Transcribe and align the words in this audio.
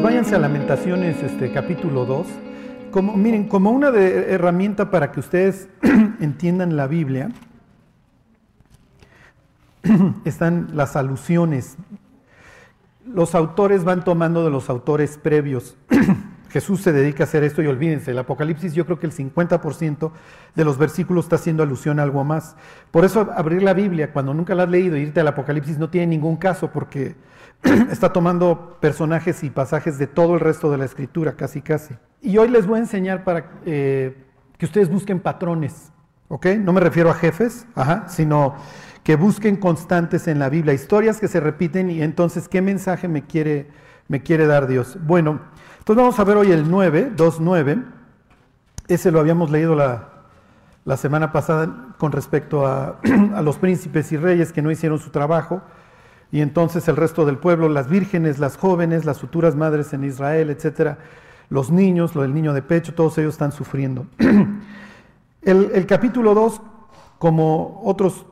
pues 0.00 0.14
váyanse 0.14 0.34
a 0.34 0.38
Lamentaciones 0.38 1.22
este, 1.22 1.52
capítulo 1.52 2.06
2. 2.06 2.26
Como, 2.90 3.18
miren, 3.18 3.48
como 3.48 3.70
una 3.70 3.88
herramienta 3.88 4.90
para 4.90 5.12
que 5.12 5.20
ustedes 5.20 5.68
entiendan 6.20 6.74
la 6.74 6.86
Biblia, 6.86 7.30
están 10.24 10.70
las 10.72 10.96
alusiones. 10.96 11.76
Los 13.04 13.34
autores 13.34 13.84
van 13.84 14.02
tomando 14.02 14.42
de 14.42 14.50
los 14.50 14.70
autores 14.70 15.18
previos. 15.18 15.76
Jesús 16.48 16.80
se 16.80 16.92
dedica 16.92 17.24
a 17.24 17.26
hacer 17.26 17.44
esto 17.44 17.60
y 17.60 17.66
olvídense, 17.66 18.12
el 18.12 18.18
Apocalipsis 18.18 18.72
yo 18.72 18.86
creo 18.86 18.98
que 18.98 19.06
el 19.06 19.12
50% 19.12 20.12
de 20.54 20.64
los 20.64 20.78
versículos 20.78 21.26
está 21.26 21.36
haciendo 21.36 21.62
alusión 21.62 22.00
a 22.00 22.04
algo 22.04 22.24
más. 22.24 22.56
Por 22.90 23.04
eso 23.04 23.28
abrir 23.36 23.62
la 23.62 23.74
Biblia 23.74 24.14
cuando 24.14 24.32
nunca 24.32 24.54
la 24.54 24.62
has 24.62 24.70
leído 24.70 24.96
e 24.96 25.00
irte 25.00 25.20
al 25.20 25.28
Apocalipsis 25.28 25.78
no 25.78 25.90
tiene 25.90 26.06
ningún 26.06 26.36
caso 26.36 26.70
porque 26.72 27.16
está 27.90 28.12
tomando 28.12 28.78
personajes 28.80 29.42
y 29.44 29.50
pasajes 29.50 29.98
de 29.98 30.06
todo 30.06 30.34
el 30.34 30.40
resto 30.40 30.70
de 30.70 30.78
la 30.78 30.84
escritura, 30.84 31.34
casi 31.36 31.60
casi. 31.60 31.94
Y 32.22 32.38
hoy 32.38 32.48
les 32.48 32.66
voy 32.66 32.76
a 32.76 32.82
enseñar 32.82 33.24
para 33.24 33.50
eh, 33.64 34.16
que 34.58 34.66
ustedes 34.66 34.90
busquen 34.90 35.20
patrones, 35.20 35.90
¿ok? 36.28 36.46
No 36.58 36.72
me 36.72 36.80
refiero 36.80 37.10
a 37.10 37.14
jefes, 37.14 37.66
sino 38.08 38.54
que 39.02 39.16
busquen 39.16 39.56
constantes 39.56 40.28
en 40.28 40.38
la 40.38 40.48
Biblia, 40.48 40.74
historias 40.74 41.18
que 41.18 41.28
se 41.28 41.40
repiten 41.40 41.90
y 41.90 42.02
entonces, 42.02 42.48
¿qué 42.48 42.60
mensaje 42.60 43.08
me 43.08 43.24
quiere, 43.24 43.68
me 44.08 44.22
quiere 44.22 44.46
dar 44.46 44.66
Dios? 44.66 44.98
Bueno, 45.00 45.40
entonces 45.78 45.96
vamos 45.96 46.18
a 46.18 46.24
ver 46.24 46.36
hoy 46.36 46.52
el 46.52 46.70
9, 46.70 47.12
2.9. 47.16 47.84
Ese 48.88 49.10
lo 49.10 49.20
habíamos 49.20 49.50
leído 49.50 49.74
la, 49.74 50.08
semana 50.96 51.32
pasada 51.32 51.94
con 51.96 52.12
respecto 52.12 52.66
a, 52.66 52.98
los 53.42 53.56
príncipes 53.58 54.12
y 54.12 54.16
reyes 54.16 54.52
que 54.52 54.60
no 54.60 54.70
hicieron 54.70 54.98
su 54.98 55.10
trabajo. 55.10 55.62
Y 56.32 56.40
entonces 56.40 56.86
el 56.88 56.96
resto 56.96 57.24
del 57.24 57.38
pueblo, 57.38 57.68
las 57.68 57.88
vírgenes, 57.88 58.38
las 58.38 58.56
jóvenes, 58.56 59.04
las 59.04 59.20
futuras 59.20 59.56
madres 59.56 59.92
en 59.92 60.04
Israel, 60.04 60.50
etcétera, 60.50 60.98
los 61.48 61.70
niños, 61.70 62.14
lo 62.14 62.22
del 62.22 62.32
niño 62.32 62.52
de 62.52 62.62
pecho, 62.62 62.94
todos 62.94 63.18
ellos 63.18 63.34
están 63.34 63.50
sufriendo. 63.50 64.06
el, 65.42 65.86
capítulo 65.86 66.34
2, 66.34 66.62
como 67.18 67.80
otros 67.84 68.26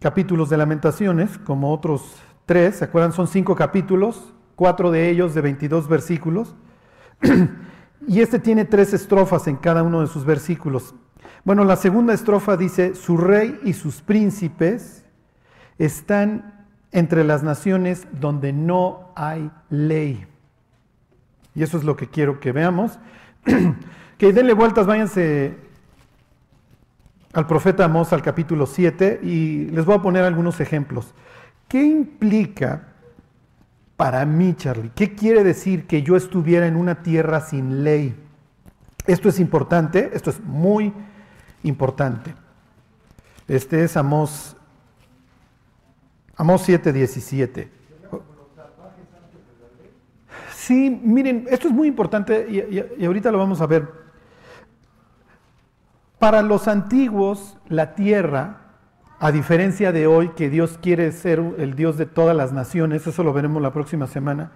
capítulos 0.00 0.50
de 0.50 0.56
lamentaciones, 0.56 1.38
como 1.38 1.72
otros 1.72 2.16
tres, 2.44 2.76
¿se 2.76 2.84
acuerdan? 2.84 3.12
Son 3.12 3.28
cinco 3.28 3.54
capítulos, 3.54 4.34
cuatro 4.56 4.90
de 4.90 5.08
ellos 5.08 5.34
de 5.34 5.40
22 5.40 5.88
versículos. 5.88 6.56
y 8.08 8.20
este 8.20 8.40
tiene 8.40 8.64
tres 8.64 8.92
estrofas 8.92 9.46
en 9.46 9.56
cada 9.56 9.84
uno 9.84 10.00
de 10.00 10.08
sus 10.08 10.24
versículos. 10.24 10.94
Bueno, 11.44 11.64
la 11.64 11.76
segunda 11.76 12.12
estrofa 12.12 12.56
dice, 12.56 12.96
su 12.96 13.16
rey 13.16 13.60
y 13.62 13.74
sus 13.74 14.02
príncipes 14.02 15.04
están 15.78 16.53
entre 16.94 17.24
las 17.24 17.42
naciones 17.42 18.06
donde 18.12 18.52
no 18.52 19.10
hay 19.16 19.50
ley. 19.68 20.24
Y 21.52 21.64
eso 21.64 21.76
es 21.76 21.82
lo 21.82 21.96
que 21.96 22.06
quiero 22.06 22.38
que 22.38 22.52
veamos. 22.52 23.00
que 24.18 24.32
denle 24.32 24.54
vueltas, 24.54 24.86
váyanse 24.86 25.56
al 27.32 27.48
profeta 27.48 27.84
Amós 27.84 28.12
al 28.12 28.22
capítulo 28.22 28.66
7 28.66 29.20
y 29.24 29.64
les 29.70 29.84
voy 29.84 29.96
a 29.96 30.02
poner 30.02 30.22
algunos 30.22 30.60
ejemplos. 30.60 31.14
¿Qué 31.66 31.82
implica 31.82 32.92
para 33.96 34.24
mí, 34.24 34.54
Charlie? 34.54 34.92
¿Qué 34.94 35.16
quiere 35.16 35.42
decir 35.42 35.88
que 35.88 36.04
yo 36.04 36.14
estuviera 36.14 36.68
en 36.68 36.76
una 36.76 37.02
tierra 37.02 37.40
sin 37.40 37.82
ley? 37.82 38.14
Esto 39.08 39.28
es 39.28 39.40
importante, 39.40 40.10
esto 40.14 40.30
es 40.30 40.40
muy 40.44 40.92
importante. 41.64 42.36
Este 43.48 43.82
es 43.82 43.96
Amós, 43.96 44.56
Amós 46.36 46.62
7, 46.62 46.92
17. 46.92 47.70
Sí, 50.54 51.00
miren, 51.02 51.46
esto 51.50 51.68
es 51.68 51.74
muy 51.74 51.88
importante 51.88 52.46
y, 52.48 53.02
y 53.02 53.04
ahorita 53.04 53.30
lo 53.30 53.38
vamos 53.38 53.60
a 53.60 53.66
ver. 53.66 53.86
Para 56.18 56.42
los 56.42 56.68
antiguos, 56.68 57.58
la 57.68 57.94
tierra 57.94 58.64
a 59.24 59.32
diferencia 59.32 59.90
de 59.90 60.06
hoy, 60.06 60.30
que 60.36 60.50
Dios 60.50 60.78
quiere 60.82 61.10
ser 61.12 61.40
el 61.56 61.74
Dios 61.76 61.96
de 61.96 62.04
todas 62.04 62.36
las 62.36 62.52
naciones, 62.52 63.06
eso 63.06 63.22
lo 63.22 63.32
veremos 63.32 63.62
la 63.62 63.72
próxima 63.72 64.06
semana. 64.06 64.52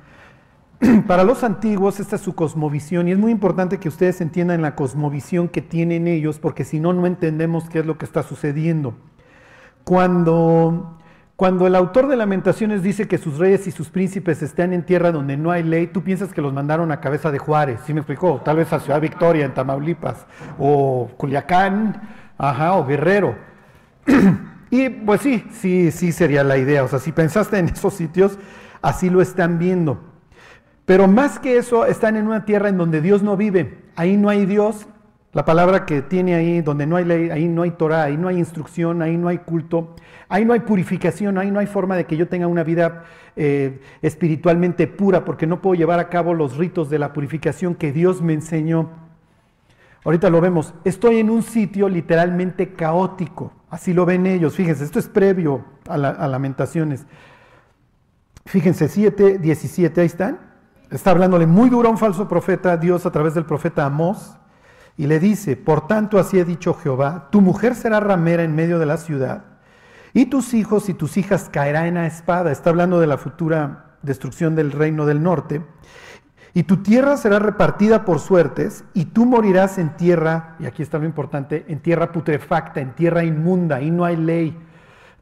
Para 1.07 1.25
los 1.25 1.43
antiguos, 1.43 2.01
esta 2.01 2.17
es 2.17 2.23
su 2.23 2.35
cosmovisión 2.35 3.09
y 3.09 3.13
es 3.13 3.19
muy 3.19 3.33
importante 3.33 3.79
que 3.79 3.89
ustedes 3.89 4.21
entiendan 4.21 4.61
la 4.61 4.75
cosmovisión 4.75 5.49
que 5.49 5.63
tienen 5.63 6.07
ellos, 6.07 6.39
porque 6.39 6.65
si 6.65 6.81
no, 6.81 6.93
no 6.93 7.07
entendemos 7.07 7.69
qué 7.71 7.79
es 7.79 7.87
lo 7.87 7.97
que 7.97 8.05
está 8.05 8.23
sucediendo. 8.23 8.95
Cuando, 9.85 10.98
cuando 11.39 11.69
el 11.69 11.77
autor 11.77 12.09
de 12.09 12.17
Lamentaciones 12.17 12.83
dice 12.83 13.07
que 13.07 13.17
sus 13.17 13.39
reyes 13.39 13.69
y 13.69 13.71
sus 13.71 13.91
príncipes 13.91 14.43
están 14.43 14.73
en 14.73 14.83
tierra 14.83 15.13
donde 15.13 15.37
no 15.37 15.53
hay 15.53 15.63
ley, 15.63 15.87
tú 15.87 16.03
piensas 16.03 16.35
que 16.35 16.43
los 16.43 16.53
mandaron 16.53 16.91
a 16.91 17.01
cabeza 17.01 17.31
de 17.31 17.39
Juárez, 17.39 17.79
¿sí 17.87 17.95
me 17.95 18.01
explicó? 18.01 18.41
Tal 18.45 18.57
vez 18.57 18.73
a 18.73 18.81
Ciudad 18.81 19.01
Victoria, 19.01 19.45
en 19.45 19.55
Tamaulipas, 19.55 20.27
o 20.59 21.09
Culiacán, 21.17 22.03
ajá, 22.37 22.73
o 22.73 22.85
Guerrero. 22.85 23.37
Y 24.71 24.91
pues 24.91 25.21
sí, 25.21 25.47
sí, 25.53 25.93
sí 25.93 26.13
sería 26.13 26.43
la 26.43 26.59
idea. 26.59 26.83
O 26.85 26.89
sea, 26.89 26.99
si 26.99 27.13
pensaste 27.13 27.57
en 27.57 27.69
esos 27.73 27.95
sitios, 27.95 28.37
así 28.83 29.09
lo 29.09 29.23
están 29.23 29.61
viendo. 29.61 29.99
Pero 30.87 31.07
más 31.07 31.39
que 31.39 31.57
eso, 31.57 31.87
están 31.87 32.17
en 32.17 32.27
una 32.27 32.45
tierra 32.47 32.69
en 32.69 32.77
donde 32.77 33.01
Dios 33.01 33.23
no 33.23 33.37
vive. 33.37 33.79
Ahí 33.95 34.17
no 34.17 34.29
hay 34.29 34.45
Dios. 34.45 34.89
La 35.33 35.45
palabra 35.45 35.85
que 35.85 36.01
tiene 36.01 36.35
ahí, 36.35 36.63
donde 36.63 36.87
no 36.87 36.97
hay 36.97 37.05
ley, 37.05 37.31
ahí 37.31 37.49
no 37.49 37.63
hay 37.63 37.73
Torah, 37.73 38.05
ahí 38.05 38.17
no 38.17 38.29
hay 38.29 38.39
instrucción, 38.39 39.03
ahí 39.03 39.19
no 39.19 39.29
hay 39.29 39.39
culto, 39.39 39.95
ahí 40.29 40.45
no 40.45 40.55
hay 40.55 40.61
purificación, 40.61 41.37
ahí 41.37 41.51
no 41.51 41.61
hay 41.61 41.67
forma 41.67 41.97
de 41.97 42.07
que 42.07 42.17
yo 42.17 42.29
tenga 42.29 42.47
una 42.47 42.65
vida 42.65 43.05
eh, 43.37 43.81
espiritualmente 44.01 44.87
pura, 44.87 45.27
porque 45.27 45.47
no 45.47 45.61
puedo 45.61 45.75
llevar 45.75 46.01
a 46.01 46.09
cabo 46.09 46.33
los 46.33 46.57
ritos 46.57 46.89
de 46.89 46.99
la 46.99 47.13
purificación 47.13 47.75
que 47.75 47.93
Dios 47.93 48.23
me 48.23 48.33
enseñó. 48.33 48.89
Ahorita 50.05 50.31
lo 50.31 50.41
vemos. 50.41 50.73
Estoy 50.85 51.19
en 51.19 51.29
un 51.29 51.43
sitio 51.43 51.89
literalmente 51.89 52.73
caótico. 52.73 53.53
Así 53.69 53.93
lo 53.93 54.07
ven 54.07 54.27
ellos. 54.27 54.55
Fíjense, 54.55 54.85
esto 54.85 54.99
es 54.99 55.09
previo 55.09 55.65
a, 55.87 55.99
Lamentaciones. 55.99 57.07
Fíjense, 58.47 58.89
7, 58.89 59.39
17, 59.39 60.01
ahí 60.01 60.07
están. 60.07 60.41
Está 60.91 61.11
hablándole 61.11 61.47
muy 61.47 61.69
duro 61.69 61.89
a 61.89 61.91
un 61.91 61.99
falso 61.99 62.27
profeta, 62.27 62.79
Dios 62.79 63.05
a 63.05 63.13
través 63.13 63.35
del 63.35 63.45
profeta 63.45 63.85
Amós, 63.85 64.39
y 64.99 65.07
le 65.07 65.21
dice, 65.21 65.57
por 65.57 65.87
tanto 65.87 66.19
así 66.19 66.39
ha 66.39 66.45
dicho 66.45 66.75
Jehová, 66.75 67.29
tu 67.31 67.41
mujer 67.41 67.75
será 67.75 68.01
ramera 68.01 68.43
en 68.43 68.55
medio 68.55 68.79
de 68.79 68.87
la 68.87 68.99
ciudad, 68.99 69.45
y 70.13 70.27
tus 70.27 70.53
hijos 70.53 70.89
y 70.89 70.95
tus 70.95 71.17
hijas 71.17 71.49
caerán 71.51 71.97
a 71.97 72.07
espada. 72.07 72.51
Está 72.51 72.71
hablando 72.71 72.99
de 72.99 73.07
la 73.07 73.17
futura 73.17 73.97
destrucción 74.03 74.57
del 74.57 74.73
reino 74.73 75.07
del 75.07 75.23
norte. 75.23 75.63
Y 76.55 76.65
tu 76.65 76.79
tierra 76.79 77.17
será 77.17 77.39
repartida 77.39 78.05
por 78.05 78.19
suertes, 78.19 78.85
y 78.93 79.05
tú 79.07 79.27
morirás 79.27 79.79
en 79.79 79.97
tierra, 79.97 80.57
y 80.59 80.67
aquí 80.67 80.83
está 80.83 80.99
lo 80.99 81.05
importante, 81.05 81.65
en 81.69 81.79
tierra 81.79 82.11
putrefacta, 82.11 82.81
en 82.81 82.95
tierra 82.95 83.23
inmunda, 83.23 83.77
ahí 83.77 83.91
no 83.91 84.05
hay 84.05 84.17
ley. 84.17 84.59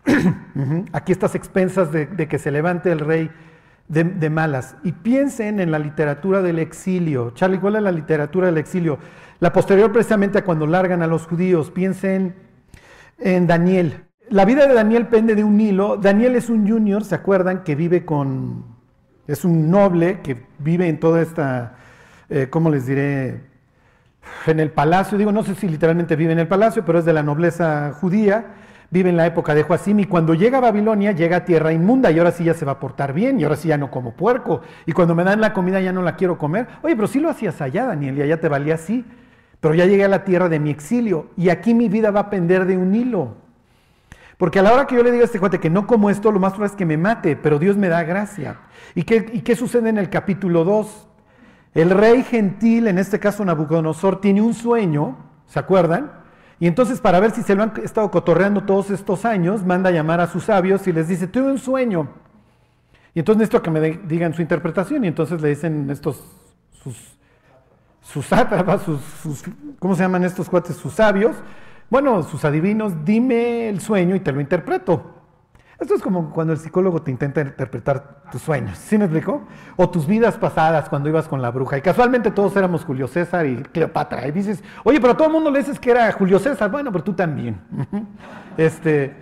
aquí 0.93 1.12
estas 1.12 1.34
expensas 1.34 1.93
de, 1.93 2.28
que 2.28 2.38
se 2.38 2.50
levante 2.50 2.91
el 2.91 3.00
rey 3.00 3.31
de, 3.88 4.31
malas. 4.31 4.76
Y 4.84 4.93
piensen 4.93 5.60
en 5.60 5.70
la 5.70 5.78
literatura 5.78 6.43
del 6.43 6.58
exilio. 6.58 7.32
Charlie, 7.32 7.58
¿cuál 7.58 7.76
es 7.76 7.82
la 7.82 7.93
literatura 7.93 8.47
del 8.47 8.58
exilio? 8.58 8.98
La 9.41 9.52
posterior 9.52 9.92
precisamente 9.92 10.38
a 10.38 10.44
cuando 10.44 10.66
largan 10.66 11.02
a 11.02 11.06
los 11.06 11.26
judíos. 11.26 11.70
Piensen 11.70 12.34
en 13.19 13.47
Daniel. 13.47 14.04
La 14.28 14.44
vida 14.44 14.66
de 14.66 14.74
Daniel 14.74 15.06
pende 15.06 15.34
de 15.34 15.44
un 15.44 15.60
hilo. 15.60 15.97
Daniel 15.97 16.36
es 16.36 16.50
un 16.50 16.69
junior, 16.69 17.04
¿se 17.04 17.14
acuerdan? 17.14 17.62
Que 17.62 17.75
vive 17.75 18.04
con 18.04 18.76
es 19.26 19.44
un 19.44 19.70
noble 19.70 20.20
que 20.20 20.46
vive 20.58 20.88
en 20.88 21.00
toda 21.00 21.20
esta, 21.20 21.75
eh, 22.28 22.48
¿cómo 22.48 22.70
les 22.70 22.86
diré? 22.86 23.41
En 24.46 24.60
el 24.60 24.70
palacio, 24.70 25.19
digo, 25.19 25.32
no 25.32 25.44
sé 25.44 25.54
si 25.54 25.69
literalmente 25.69 26.16
vive 26.16 26.32
en 26.32 26.38
el 26.41 26.48
palacio, 26.48 26.84
pero 26.84 26.98
es 26.98 27.04
de 27.04 27.12
la 27.12 27.22
nobleza 27.22 27.92
judía, 27.92 28.54
vive 28.91 29.10
en 29.10 29.16
la 29.16 29.26
época 29.26 29.54
de 29.54 29.62
Joacim 29.62 30.00
y 30.00 30.06
cuando 30.06 30.34
llega 30.34 30.58
a 30.58 30.61
Babilonia 30.61 31.12
llega 31.12 31.38
a 31.38 31.44
tierra 31.44 31.72
inmunda 31.72 32.11
y 32.11 32.19
ahora 32.19 32.32
sí 32.32 32.44
ya 32.44 32.55
se 32.55 32.64
va 32.64 32.72
a 32.72 32.81
portar 32.81 33.12
bien 33.12 33.38
y 33.38 33.44
ahora 33.44 33.56
sí 33.56 33.69
ya 33.69 33.78
no 33.78 33.90
como 33.90 34.14
puerco 34.14 34.62
y 34.84 34.93
cuando 34.93 35.14
me 35.14 35.22
dan 35.25 35.40
la 35.40 35.52
comida 35.52 35.81
ya 35.81 35.93
no 35.93 36.02
la 36.02 36.16
quiero 36.16 36.38
comer. 36.38 36.66
Oye, 36.82 36.96
pero 36.96 37.08
sí 37.08 37.20
lo 37.20 37.31
hacías 37.31 37.61
allá, 37.61 37.87
Daniel, 37.87 38.19
y 38.19 38.22
allá 38.22 38.40
te 38.40 38.49
valía 38.49 38.75
así, 38.75 39.05
pero 39.61 39.75
ya 39.75 39.87
llegué 39.87 40.05
a 40.05 40.08
la 40.08 40.25
tierra 40.25 40.49
de 40.49 40.58
mi 40.58 40.70
exilio 40.70 41.31
y 41.37 41.49
aquí 41.49 41.75
mi 41.75 41.88
vida 41.88 42.11
va 42.11 42.20
a 42.20 42.31
pender 42.31 42.67
de 42.67 42.76
un 42.76 42.94
hilo. 42.94 43.37
Porque 44.38 44.58
a 44.58 44.62
la 44.62 44.73
hora 44.73 44.87
que 44.87 44.94
yo 44.94 45.03
le 45.03 45.11
diga 45.11 45.23
a 45.23 45.26
este 45.26 45.41
cuate 45.41 45.61
que 45.61 45.70
no 45.70 45.87
como 45.87 46.11
esto, 46.11 46.31
lo 46.31 46.38
más 46.38 46.53
probable 46.53 46.73
es 46.73 46.76
que 46.76 46.85
me 46.85 46.99
mate, 46.99 47.37
pero 47.37 47.58
Dios 47.58 47.76
me 47.76 47.88
da 47.88 48.03
gracia. 48.05 48.58
¿Y 48.94 49.05
qué, 49.05 49.31
y 49.32 49.41
qué 49.41 49.56
sucede 49.56 49.88
en 49.88 49.99
el 49.99 50.11
capítulo 50.11 50.64
2? 50.64 51.08
El 51.75 51.91
rey 51.91 52.23
gentil, 52.23 52.87
en 52.87 52.99
este 52.99 53.19
caso 53.19 53.44
Nabucodonosor, 53.44 54.20
tiene 54.20 54.43
un 54.43 54.55
sueño, 54.55 55.17
¿se 55.47 55.59
acuerdan? 55.59 56.12
Y 56.59 56.67
entonces 56.67 57.00
para 57.00 57.20
ver 57.20 57.32
si 57.32 57.43
se 57.43 57.55
lo 57.55 57.62
han 57.62 57.73
estado 57.82 58.11
cotorreando 58.11 58.64
todos 58.64 58.91
estos 58.91 59.25
años, 59.25 59.64
manda 59.64 59.91
a 59.91 59.93
llamar 59.93 60.20
a 60.20 60.26
sus 60.26 60.44
sabios 60.44 60.87
y 60.87 60.93
les 60.93 61.09
dice, 61.09 61.26
tuve 61.26 61.50
un 61.50 61.59
sueño. 61.59 62.09
Y 63.14 63.20
entonces 63.20 63.38
necesito 63.38 63.62
que 63.62 63.70
me 63.70 63.81
digan 63.81 64.35
su 64.35 64.43
interpretación. 64.43 65.05
Y 65.05 65.09
entonces 65.09 65.41
le 65.41 65.49
dicen 65.49 65.88
estos, 65.91 66.23
sus, 66.82 67.15
sus 68.12 68.26
sátrapas, 68.26 68.82
sus, 68.82 69.44
¿cómo 69.79 69.94
se 69.94 70.03
llaman 70.03 70.25
estos 70.25 70.49
cuates? 70.49 70.76
Sus 70.76 70.94
sabios 70.94 71.37
bueno, 71.88 72.25
sus 72.25 72.44
adivinos, 72.44 73.05
dime 73.05 73.69
el 73.69 73.81
sueño 73.81 74.17
y 74.17 74.20
te 74.20 74.32
lo 74.32 74.41
interpreto. 74.41 75.12
Esto 75.79 75.94
es 75.94 76.03
como 76.03 76.31
cuando 76.31 76.53
el 76.53 76.58
psicólogo 76.58 77.03
te 77.03 77.11
intenta 77.11 77.43
interpretar 77.43 78.23
tus 78.32 78.41
sueños, 78.43 78.76
¿sí 78.79 78.97
me 78.97 79.05
explicó? 79.05 79.47
O 79.76 79.91
tus 79.91 80.06
vidas 80.06 80.37
pasadas 80.37 80.88
cuando 80.88 81.08
ibas 81.08 81.29
con 81.29 81.43
la 81.43 81.50
bruja. 81.50 81.79
Y 81.79 81.82
casualmente 81.82 82.31
todos 82.31 82.56
éramos 82.56 82.85
Julio 82.85 83.06
César 83.06 83.47
y 83.47 83.56
Cleopatra. 83.56 84.26
Y 84.26 84.32
dices, 84.32 84.64
oye, 84.85 85.00
pero 85.00 85.12
a 85.12 85.17
todo 85.17 85.29
el 85.29 85.35
mundo 85.35 85.50
le 85.50 85.61
dices 85.61 85.79
que 85.79 85.91
era 85.91 86.11
Julio 86.12 86.38
César. 86.38 86.70
Bueno, 86.70 86.91
pero 86.91 87.05
tú 87.05 87.12
también. 87.12 87.61
este, 88.56 89.14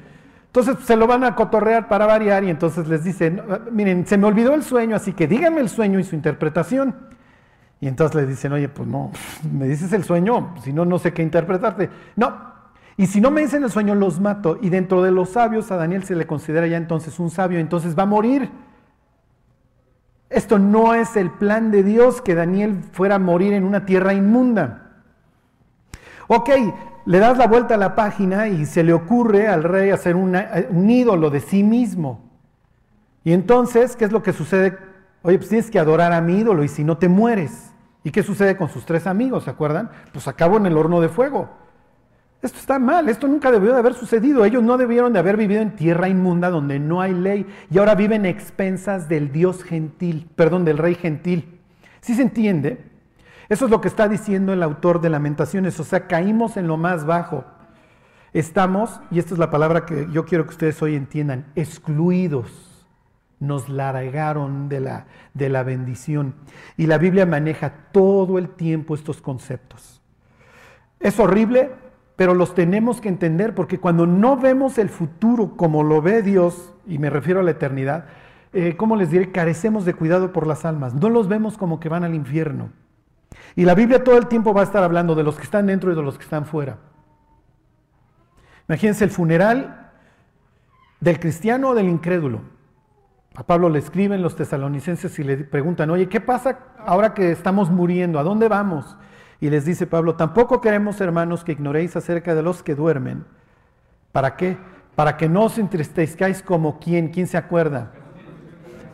entonces 0.47 0.77
se 0.85 0.97
lo 0.97 1.07
van 1.07 1.25
a 1.25 1.35
cotorrear 1.35 1.89
para 1.89 2.07
variar 2.07 2.45
y 2.45 2.51
entonces 2.51 2.87
les 2.89 3.05
dicen, 3.05 3.43
miren, 3.73 4.07
se 4.07 4.17
me 4.17 4.27
olvidó 4.27 4.55
el 4.55 4.63
sueño, 4.63 4.97
así 4.97 5.13
que 5.13 5.27
díganme 5.27 5.61
el 5.61 5.69
sueño 5.69 5.99
y 5.99 6.05
su 6.05 6.15
interpretación. 6.15 7.14
Y 7.85 7.87
entonces 7.87 8.15
le 8.17 8.27
dicen, 8.27 8.51
oye, 8.51 8.71
pues 8.71 8.89
no, 8.89 9.11
me 9.53 9.69
dices 9.69 9.93
el 9.93 10.05
sueño, 10.05 10.55
si 10.63 10.73
no, 10.73 10.87
no 10.87 10.99
sé 10.99 11.13
qué 11.13 11.23
interpretarte. 11.23 11.91
No, 12.17 12.35
y 12.97 13.09
si 13.09 13.21
no 13.21 13.31
me 13.31 13.43
dicen 13.43 13.63
el 13.63 13.71
sueño, 13.71 13.95
los 13.95 14.21
mato. 14.21 14.57
Y 14.63 14.71
dentro 14.71 15.03
de 15.03 15.11
los 15.11 15.29
sabios, 15.29 15.71
a 15.71 15.77
Daniel 15.77 16.03
se 16.03 16.17
le 16.17 16.27
considera 16.27 16.67
ya 16.67 16.79
entonces 16.79 17.19
un 17.19 17.29
sabio, 17.29 17.59
entonces 17.59 17.95
va 17.95 18.05
a 18.05 18.07
morir. 18.07 18.49
Esto 20.31 20.59
no 20.59 20.95
es 20.95 21.15
el 21.15 21.31
plan 21.31 21.71
de 21.71 21.83
Dios 21.83 22.23
que 22.23 22.35
Daniel 22.35 22.81
fuera 22.93 23.17
a 23.17 23.19
morir 23.19 23.53
en 23.53 23.65
una 23.65 23.85
tierra 23.85 24.15
inmunda. 24.15 25.03
Ok, 26.29 26.49
le 27.05 27.19
das 27.19 27.37
la 27.37 27.47
vuelta 27.47 27.75
a 27.75 27.79
la 27.79 27.95
página 27.95 28.49
y 28.49 28.65
se 28.65 28.83
le 28.83 28.95
ocurre 28.95 29.47
al 29.47 29.63
rey 29.63 29.91
hacer 29.91 30.17
un 30.17 30.89
ídolo 30.89 31.29
de 31.29 31.41
sí 31.41 31.63
mismo. 31.63 32.31
Y 33.25 33.35
entonces, 33.35 33.95
¿qué 33.95 34.07
es 34.07 34.11
lo 34.11 34.23
que 34.23 34.33
sucede? 34.33 34.79
Oye, 35.21 35.37
pues 35.37 35.51
tienes 35.51 35.71
que 35.71 35.79
adorar 35.79 36.15
a 36.15 36.23
mi 36.23 36.39
ídolo 36.39 36.65
y 36.65 36.69
si 36.69 36.83
no 36.83 36.97
te 36.97 37.11
mueres. 37.11 37.74
¿Y 38.05 38.11
qué 38.11 38.23
sucede 38.23 38.57
con 38.57 38.69
sus 38.69 38.85
tres 38.85 39.07
amigos? 39.07 39.45
¿Se 39.45 39.51
acuerdan? 39.51 39.91
Pues 40.13 40.29
acabo 40.29 40.59
en 40.59 40.67
el 40.67 40.77
horno 40.77 41.01
de 41.01 41.09
fuego. 41.09 41.49
Esto 42.43 42.59
está 42.59 42.79
mal, 42.79 43.09
esto 43.09 43.27
nunca 43.27 43.51
debió 43.51 43.73
de 43.73 43.79
haber 43.79 43.95
sucedido. 43.95 44.45
Ellos 44.45 44.63
no 44.63 44.77
debieron 44.77 45.15
de 45.15 45.19
haber 45.19 45.39
vivido 45.39 45.63
en 45.63 45.75
tierra 45.75 46.11
inmunda 46.11 46.51
donde 46.51 46.79
no 46.79 47.01
hay 47.01 47.15
ley 47.15 47.47
y 47.71 47.79
ahora 47.79 47.95
viven 47.95 48.27
expensas 48.27 49.09
del 49.09 49.33
Dios 49.33 49.65
gentil, 49.65 50.29
perdón, 50.37 50.67
del 50.67 50.77
rey 50.77 50.95
gentil. 50.95 51.59
¿Sí 52.03 52.15
se 52.15 52.21
entiende? 52.21 52.85
Eso 53.49 53.65
es 53.65 53.71
lo 53.71 53.81
que 53.81 53.89
está 53.89 54.09
diciendo 54.09 54.53
el 54.53 54.63
autor 54.63 55.01
de 55.01 55.09
Lamentaciones, 55.09 55.81
o 55.81 55.85
sea, 55.85 56.07
caímos 56.07 56.59
en 56.59 56.67
lo 56.67 56.77
más 56.77 57.07
bajo. 57.07 57.47
Estamos, 58.35 59.01
y 59.11 59.19
esta 59.19 59.33
es 59.33 59.39
la 59.39 59.51
palabra 59.51 59.87
que 59.87 60.09
yo 60.11 60.27
quiero 60.27 60.45
que 60.45 60.51
ustedes 60.51 60.83
hoy 60.83 60.97
entiendan, 60.97 61.47
excluidos. 61.55 62.74
Nos 63.41 63.69
largaron 63.69 64.69
de 64.69 64.81
la, 64.81 65.07
de 65.35 65.49
la 65.49 65.63
bendición. 65.63 66.35
Y 66.77 66.87
la 66.87 66.99
Biblia 66.99 67.27
maneja 67.27 67.71
todo 67.93 68.39
el 68.39 68.49
tiempo 68.51 68.95
estos 68.95 69.21
conceptos. 69.21 70.01
¿Es 71.01 71.19
horrible? 71.19 71.71
pero 72.17 72.35
los 72.35 72.55
tenemos 72.55 73.01
que 73.01 73.09
entender 73.09 73.55
porque 73.55 73.81
cuando 73.81 74.07
no 74.07 74.37
vemos 74.37 74.79
el 74.79 74.89
futuro 74.89 75.57
como 75.57 75.83
lo 75.83 76.01
ve 76.01 76.23
Dios, 76.23 76.73
y 76.87 76.99
me 76.99 77.11
refiero 77.11 77.41
a 77.41 77.43
la 77.43 77.51
eternidad, 77.51 78.07
eh, 78.53 78.77
¿cómo 78.77 78.95
les 78.95 79.11
diré? 79.11 79.33
Carecemos 79.33 79.85
de 79.85 79.95
cuidado 79.95 80.33
por 80.33 80.47
las 80.47 80.65
almas, 80.65 80.95
no 80.95 81.11
los 81.11 81.29
vemos 81.29 81.59
como 81.59 81.81
que 81.81 81.89
van 81.89 82.05
al 82.05 82.15
infierno. 82.15 82.71
Y 83.57 83.65
la 83.65 83.75
Biblia 83.75 84.05
todo 84.05 84.17
el 84.17 84.29
tiempo 84.29 84.55
va 84.55 84.61
a 84.61 84.65
estar 84.65 84.83
hablando 84.83 85.15
de 85.15 85.25
los 85.25 85.37
que 85.37 85.43
están 85.43 85.67
dentro 85.67 85.93
y 85.93 85.97
de 85.97 86.03
los 86.03 86.17
que 86.17 86.25
están 86.25 86.47
fuera. 86.47 86.79
Imagínense 88.69 89.05
el 89.05 89.11
funeral 89.11 89.91
del 91.01 91.19
cristiano 91.19 91.71
o 91.71 91.75
del 91.75 91.89
incrédulo. 91.89 92.43
A 93.37 93.43
Pablo 93.43 93.69
le 93.69 93.81
escriben 93.81 94.23
los 94.23 94.37
tesalonicenses 94.37 95.19
y 95.19 95.25
le 95.25 95.37
preguntan, 95.39 95.91
oye, 95.91 96.09
¿qué 96.09 96.21
pasa 96.21 96.61
ahora 96.79 97.15
que 97.15 97.33
estamos 97.33 97.69
muriendo? 97.71 98.21
¿A 98.21 98.23
dónde 98.23 98.49
vamos? 98.49 98.97
Y 99.41 99.51
les 99.51 99.65
dice 99.65 99.89
Pablo, 99.89 100.15
tampoco 100.15 100.61
queremos, 100.61 101.01
hermanos, 101.01 101.43
que 101.43 101.53
ignoréis 101.53 101.97
acerca 101.97 102.35
de 102.35 102.43
los 102.43 102.63
que 102.63 102.77
duermen. 102.77 103.25
¿Para 104.13 104.37
qué? 104.37 104.57
Para 104.95 105.17
que 105.17 105.29
no 105.29 105.45
os 105.45 105.59
entristezcáis 105.59 106.43
como 106.43 106.79
quien, 106.79 107.09
¿quién 107.09 107.27
se 107.27 107.37
acuerda? 107.37 107.93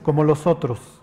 Como 0.03 0.25
los 0.25 0.47
otros. 0.47 1.03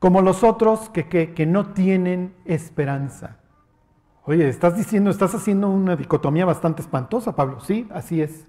Como 0.00 0.20
los 0.20 0.42
otros 0.42 0.90
que, 0.90 1.06
que 1.06 1.46
no 1.46 1.72
tienen 1.72 2.34
esperanza. 2.44 3.36
Oye, 4.24 4.48
estás 4.48 4.76
diciendo, 4.76 5.10
estás 5.10 5.34
haciendo 5.34 5.70
una 5.70 5.94
dicotomía 5.94 6.44
bastante 6.44 6.82
espantosa, 6.82 7.36
Pablo. 7.36 7.60
Sí, 7.60 7.88
así 7.92 8.20
es. 8.20 8.46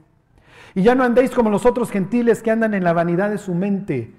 Y 0.75 0.83
ya 0.83 0.95
no 0.95 1.03
andéis 1.03 1.31
como 1.31 1.49
los 1.49 1.65
otros 1.65 1.91
gentiles 1.91 2.41
que 2.41 2.51
andan 2.51 2.73
en 2.73 2.83
la 2.83 2.93
vanidad 2.93 3.29
de 3.29 3.37
su 3.37 3.53
mente. 3.55 4.13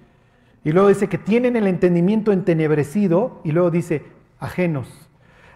Y 0.64 0.73
luego 0.73 0.88
dice 0.88 1.08
que 1.08 1.19
tienen 1.19 1.56
el 1.56 1.67
entendimiento 1.67 2.32
entenebrecido. 2.32 3.41
Y 3.44 3.52
luego 3.52 3.70
dice, 3.70 4.05
ajenos, 4.38 4.88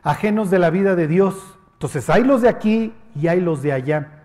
ajenos 0.02 0.50
de 0.50 0.58
la 0.58 0.70
vida 0.70 0.96
de 0.96 1.08
Dios. 1.08 1.58
Entonces 1.74 2.08
hay 2.08 2.24
los 2.24 2.42
de 2.42 2.48
aquí 2.48 2.94
y 3.14 3.28
hay 3.28 3.40
los 3.40 3.62
de 3.62 3.72
allá. 3.72 4.22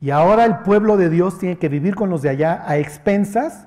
Y 0.00 0.10
ahora 0.10 0.44
el 0.44 0.58
pueblo 0.58 0.96
de 0.96 1.08
Dios 1.08 1.38
tiene 1.38 1.58
que 1.58 1.68
vivir 1.68 1.94
con 1.94 2.10
los 2.10 2.22
de 2.22 2.28
allá 2.28 2.62
a 2.66 2.78
expensas 2.78 3.66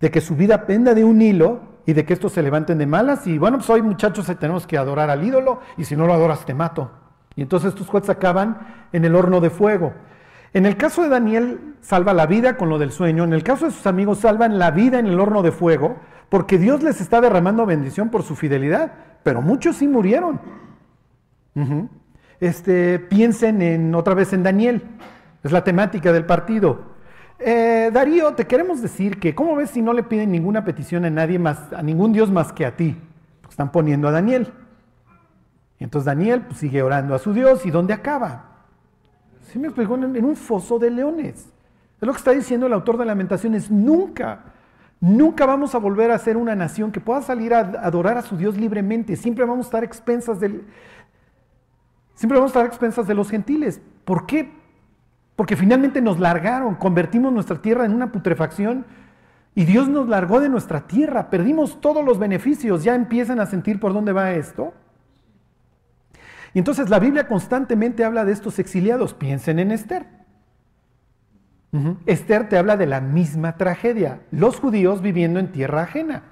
de 0.00 0.10
que 0.10 0.20
su 0.20 0.34
vida 0.34 0.66
penda 0.66 0.94
de 0.94 1.04
un 1.04 1.22
hilo 1.22 1.60
y 1.86 1.92
de 1.92 2.04
que 2.04 2.12
estos 2.12 2.32
se 2.32 2.42
levanten 2.42 2.78
de 2.78 2.86
malas. 2.86 3.26
Y 3.26 3.38
bueno, 3.38 3.58
pues 3.58 3.70
hoy 3.70 3.82
muchachos 3.82 4.26
tenemos 4.38 4.66
que 4.66 4.76
adorar 4.76 5.10
al 5.10 5.24
ídolo 5.24 5.60
y 5.76 5.84
si 5.84 5.96
no 5.96 6.06
lo 6.06 6.14
adoras 6.14 6.44
te 6.44 6.54
mato. 6.54 6.90
Y 7.36 7.42
entonces 7.42 7.70
estos 7.70 7.86
cuates 7.86 8.10
acaban 8.10 8.88
en 8.92 9.04
el 9.04 9.14
horno 9.14 9.40
de 9.40 9.50
fuego. 9.50 9.92
En 10.52 10.66
el 10.66 10.76
caso 10.76 11.02
de 11.02 11.08
Daniel 11.08 11.74
salva 11.80 12.12
la 12.12 12.26
vida 12.26 12.56
con 12.56 12.68
lo 12.68 12.78
del 12.78 12.90
sueño, 12.90 13.24
en 13.24 13.32
el 13.32 13.42
caso 13.42 13.66
de 13.66 13.72
sus 13.72 13.86
amigos 13.86 14.18
salvan 14.18 14.58
la 14.58 14.70
vida 14.70 14.98
en 14.98 15.06
el 15.06 15.20
horno 15.20 15.42
de 15.42 15.52
fuego, 15.52 15.96
porque 16.28 16.58
Dios 16.58 16.82
les 16.82 17.00
está 17.00 17.20
derramando 17.20 17.66
bendición 17.66 18.10
por 18.10 18.22
su 18.22 18.36
fidelidad, 18.36 18.92
pero 19.22 19.42
muchos 19.42 19.76
sí 19.76 19.88
murieron. 19.88 20.40
este, 22.40 22.98
piensen 22.98 23.62
en 23.62 23.94
otra 23.94 24.14
vez 24.14 24.32
en 24.32 24.42
Daniel, 24.42 24.82
es 25.42 25.52
la 25.52 25.64
temática 25.64 26.12
del 26.12 26.26
partido. 26.26 26.90
Eh, 27.38 27.90
Darío, 27.92 28.34
te 28.34 28.46
queremos 28.46 28.82
decir 28.82 29.18
que, 29.18 29.34
¿cómo 29.34 29.56
ves 29.56 29.70
si 29.70 29.82
no 29.82 29.92
le 29.92 30.02
piden 30.02 30.30
ninguna 30.30 30.64
petición 30.64 31.04
a 31.04 31.10
nadie 31.10 31.38
más, 31.38 31.72
a 31.72 31.82
ningún 31.82 32.12
Dios 32.12 32.30
más 32.30 32.52
que 32.52 32.66
a 32.66 32.76
ti? 32.76 32.96
están 33.60 33.72
poniendo 33.72 34.08
a 34.08 34.10
Daniel. 34.10 34.52
Y 35.78 35.84
entonces 35.84 36.06
Daniel 36.06 36.42
pues, 36.42 36.58
sigue 36.58 36.82
orando 36.82 37.14
a 37.14 37.18
su 37.18 37.34
Dios 37.34 37.66
y 37.66 37.70
¿dónde 37.70 37.92
acaba? 37.92 38.49
Sí 39.52 39.58
me 39.58 39.68
explicó 39.68 39.94
en 39.96 40.24
un 40.24 40.36
foso 40.36 40.78
de 40.78 40.90
leones. 40.90 41.48
Es 42.00 42.06
lo 42.06 42.12
que 42.12 42.18
está 42.18 42.30
diciendo 42.30 42.66
el 42.66 42.72
autor 42.72 42.96
de 42.96 43.04
Lamentaciones. 43.04 43.70
Nunca 43.70 44.44
Nunca 45.00 45.46
vamos 45.46 45.74
a 45.74 45.78
volver 45.78 46.10
a 46.10 46.18
ser 46.18 46.36
una 46.36 46.54
nación 46.54 46.92
que 46.92 47.00
pueda 47.00 47.22
salir 47.22 47.54
a 47.54 47.60
adorar 47.60 48.18
a 48.18 48.22
su 48.22 48.36
Dios 48.36 48.58
libremente. 48.58 49.16
Siempre 49.16 49.46
vamos 49.46 49.66
a 49.66 49.68
estar 49.68 49.84
expensas 49.84 50.38
del, 50.40 50.66
siempre 52.14 52.36
vamos 52.36 52.50
a 52.50 52.58
estar 52.58 52.66
expensas 52.66 53.06
de 53.06 53.14
los 53.14 53.30
gentiles. 53.30 53.80
¿Por 54.04 54.26
qué? 54.26 54.52
Porque 55.36 55.56
finalmente 55.56 56.02
nos 56.02 56.20
largaron, 56.20 56.74
convertimos 56.74 57.32
nuestra 57.32 57.62
tierra 57.62 57.86
en 57.86 57.94
una 57.94 58.12
putrefacción 58.12 58.84
y 59.54 59.64
Dios 59.64 59.88
nos 59.88 60.06
largó 60.06 60.38
de 60.38 60.50
nuestra 60.50 60.86
tierra, 60.86 61.30
perdimos 61.30 61.80
todos 61.80 62.04
los 62.04 62.18
beneficios. 62.18 62.84
¿Ya 62.84 62.94
empiezan 62.94 63.40
a 63.40 63.46
sentir 63.46 63.80
por 63.80 63.94
dónde 63.94 64.12
va 64.12 64.32
esto? 64.32 64.74
Y 66.54 66.58
entonces 66.58 66.90
la 66.90 66.98
Biblia 66.98 67.28
constantemente 67.28 68.04
habla 68.04 68.24
de 68.24 68.32
estos 68.32 68.58
exiliados. 68.58 69.14
Piensen 69.14 69.58
en 69.58 69.70
Esther. 69.72 70.06
Esther 72.06 72.48
te 72.48 72.58
habla 72.58 72.76
de 72.76 72.86
la 72.86 73.00
misma 73.00 73.56
tragedia, 73.56 74.22
los 74.32 74.58
judíos 74.58 75.02
viviendo 75.02 75.38
en 75.38 75.52
tierra 75.52 75.82
ajena. 75.82 76.24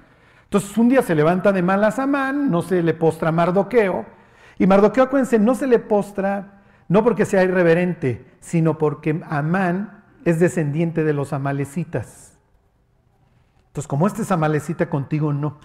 Entonces 0.43 0.77
un 0.77 0.89
día 0.89 1.01
se 1.01 1.15
levanta 1.15 1.53
de 1.53 1.61
malas 1.61 1.97
Amán, 1.97 2.51
no 2.51 2.61
se 2.61 2.83
le 2.83 2.93
postra 2.93 3.31
Mardoqueo, 3.31 4.05
y 4.57 4.67
Mardoqueo, 4.67 5.05
acuérdense, 5.05 5.39
no 5.39 5.55
se 5.55 5.67
le 5.67 5.79
postra 5.79 6.59
no 6.89 7.03
porque 7.03 7.25
sea 7.25 7.43
irreverente, 7.43 8.25
sino 8.41 8.77
porque 8.77 9.21
Amán 9.29 10.03
es 10.25 10.39
descendiente 10.39 11.03
de 11.03 11.13
los 11.13 11.31
amalecitas. 11.31 12.37
Entonces, 13.67 13.87
como 13.87 14.07
este 14.07 14.23
es 14.23 14.31
amalecita, 14.31 14.89
contigo 14.89 15.31
no. 15.31 15.59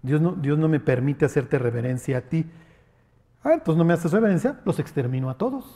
Dios 0.00 0.20
no, 0.20 0.32
Dios 0.32 0.58
no 0.58 0.66
me 0.68 0.80
permite 0.80 1.26
hacerte 1.26 1.58
reverencia 1.58 2.18
a 2.18 2.20
ti. 2.22 2.50
Ah, 3.44 3.54
entonces 3.54 3.76
no 3.76 3.84
me 3.84 3.92
haces 3.92 4.12
reverencia, 4.12 4.60
los 4.64 4.78
extermino 4.78 5.28
a 5.28 5.34
todos 5.34 5.74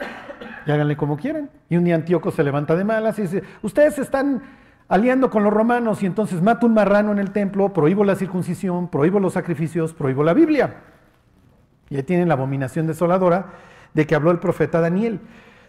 y 0.67 0.71
háganle 0.71 0.97
como 0.97 1.17
quieran. 1.17 1.51
Y 1.69 1.77
un 1.77 1.85
día 1.85 1.95
Antíoco 1.95 2.31
se 2.31 2.45
levanta 2.45 2.77
de 2.77 2.85
malas 2.85 3.19
y 3.19 3.23
dice, 3.23 3.43
ustedes 3.63 3.99
están 3.99 4.43
aliando 4.89 5.31
con 5.31 5.43
los 5.43 5.53
romanos 5.53 6.03
y 6.03 6.07
entonces 6.07 6.43
mato 6.43 6.67
un 6.67 6.75
marrano 6.75 7.13
en 7.13 7.19
el 7.19 7.33
templo, 7.33 7.73
prohíbo 7.73 8.05
la 8.05 8.15
circuncisión, 8.15 8.89
prohíbo 8.89 9.19
los 9.19 9.33
sacrificios, 9.33 9.93
prohíbo 9.93 10.23
la 10.23 10.35
Biblia. 10.35 10.77
Y 11.89 11.97
ahí 11.97 12.03
tienen 12.03 12.29
la 12.29 12.35
abominación 12.35 12.87
desoladora 12.87 13.47
de 13.95 14.07
que 14.07 14.15
habló 14.15 14.31
el 14.31 14.39
profeta 14.39 14.81
Daniel. 14.81 15.21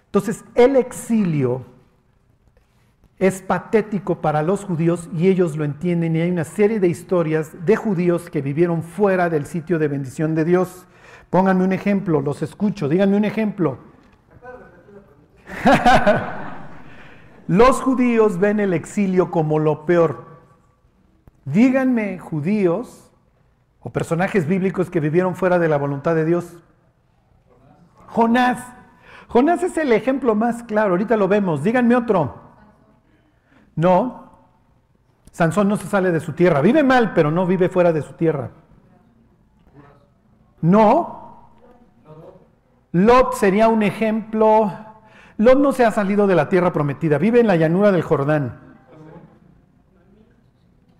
Entonces, 0.06 0.44
el 0.56 0.76
exilio 0.76 1.66
es 3.20 3.42
patético 3.42 4.22
para 4.22 4.44
los 4.44 4.64
judíos 4.64 5.10
y 5.16 5.28
ellos 5.28 5.58
lo 5.58 5.64
entienden 5.64 6.16
y 6.16 6.22
hay 6.22 6.30
una 6.30 6.44
serie 6.44 6.80
de 6.80 6.88
historias 6.88 7.66
de 7.66 7.76
judíos 7.76 8.30
que 8.30 8.42
vivieron 8.42 8.84
fuera 8.84 9.30
del 9.30 9.46
sitio 9.46 9.80
de 9.80 9.88
bendición 9.88 10.36
de 10.36 10.46
Dios. 10.46 10.88
Pónganme 11.30 11.64
un 11.64 11.74
ejemplo, 11.74 12.22
los 12.22 12.42
escucho, 12.42 12.88
díganme 12.88 13.18
un 13.18 13.26
ejemplo. 13.26 13.78
Los 17.48 17.82
judíos 17.82 18.40
ven 18.40 18.60
el 18.60 18.74
exilio 18.74 19.32
como 19.32 19.58
lo 19.58 19.86
peor. 19.86 20.26
Díganme 21.46 22.20
judíos 22.20 23.10
o 23.80 23.90
personajes 23.90 24.48
bíblicos 24.48 24.90
que 24.90 25.00
vivieron 25.00 25.34
fuera 25.34 25.58
de 25.58 25.70
la 25.70 25.78
voluntad 25.78 26.14
de 26.14 26.26
Dios. 26.26 26.58
Jonás. 28.08 28.62
Jonás 29.30 29.64
es 29.64 29.78
el 29.78 29.94
ejemplo 29.94 30.36
más 30.36 30.64
claro, 30.64 30.92
ahorita 30.92 31.16
lo 31.16 31.30
vemos. 31.30 31.64
Díganme 31.64 31.96
otro. 31.96 32.36
No, 33.76 34.28
Sansón 35.32 35.70
no 35.70 35.78
se 35.78 35.88
sale 35.88 36.12
de 36.12 36.20
su 36.20 36.34
tierra. 36.34 36.62
Vive 36.62 36.84
mal, 36.84 37.14
pero 37.14 37.32
no 37.32 37.46
vive 37.46 37.70
fuera 37.70 37.94
de 37.94 38.02
su 38.02 38.14
tierra. 38.14 38.50
No. 40.62 41.52
Lot 42.92 43.34
sería 43.34 43.68
un 43.68 43.84
ejemplo. 43.84 44.72
Lot 45.38 45.60
no 45.60 45.72
se 45.72 45.86
ha 45.86 45.92
salido 45.92 46.28
de 46.28 46.36
la 46.36 46.50
tierra 46.50 46.74
prometida, 46.74 47.18
vive 47.18 47.40
en 47.40 47.48
la 47.48 47.56
llanura 47.56 47.92
del 47.92 48.02
Jordán. 48.02 48.60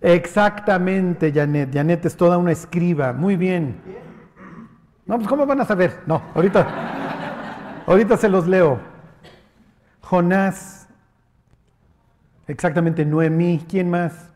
Exactamente, 0.00 1.32
Janet. 1.32 1.70
Janet 1.72 2.06
es 2.06 2.16
toda 2.16 2.38
una 2.38 2.52
escriba. 2.52 3.12
Muy 3.12 3.36
bien. 3.36 3.80
No, 5.06 5.16
pues 5.16 5.26
¿cómo 5.26 5.46
van 5.46 5.60
a 5.60 5.64
saber? 5.64 6.02
No, 6.06 6.22
ahorita, 6.34 7.84
ahorita 7.86 8.16
se 8.16 8.28
los 8.28 8.46
leo. 8.46 8.78
Jonás. 10.02 10.88
Exactamente, 12.46 13.04
Noemí. 13.04 13.64
¿Quién 13.68 13.90
más? 13.90 14.30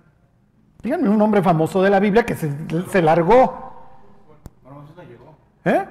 Díganme 0.82 1.08
un 1.08 1.18
nombre 1.18 1.42
famoso 1.42 1.82
de 1.82 1.90
la 1.90 2.00
Biblia 2.00 2.26
que 2.26 2.34
se, 2.34 3.02
largó. 3.02 3.71
¿Eh? 5.64 5.84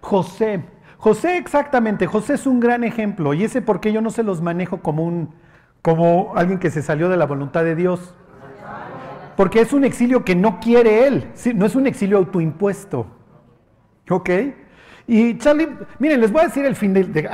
José. 0.00 0.64
José 0.98 1.38
exactamente, 1.38 2.06
José 2.06 2.34
es 2.34 2.46
un 2.46 2.60
gran 2.60 2.84
ejemplo 2.84 3.32
y 3.32 3.44
ese 3.44 3.62
por 3.62 3.80
qué 3.80 3.90
yo 3.90 4.02
no 4.02 4.10
se 4.10 4.22
los 4.22 4.42
manejo 4.42 4.82
como 4.82 5.04
un 5.04 5.34
como 5.80 6.32
alguien 6.36 6.58
que 6.58 6.70
se 6.70 6.82
salió 6.82 7.08
de 7.08 7.16
la 7.16 7.24
voluntad 7.24 7.64
de 7.64 7.74
Dios. 7.74 8.14
Porque 9.36 9.60
es 9.60 9.72
un 9.72 9.84
exilio 9.84 10.24
que 10.24 10.36
no 10.36 10.60
quiere 10.60 11.06
él, 11.06 11.32
no 11.54 11.64
es 11.64 11.74
un 11.74 11.86
exilio 11.86 12.18
autoimpuesto. 12.18 13.06
¿Ok? 14.10 14.28
Y 15.06 15.38
Charlie, 15.38 15.68
miren, 15.98 16.20
les 16.20 16.30
voy 16.30 16.42
a 16.42 16.44
decir 16.44 16.66
el 16.66 16.76
fin 16.76 16.92
de, 16.92 17.28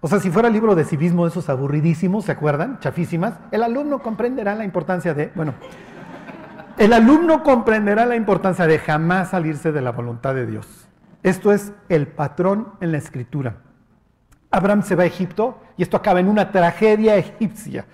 o 0.00 0.06
sea, 0.08 0.20
si 0.20 0.30
fuera 0.30 0.50
libro 0.50 0.74
de 0.74 0.84
civismo, 0.84 1.26
esos 1.26 1.48
aburridísimos, 1.48 2.26
¿se 2.26 2.32
acuerdan? 2.32 2.78
Chafísimas. 2.80 3.38
El 3.50 3.62
alumno 3.62 4.00
comprenderá 4.00 4.54
la 4.54 4.64
importancia 4.64 5.14
de, 5.14 5.32
bueno, 5.34 5.54
el 6.76 6.92
alumno 6.92 7.42
comprenderá 7.42 8.06
la 8.06 8.16
importancia 8.16 8.66
de 8.66 8.78
jamás 8.78 9.30
salirse 9.30 9.72
de 9.72 9.80
la 9.80 9.92
voluntad 9.92 10.34
de 10.34 10.46
Dios. 10.46 10.88
Esto 11.22 11.52
es 11.52 11.72
el 11.88 12.08
patrón 12.08 12.68
en 12.80 12.92
la 12.92 12.98
escritura. 12.98 13.56
Abraham 14.50 14.82
se 14.82 14.94
va 14.94 15.04
a 15.04 15.06
Egipto 15.06 15.58
y 15.76 15.82
esto 15.82 15.96
acaba 15.96 16.20
en 16.20 16.28
una 16.28 16.52
tragedia 16.52 17.16
egipcia. 17.16 17.86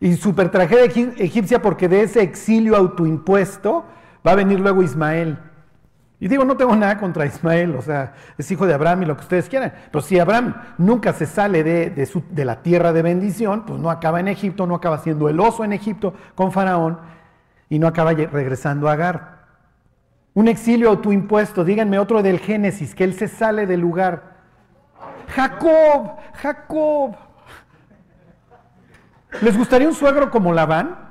Y 0.00 0.14
super 0.16 0.50
tragedia 0.50 0.84
egipcia 0.84 1.60
porque 1.60 1.88
de 1.88 2.02
ese 2.02 2.22
exilio 2.22 2.76
autoimpuesto 2.76 3.84
va 4.26 4.32
a 4.32 4.36
venir 4.36 4.60
luego 4.60 4.82
Ismael. 4.82 5.38
Y 6.20 6.28
digo, 6.28 6.44
no 6.44 6.56
tengo 6.56 6.74
nada 6.76 6.98
contra 6.98 7.26
Ismael, 7.26 7.74
o 7.76 7.82
sea, 7.82 8.14
es 8.38 8.50
hijo 8.50 8.66
de 8.66 8.72
Abraham 8.72 9.02
y 9.02 9.06
lo 9.06 9.16
que 9.16 9.22
ustedes 9.22 9.48
quieran. 9.48 9.74
Pero 9.90 10.00
si 10.00 10.18
Abraham 10.18 10.54
nunca 10.78 11.12
se 11.12 11.26
sale 11.26 11.62
de, 11.64 11.90
de, 11.90 12.44
la 12.44 12.62
tierra 12.62 12.92
de 12.92 13.02
bendición, 13.02 13.66
pues 13.66 13.80
no 13.80 13.90
acaba 13.90 14.20
en 14.20 14.28
Egipto, 14.28 14.66
no 14.66 14.74
acaba 14.74 14.98
siendo 14.98 15.28
el 15.28 15.40
oso 15.40 15.64
en 15.64 15.72
Egipto 15.72 16.14
con 16.34 16.52
Faraón 16.52 16.98
y 17.68 17.78
no 17.78 17.86
acaba 17.86 18.12
regresando 18.12 18.88
a 18.88 18.92
Agar. 18.92 19.34
Un 20.34 20.48
exilio 20.48 20.90
autoimpuesto, 20.90 21.64
díganme 21.64 21.98
otro 21.98 22.22
del 22.22 22.40
Génesis, 22.40 22.94
que 22.94 23.04
él 23.04 23.14
se 23.14 23.28
sale 23.28 23.66
del 23.66 23.80
lugar. 23.80 24.34
Jacob, 25.28 26.16
Jacob. 26.34 27.16
¿Les 29.40 29.56
gustaría 29.56 29.88
un 29.88 29.94
suegro 29.94 30.30
como 30.30 30.52
Labán? 30.52 31.04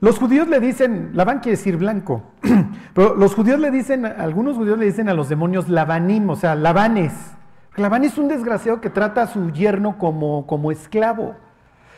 Los 0.00 0.18
judíos 0.18 0.48
le 0.48 0.58
dicen, 0.58 1.10
Labán 1.14 1.38
quiere 1.38 1.56
decir 1.56 1.76
blanco, 1.76 2.24
pero 2.94 3.14
los 3.14 3.36
judíos 3.36 3.60
le 3.60 3.70
dicen, 3.70 4.04
algunos 4.04 4.56
judíos 4.56 4.76
le 4.76 4.86
dicen 4.86 5.08
a 5.08 5.14
los 5.14 5.28
demonios 5.28 5.68
Labanim, 5.68 6.28
o 6.28 6.34
sea, 6.34 6.56
Labanes. 6.56 7.12
Labán 7.76 8.02
es 8.02 8.18
un 8.18 8.26
desgraciado 8.26 8.80
que 8.80 8.90
trata 8.90 9.22
a 9.22 9.26
su 9.28 9.50
yerno 9.52 9.98
como, 9.98 10.46
como 10.48 10.72
esclavo. 10.72 11.36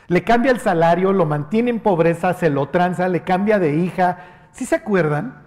Le 0.08 0.22
cambia 0.22 0.52
el 0.52 0.60
salario, 0.60 1.12
lo 1.12 1.26
mantiene 1.26 1.70
en 1.70 1.80
pobreza, 1.80 2.34
se 2.34 2.50
lo 2.50 2.68
tranza, 2.68 3.08
le 3.08 3.22
cambia 3.22 3.58
de 3.58 3.74
hija. 3.76 4.18
¿Sí 4.52 4.66
se 4.66 4.76
acuerdan? 4.76 5.42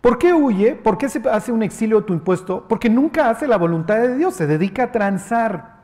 ¿Por 0.00 0.18
qué 0.18 0.34
huye? 0.34 0.74
¿Por 0.74 0.98
qué 0.98 1.08
se 1.08 1.22
hace 1.30 1.50
un 1.50 1.62
exilio 1.62 2.04
tu 2.04 2.12
impuesto? 2.12 2.68
Porque 2.68 2.90
nunca 2.90 3.30
hace 3.30 3.46
la 3.46 3.56
voluntad 3.56 3.96
de 3.96 4.16
Dios, 4.16 4.34
se 4.34 4.46
dedica 4.46 4.84
a 4.84 4.92
transar. 4.92 5.74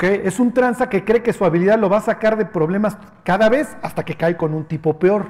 Es 0.00 0.40
un 0.40 0.54
tranza 0.54 0.88
que 0.88 1.04
cree 1.04 1.22
que 1.22 1.34
su 1.34 1.44
habilidad 1.44 1.78
lo 1.78 1.90
va 1.90 1.98
a 1.98 2.00
sacar 2.00 2.38
de 2.38 2.46
problemas 2.46 2.96
cada 3.22 3.50
vez 3.50 3.76
hasta 3.82 4.02
que 4.02 4.16
cae 4.16 4.34
con 4.34 4.54
un 4.54 4.64
tipo 4.64 4.98
peor. 4.98 5.26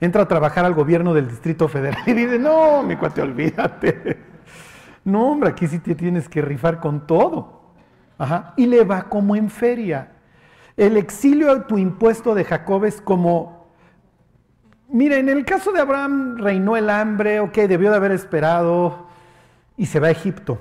Entra 0.00 0.22
a 0.22 0.28
trabajar 0.28 0.64
al 0.64 0.74
gobierno 0.74 1.14
del 1.14 1.28
Distrito 1.28 1.68
Federal 1.68 2.02
y 2.06 2.12
dice, 2.12 2.36
no, 2.36 2.82
mi 2.82 2.96
cuate, 2.96 3.22
olvídate. 3.22 4.18
No, 5.04 5.28
hombre, 5.30 5.50
aquí 5.50 5.68
sí 5.68 5.78
te 5.78 5.94
tienes 5.94 6.28
que 6.28 6.42
rifar 6.42 6.80
con 6.80 7.06
todo. 7.06 7.62
Y 8.56 8.66
le 8.66 8.82
va 8.82 9.04
como 9.04 9.36
en 9.36 9.48
feria. 9.50 10.11
El 10.76 10.96
exilio 10.96 11.50
autoimpuesto 11.50 12.34
de 12.34 12.44
Jacob 12.44 12.84
es 12.84 13.00
como, 13.00 13.66
mira, 14.88 15.16
en 15.16 15.28
el 15.28 15.44
caso 15.44 15.72
de 15.72 15.80
Abraham 15.80 16.38
reinó 16.38 16.76
el 16.76 16.88
hambre, 16.88 17.40
ok, 17.40 17.54
debió 17.54 17.90
de 17.90 17.96
haber 17.96 18.12
esperado 18.12 19.06
y 19.76 19.86
se 19.86 20.00
va 20.00 20.08
a 20.08 20.10
Egipto 20.10 20.58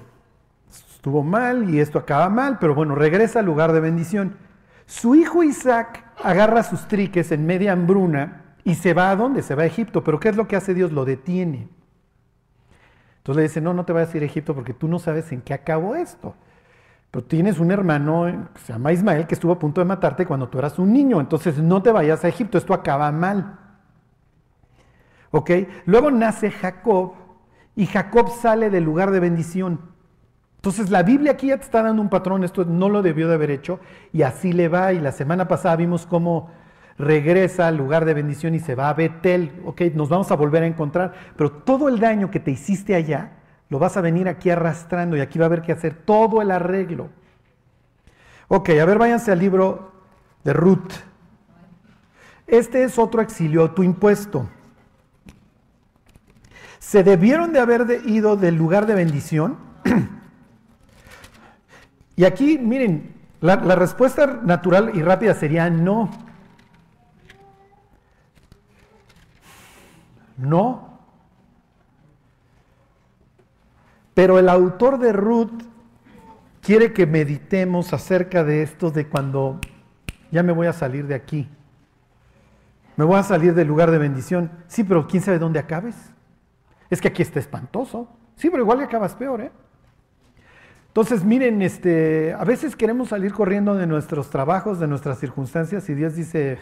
estuvo 1.01 1.23
mal 1.23 1.67
y 1.71 1.79
esto 1.79 1.97
acaba 1.97 2.29
mal, 2.29 2.59
pero 2.59 2.75
bueno, 2.75 2.93
regresa 2.93 3.39
al 3.39 3.45
lugar 3.47 3.73
de 3.73 3.79
bendición. 3.79 4.37
Su 4.85 5.15
hijo 5.15 5.41
Isaac 5.41 6.05
agarra 6.23 6.61
sus 6.61 6.87
triques 6.87 7.31
en 7.31 7.47
media 7.47 7.71
hambruna 7.71 8.53
y 8.63 8.75
se 8.75 8.93
va 8.93 9.09
a 9.09 9.15
dónde? 9.15 9.41
Se 9.41 9.55
va 9.55 9.63
a 9.63 9.65
Egipto, 9.65 10.03
pero 10.03 10.19
¿qué 10.19 10.29
es 10.29 10.35
lo 10.35 10.47
que 10.47 10.55
hace 10.55 10.75
Dios? 10.75 10.91
Lo 10.91 11.03
detiene. 11.03 11.69
Entonces 13.17 13.35
le 13.35 13.41
dice, 13.41 13.61
no, 13.61 13.73
no 13.73 13.83
te 13.83 13.93
vayas 13.93 14.13
a 14.13 14.17
ir 14.17 14.21
a 14.21 14.27
Egipto 14.27 14.53
porque 14.53 14.75
tú 14.75 14.87
no 14.87 14.99
sabes 14.99 15.31
en 15.31 15.41
qué 15.41 15.55
acabó 15.55 15.95
esto. 15.95 16.35
Pero 17.11 17.25
tienes 17.25 17.59
un 17.59 17.71
hermano 17.71 18.49
que 18.53 18.61
se 18.61 18.73
llama 18.73 18.93
Ismael 18.93 19.27
que 19.27 19.35
estuvo 19.35 19.51
a 19.51 19.59
punto 19.59 19.81
de 19.81 19.85
matarte 19.85 20.25
cuando 20.25 20.47
tú 20.47 20.59
eras 20.59 20.79
un 20.79 20.93
niño, 20.93 21.19
entonces 21.19 21.57
no 21.57 21.83
te 21.83 21.91
vayas 21.91 22.23
a 22.23 22.29
Egipto, 22.29 22.57
esto 22.57 22.73
acaba 22.73 23.11
mal. 23.11 23.59
¿Ok? 25.31 25.51
Luego 25.85 26.09
nace 26.09 26.51
Jacob 26.51 27.13
y 27.75 27.85
Jacob 27.85 28.29
sale 28.29 28.69
del 28.69 28.85
lugar 28.85 29.11
de 29.11 29.19
bendición. 29.19 29.81
Entonces 30.55 30.89
la 30.89 31.03
Biblia 31.03 31.33
aquí 31.33 31.47
ya 31.47 31.57
te 31.57 31.63
está 31.63 31.81
dando 31.83 32.01
un 32.01 32.09
patrón, 32.09 32.43
esto 32.43 32.63
no 32.65 32.87
lo 32.87 33.01
debió 33.01 33.27
de 33.27 33.33
haber 33.33 33.51
hecho 33.51 33.79
y 34.13 34.21
así 34.21 34.53
le 34.53 34.69
va. 34.69 34.93
Y 34.93 34.99
la 34.99 35.11
semana 35.11 35.47
pasada 35.47 35.75
vimos 35.75 36.05
cómo 36.05 36.49
regresa 36.97 37.67
al 37.67 37.77
lugar 37.77 38.05
de 38.05 38.13
bendición 38.13 38.55
y 38.55 38.59
se 38.59 38.75
va 38.75 38.89
a 38.89 38.93
Betel, 38.93 39.61
ok, 39.65 39.81
nos 39.95 40.07
vamos 40.07 40.31
a 40.31 40.35
volver 40.35 40.63
a 40.63 40.67
encontrar, 40.67 41.13
pero 41.35 41.51
todo 41.51 41.89
el 41.89 41.99
daño 41.99 42.29
que 42.29 42.39
te 42.39 42.51
hiciste 42.51 42.95
allá, 42.95 43.40
lo 43.71 43.79
vas 43.79 43.97
a 43.97 44.01
venir 44.01 44.27
aquí 44.27 44.51
arrastrando 44.51 45.17
y 45.17 45.21
aquí 45.21 45.39
va 45.39 45.45
a 45.45 45.47
haber 45.47 45.61
que 45.61 45.71
hacer 45.71 45.95
todo 45.95 46.41
el 46.41 46.51
arreglo. 46.51 47.09
Ok, 48.49 48.69
a 48.69 48.85
ver, 48.85 48.97
váyanse 48.97 49.31
al 49.31 49.39
libro 49.39 49.93
de 50.43 50.51
Ruth. 50.51 50.91
Este 52.45 52.83
es 52.83 52.99
otro 52.99 53.21
exilio, 53.21 53.71
tu 53.71 53.81
impuesto. 53.81 54.49
Se 56.79 57.01
debieron 57.01 57.53
de 57.53 57.61
haber 57.61 58.01
ido 58.05 58.35
del 58.35 58.55
lugar 58.55 58.85
de 58.85 58.93
bendición 58.95 59.57
Y 62.17 62.25
aquí, 62.25 62.57
miren, 62.59 63.15
la, 63.39 63.55
respuesta 63.55 64.41
natural 64.43 64.91
y 64.93 65.01
rápida 65.01 65.33
sería 65.33 65.69
no. 65.69 66.11
No. 70.37 70.90
Pero 74.21 74.37
el 74.37 74.49
autor 74.49 74.99
de 74.99 75.13
Ruth 75.13 75.63
quiere 76.61 76.93
que 76.93 77.07
meditemos 77.07 77.91
acerca 77.91 78.43
de 78.43 78.61
esto 78.61 78.91
de 78.91 79.07
cuando 79.07 79.59
ya 80.29 80.43
me 80.43 80.51
voy 80.51 80.67
a 80.67 80.73
salir 80.73 81.07
de 81.07 81.15
aquí. 81.15 81.49
Me 82.97 83.03
voy 83.03 83.17
a 83.17 83.23
salir 83.23 83.55
del 83.55 83.67
lugar 83.67 83.89
de 83.89 83.97
bendición. 83.97 84.51
Sí, 84.67 84.83
pero 84.83 85.07
quién 85.07 85.23
sabe 85.23 85.39
dónde 85.39 85.57
acabes. 85.57 85.95
Es 86.91 87.01
que 87.01 87.07
aquí 87.07 87.23
está 87.23 87.39
espantoso. 87.39 88.09
Sí, 88.35 88.51
pero 88.51 88.61
igual 88.61 88.79
acabas 88.81 89.15
peor, 89.15 89.41
¿eh? 89.41 89.51
Entonces, 90.89 91.25
miren, 91.25 91.63
este, 91.63 92.35
a 92.37 92.43
veces 92.45 92.75
queremos 92.75 93.09
salir 93.09 93.33
corriendo 93.33 93.73
de 93.73 93.87
nuestros 93.87 94.29
trabajos, 94.29 94.79
de 94.79 94.87
nuestras 94.87 95.17
circunstancias, 95.17 95.89
y 95.89 95.95
Dios 95.95 96.13
dice, 96.13 96.59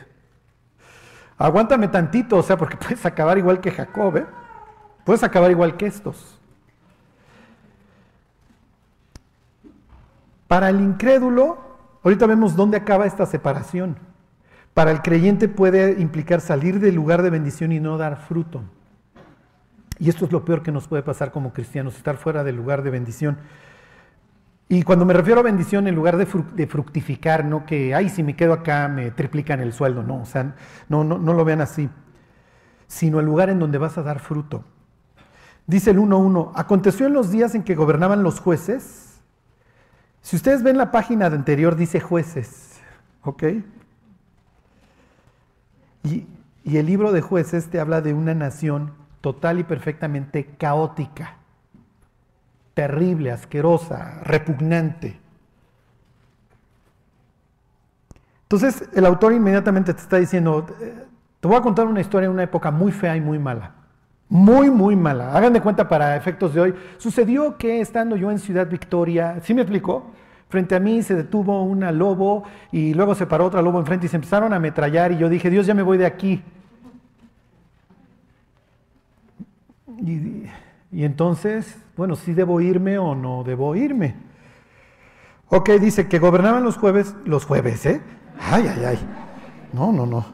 aguántame 1.38 1.89
tantito, 1.89 2.38
o 2.38 2.42
sea, 2.42 2.56
porque 2.56 2.78
puedes 2.82 3.06
acabar 3.06 3.38
igual 3.38 3.60
que 3.60 3.72
Jacob, 3.72 4.16
¿eh? 4.16 4.25
Puedes 5.04 5.24
acabar 5.24 5.51
igual 5.51 5.75
que 5.75 5.88
estos. 5.88 6.38
Para 10.50 10.70
el 10.70 10.82
incrédulo, 10.82 11.60
ahorita 12.03 12.25
vemos 12.25 12.56
dónde 12.56 12.75
acaba 12.75 13.06
esta 13.06 13.27
separación. 13.27 13.98
Para 14.74 14.89
el 14.89 15.03
creyente 15.03 15.48
puede 15.48 16.01
implicar 16.01 16.41
salir 16.41 16.79
del 16.79 16.96
lugar 16.96 17.22
de 17.22 17.29
bendición 17.29 17.72
y 17.72 17.79
no 17.79 18.00
dar 18.00 18.18
fruto. 18.18 18.63
Y 20.00 20.10
esto 20.10 20.25
es 20.25 20.32
lo 20.32 20.44
peor 20.44 20.63
que 20.63 20.72
nos 20.72 20.88
puede 20.88 21.03
pasar 21.03 21.32
como 21.32 21.53
cristianos, 21.53 21.98
estar 21.98 22.18
fuera 22.18 22.44
del 22.44 22.56
lugar 22.56 22.82
de 22.82 22.89
bendición. 22.89 23.38
Y 24.68 24.82
cuando 24.82 25.06
me 25.06 25.13
refiero 25.13 25.39
a 25.39 25.44
bendición, 25.44 25.86
en 25.86 25.94
lugar 25.94 26.18
de, 26.18 26.25
fructificar, 26.65 27.46
no 27.46 27.63
que, 27.68 27.94
ay, 27.94 28.10
si 28.10 28.24
me 28.24 28.36
quedo 28.36 28.53
acá 28.53 28.88
me 28.88 29.12
triplican 29.12 29.60
el 29.60 29.72
sueldo, 29.72 30.01
no, 30.01 30.24
o 30.24 30.25
sea, 30.25 30.56
no, 30.88 31.03
no, 31.03 31.20
no 31.20 31.34
lo 31.34 31.46
vean 31.46 31.62
así, 31.62 31.91
sino 32.88 33.20
el 33.20 33.27
lugar 33.27 33.51
en 33.51 33.60
donde 33.60 33.77
vas 33.77 34.00
a 34.00 34.01
dar 34.01 34.18
fruto. 34.18 34.63
Dice 35.68 35.91
el 35.91 36.00
1.1, 36.00 36.53
aconteció 36.56 37.06
en 37.06 37.13
los 37.13 37.29
días 37.29 37.53
en 37.53 37.62
que 37.62 37.75
gobernaban 37.75 38.24
los 38.24 38.39
jueces. 38.39 39.09
Si 40.21 40.35
ustedes 40.35 40.63
ven 40.63 40.77
la 40.77 40.91
página 40.91 41.27
anterior, 41.27 41.75
dice 41.75 41.99
jueces, 41.99 42.79
¿ok? 43.23 43.43
Y, 46.03 46.27
el 46.65 46.85
libro 46.85 47.11
de 47.11 47.21
jueces 47.21 47.69
te 47.69 47.79
habla 47.79 48.01
de 48.01 48.13
una 48.13 48.35
nación 48.35 48.93
total 49.21 49.59
y 49.59 49.63
perfectamente 49.63 50.45
caótica, 50.45 51.38
terrible, 52.75 53.31
asquerosa, 53.31 54.19
repugnante. 54.23 55.19
Entonces 58.43 58.88
el 58.93 59.05
autor 59.05 59.33
inmediatamente 59.33 59.93
te 59.95 60.01
está 60.01 60.17
diciendo, 60.17 60.67
eh, 60.79 61.05
te 61.39 61.47
voy 61.47 61.57
a 61.57 61.61
contar 61.61 61.88
una 61.88 62.01
historia 62.01 62.27
en 62.27 62.33
una 62.33 62.43
época 62.43 62.69
muy 62.69 62.91
fea 62.91 63.15
y 63.15 63.21
muy 63.21 63.39
mala. 63.39 63.78
Muy, 64.29 64.69
muy 64.69 64.95
mala. 64.95 65.33
Hagan 65.33 65.53
de 65.53 65.62
cuenta 65.62 65.89
para 65.89 66.15
efectos 66.15 66.53
de 66.53 66.62
hoy. 66.62 66.75
Sucedió 66.98 67.57
que 67.57 67.81
estando 67.81 68.15
yo 68.15 68.29
en 68.29 68.38
Ciudad 68.38 68.67
Victoria, 68.69 69.39
¿sí 69.41 69.55
me 69.55 69.62
explicó? 69.62 70.12
Frente 70.50 70.75
a 70.75 70.79
mí 70.79 71.01
se 71.01 71.15
detuvo 71.15 71.63
una 71.63 71.91
lobo 71.91 72.43
y 72.71 72.93
luego 72.93 73.15
se 73.15 73.25
paró 73.25 73.45
otra 73.45 73.62
lobo 73.62 73.79
enfrente 73.79 74.05
y 74.05 74.09
se 74.09 74.17
empezaron 74.17 74.53
a 74.53 74.57
ametrallar 74.57 75.12
y 75.12 75.17
yo 75.17 75.29
dije, 75.29 75.50
Dios, 75.50 75.65
ya 75.65 75.74
me 75.74 75.83
voy 75.83 75.98
de 75.98 76.05
aquí. 76.05 76.43
Y, 80.00 80.45
y 80.91 81.03
entonces, 81.03 81.77
bueno, 81.98 82.15
si 82.15 82.25
¿sí 82.25 82.33
debo 82.33 82.62
irme 82.62 82.98
o 82.98 83.15
no 83.15 83.43
debo 83.43 83.75
irme. 83.75 84.15
Ok, 85.50 85.71
dice 85.71 86.07
que 86.07 86.19
gobernaban 86.19 86.63
los 86.63 86.77
jueves, 86.77 87.15
los 87.25 87.45
jueves, 87.45 87.86
¿eh? 87.88 88.01
Ay, 88.39 88.67
ay, 88.67 88.86
ay. 88.86 89.00
No, 89.74 89.91
no, 89.91 90.05
no. 90.05 90.25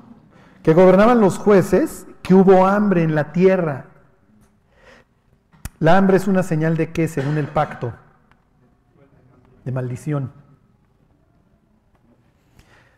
Que 0.63 0.73
gobernaban 0.73 1.21
los 1.21 1.37
jueces, 1.37 2.05
que 2.25 2.33
hubo 2.33 2.65
hambre 2.65 3.03
en 3.03 3.13
la 3.13 3.31
tierra. 3.31 3.85
La 5.79 5.97
hambre 5.97 6.17
es 6.17 6.27
una 6.27 6.41
señal 6.41 6.75
de 6.77 6.91
qué, 6.91 7.07
según 7.07 7.37
el 7.37 7.47
pacto? 7.47 7.93
De 9.63 9.71
maldición. 9.71 10.31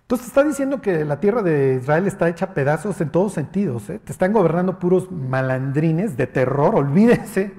Entonces 0.03 0.27
está 0.27 0.43
diciendo 0.43 0.81
que 0.81 1.03
la 1.03 1.19
tierra 1.19 1.41
de 1.41 1.79
Israel 1.81 2.07
está 2.07 2.29
hecha 2.29 2.53
pedazos 2.53 3.01
en 3.01 3.09
todos 3.09 3.33
sentidos. 3.33 3.89
¿eh? 3.89 3.99
Te 3.99 4.13
están 4.13 4.31
gobernando 4.31 4.79
puros 4.79 5.11
malandrines 5.11 6.15
de 6.15 6.27
terror, 6.27 6.75
olvídense. 6.75 7.53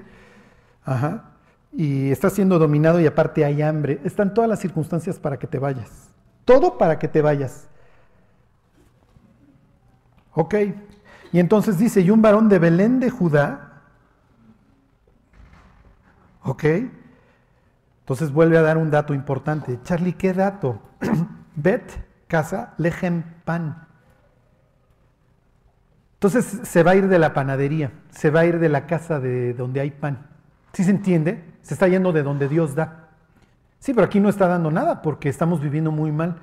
Ajá. 0.83 1.25
Y 1.71 2.09
está 2.09 2.31
siendo 2.31 2.57
dominado 2.57 2.99
y 2.99 3.05
aparte 3.05 3.45
hay 3.45 3.61
hambre. 3.61 3.99
Están 4.03 4.33
todas 4.33 4.49
las 4.49 4.59
circunstancias 4.59 5.19
para 5.19 5.37
que 5.37 5.45
te 5.45 5.59
vayas. 5.59 6.09
Todo 6.45 6.79
para 6.79 6.97
que 6.97 7.07
te 7.07 7.21
vayas. 7.21 7.67
Ok. 10.31 10.55
Y 11.31 11.39
entonces 11.39 11.77
dice, 11.77 12.01
y 12.01 12.09
un 12.09 12.21
varón 12.21 12.49
de 12.49 12.59
Belén 12.59 12.99
de 12.99 13.09
Judá. 13.09 13.81
Ok. 16.43 16.63
Entonces 18.01 18.31
vuelve 18.31 18.57
a 18.57 18.61
dar 18.61 18.77
un 18.77 18.89
dato 18.89 19.13
importante. 19.13 19.79
Charlie, 19.83 20.13
¿qué 20.13 20.33
dato? 20.33 20.81
Bet 21.55 22.09
casa, 22.27 22.73
lejem, 22.77 23.23
pan. 23.43 23.87
Entonces 26.13 26.61
se 26.63 26.83
va 26.83 26.91
a 26.91 26.95
ir 26.95 27.07
de 27.07 27.19
la 27.19 27.33
panadería, 27.33 27.91
se 28.11 28.29
va 28.29 28.41
a 28.41 28.45
ir 28.45 28.59
de 28.59 28.69
la 28.69 28.87
casa 28.87 29.19
de 29.19 29.53
donde 29.53 29.79
hay 29.79 29.91
pan. 29.91 30.27
¿Sí 30.73 30.83
se 30.83 30.91
entiende? 30.91 31.43
Se 31.61 31.73
está 31.73 31.87
yendo 31.87 32.13
de 32.13 32.23
donde 32.23 32.47
Dios 32.47 32.75
da. 32.75 33.09
Sí, 33.79 33.93
pero 33.93 34.05
aquí 34.05 34.19
no 34.19 34.29
está 34.29 34.47
dando 34.47 34.69
nada 34.69 35.01
porque 35.01 35.29
estamos 35.29 35.61
viviendo 35.61 35.91
muy 35.91 36.11
mal. 36.11 36.37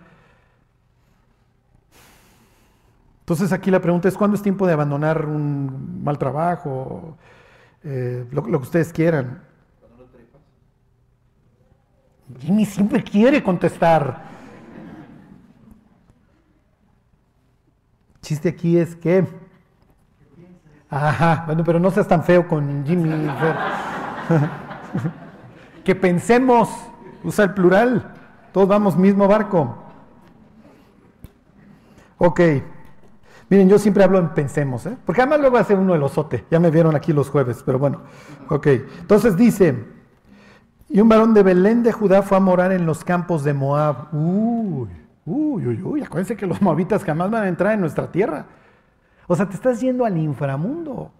Entonces 3.26 3.50
aquí 3.50 3.72
la 3.72 3.80
pregunta 3.80 4.06
es, 4.06 4.16
¿cuándo 4.16 4.36
es 4.36 4.42
tiempo 4.42 4.68
de 4.68 4.72
abandonar 4.72 5.26
un 5.26 6.00
mal 6.04 6.16
trabajo? 6.16 7.16
Eh, 7.82 8.24
lo, 8.30 8.44
que 8.44 8.56
ustedes 8.56 8.92
quieran. 8.92 9.42
Jimmy 12.38 12.64
siempre 12.64 13.02
quiere 13.02 13.42
contestar. 13.42 14.22
chiste 18.20 18.50
aquí 18.50 18.78
es 18.78 18.94
que. 18.94 19.26
Ajá, 20.88 21.42
bueno, 21.46 21.64
pero 21.64 21.80
no 21.80 21.90
seas 21.90 22.06
tan 22.06 22.22
feo 22.22 22.46
con 22.46 22.86
Jimmy. 22.86 23.10
que 25.84 25.96
pensemos, 25.96 26.70
usa 27.24 27.46
el 27.46 27.54
plural, 27.54 28.14
todos 28.52 28.68
vamos 28.68 28.96
mismo 28.96 29.26
barco. 29.26 29.78
Ok. 32.18 32.40
Miren, 33.48 33.68
yo 33.68 33.78
siempre 33.78 34.02
hablo 34.02 34.18
en 34.18 34.30
pensemos, 34.30 34.86
¿eh? 34.86 34.96
porque 35.04 35.20
además 35.20 35.40
luego 35.40 35.56
hace 35.56 35.74
uno 35.74 35.94
el 35.94 36.02
osote. 36.02 36.44
Ya 36.50 36.58
me 36.58 36.70
vieron 36.70 36.96
aquí 36.96 37.12
los 37.12 37.30
jueves, 37.30 37.62
pero 37.64 37.78
bueno. 37.78 38.02
Ok. 38.48 38.66
Entonces 38.66 39.36
dice: 39.36 39.84
Y 40.88 41.00
un 41.00 41.08
varón 41.08 41.32
de 41.32 41.42
Belén 41.42 41.82
de 41.82 41.92
Judá 41.92 42.22
fue 42.22 42.36
a 42.36 42.40
morar 42.40 42.72
en 42.72 42.86
los 42.86 43.04
campos 43.04 43.44
de 43.44 43.54
Moab. 43.54 44.12
Uy. 44.12 44.88
Uy, 45.26 45.66
uy, 45.66 45.82
uy, 45.82 46.02
acuérdense 46.02 46.36
que 46.36 46.46
los 46.46 46.62
moabitas 46.62 47.02
jamás 47.02 47.30
van 47.30 47.42
a 47.42 47.48
entrar 47.48 47.72
en 47.72 47.80
nuestra 47.80 48.10
tierra. 48.12 48.46
O 49.26 49.34
sea, 49.34 49.48
te 49.48 49.54
estás 49.54 49.80
yendo 49.80 50.04
al 50.04 50.16
inframundo. 50.16 51.10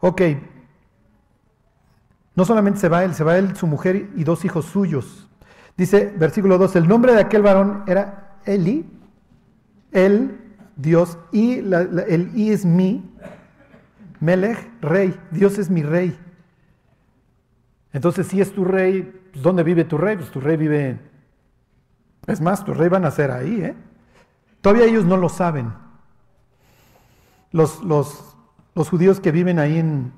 Ok. 0.00 0.22
No 2.34 2.44
solamente 2.44 2.80
se 2.80 2.88
va 2.88 3.04
él, 3.04 3.14
se 3.14 3.24
va 3.24 3.38
él, 3.38 3.56
su 3.56 3.66
mujer 3.66 4.10
y 4.16 4.24
dos 4.24 4.44
hijos 4.44 4.66
suyos. 4.66 5.28
Dice, 5.76 6.12
versículo 6.16 6.58
2, 6.58 6.76
el 6.76 6.88
nombre 6.88 7.14
de 7.14 7.20
aquel 7.20 7.42
varón 7.42 7.84
era 7.86 8.25
Eli, 8.46 8.86
él, 9.92 10.40
Dios, 10.76 11.18
y 11.32 11.58
el 11.58 12.30
I 12.34 12.52
es 12.52 12.64
mi, 12.64 13.04
Melech, 14.20 14.58
rey, 14.80 15.18
Dios 15.30 15.58
es 15.58 15.68
mi 15.68 15.82
rey. 15.82 16.18
Entonces, 17.92 18.26
si 18.26 18.40
es 18.40 18.52
tu 18.52 18.64
rey, 18.64 19.02
pues, 19.32 19.42
¿dónde 19.42 19.62
vive 19.62 19.84
tu 19.84 19.98
rey? 19.98 20.16
Pues 20.16 20.30
tu 20.30 20.40
rey 20.40 20.56
vive. 20.56 20.98
Es 22.26 22.40
más, 22.40 22.64
tu 22.64 22.74
rey 22.74 22.88
va 22.88 22.96
a 22.96 23.00
nacer 23.00 23.30
ahí, 23.30 23.62
¿eh? 23.62 23.74
Todavía 24.60 24.86
ellos 24.86 25.04
no 25.04 25.16
lo 25.16 25.28
saben. 25.28 25.72
Los, 27.52 27.82
los, 27.84 28.36
los 28.74 28.88
judíos 28.88 29.20
que 29.20 29.30
viven 29.30 29.58
ahí 29.58 29.78
en, 29.78 30.12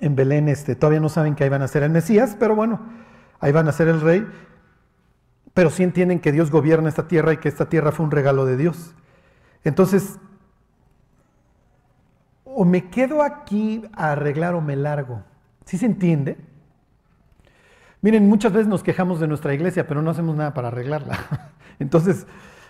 en 0.00 0.16
Belén 0.16 0.48
este, 0.48 0.74
todavía 0.74 1.00
no 1.00 1.08
saben 1.08 1.34
que 1.34 1.44
ahí 1.44 1.50
van 1.50 1.62
a 1.62 1.68
ser 1.68 1.82
el 1.82 1.90
Mesías, 1.90 2.36
pero 2.38 2.54
bueno, 2.54 2.80
ahí 3.40 3.52
van 3.52 3.68
a 3.68 3.72
ser 3.72 3.88
el 3.88 4.00
rey. 4.00 4.26
Pero 5.56 5.70
sí 5.70 5.82
entienden 5.82 6.20
que 6.20 6.32
Dios 6.32 6.50
gobierna 6.50 6.90
esta 6.90 7.08
tierra 7.08 7.32
y 7.32 7.38
que 7.38 7.48
esta 7.48 7.70
tierra 7.70 7.90
fue 7.90 8.04
un 8.04 8.10
regalo 8.10 8.44
de 8.44 8.58
Dios. 8.58 8.94
Entonces, 9.64 10.18
o 12.44 12.66
me 12.66 12.90
quedo 12.90 13.22
aquí 13.22 13.82
a 13.94 14.12
arreglar 14.12 14.54
o 14.54 14.60
me 14.60 14.76
largo. 14.76 15.22
¿Sí 15.64 15.78
se 15.78 15.86
entiende? 15.86 16.36
Miren, 18.02 18.28
muchas 18.28 18.52
veces 18.52 18.68
nos 18.68 18.82
quejamos 18.82 19.18
de 19.18 19.28
nuestra 19.28 19.54
iglesia, 19.54 19.86
pero 19.86 20.02
no 20.02 20.10
hacemos 20.10 20.36
nada 20.36 20.52
para 20.52 20.68
arreglarla. 20.68 21.18
Entonces, 21.78 22.26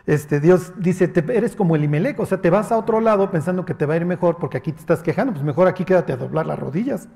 este, 0.07 0.39
Dios 0.39 0.73
dice, 0.79 1.13
eres 1.35 1.57
como 1.57 1.75
el 1.75 1.83
Imelec, 1.83 2.21
o 2.21 2.27
sea, 2.27 2.41
te 2.41 2.51
vas 2.51 2.71
a 2.71 2.79
otro 2.79 3.01
lado 3.01 3.33
pensando 3.33 3.65
que 3.65 3.75
te 3.75 3.85
va 3.85 3.95
a 3.95 3.97
ir 3.97 4.07
mejor 4.07 4.37
porque 4.37 4.59
aquí 4.59 4.71
te 4.71 4.79
estás 4.79 5.03
quejando, 5.03 5.33
pues 5.33 5.45
mejor 5.45 5.67
aquí 5.67 5.85
quédate 5.85 6.13
a 6.13 6.17
doblar 6.17 6.47
las 6.47 6.61
rodillas. 6.61 7.09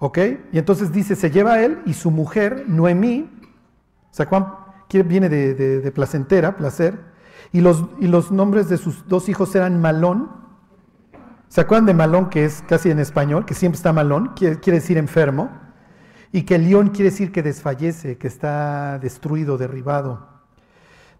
¿Ok? 0.00 0.18
Y 0.50 0.58
entonces 0.58 0.90
dice, 0.90 1.14
se 1.14 1.30
lleva 1.30 1.62
él 1.62 1.80
y 1.86 1.94
su 1.94 2.10
mujer, 2.10 2.64
Noemí, 2.66 3.30
o 4.10 4.14
sea, 4.14 4.28
viene 5.04 5.28
de, 5.28 5.54
de, 5.54 5.92
placentera, 5.92 6.56
placer, 6.56 6.98
y 7.52 7.60
los, 7.60 7.84
y 8.00 8.08
los 8.08 8.32
nombres 8.32 8.68
de 8.68 8.76
sus 8.76 9.06
dos 9.06 9.28
hijos 9.28 9.54
eran 9.54 9.80
Malón 9.80 10.40
¿Se 11.50 11.60
acuerdan 11.60 11.86
de 11.86 11.94
malón, 11.94 12.30
que 12.30 12.44
es 12.44 12.62
casi 12.68 12.92
en 12.92 13.00
español, 13.00 13.44
que 13.44 13.54
siempre 13.54 13.76
está 13.76 13.92
malón, 13.92 14.34
quiere, 14.36 14.56
decir 14.64 14.96
enfermo? 14.96 15.50
Y 16.30 16.44
que 16.44 16.56
león 16.58 16.90
quiere 16.90 17.10
decir 17.10 17.32
que 17.32 17.42
desfallece, 17.42 18.18
que 18.18 18.28
está 18.28 19.00
destruido, 19.00 19.58
derribado. 19.58 20.28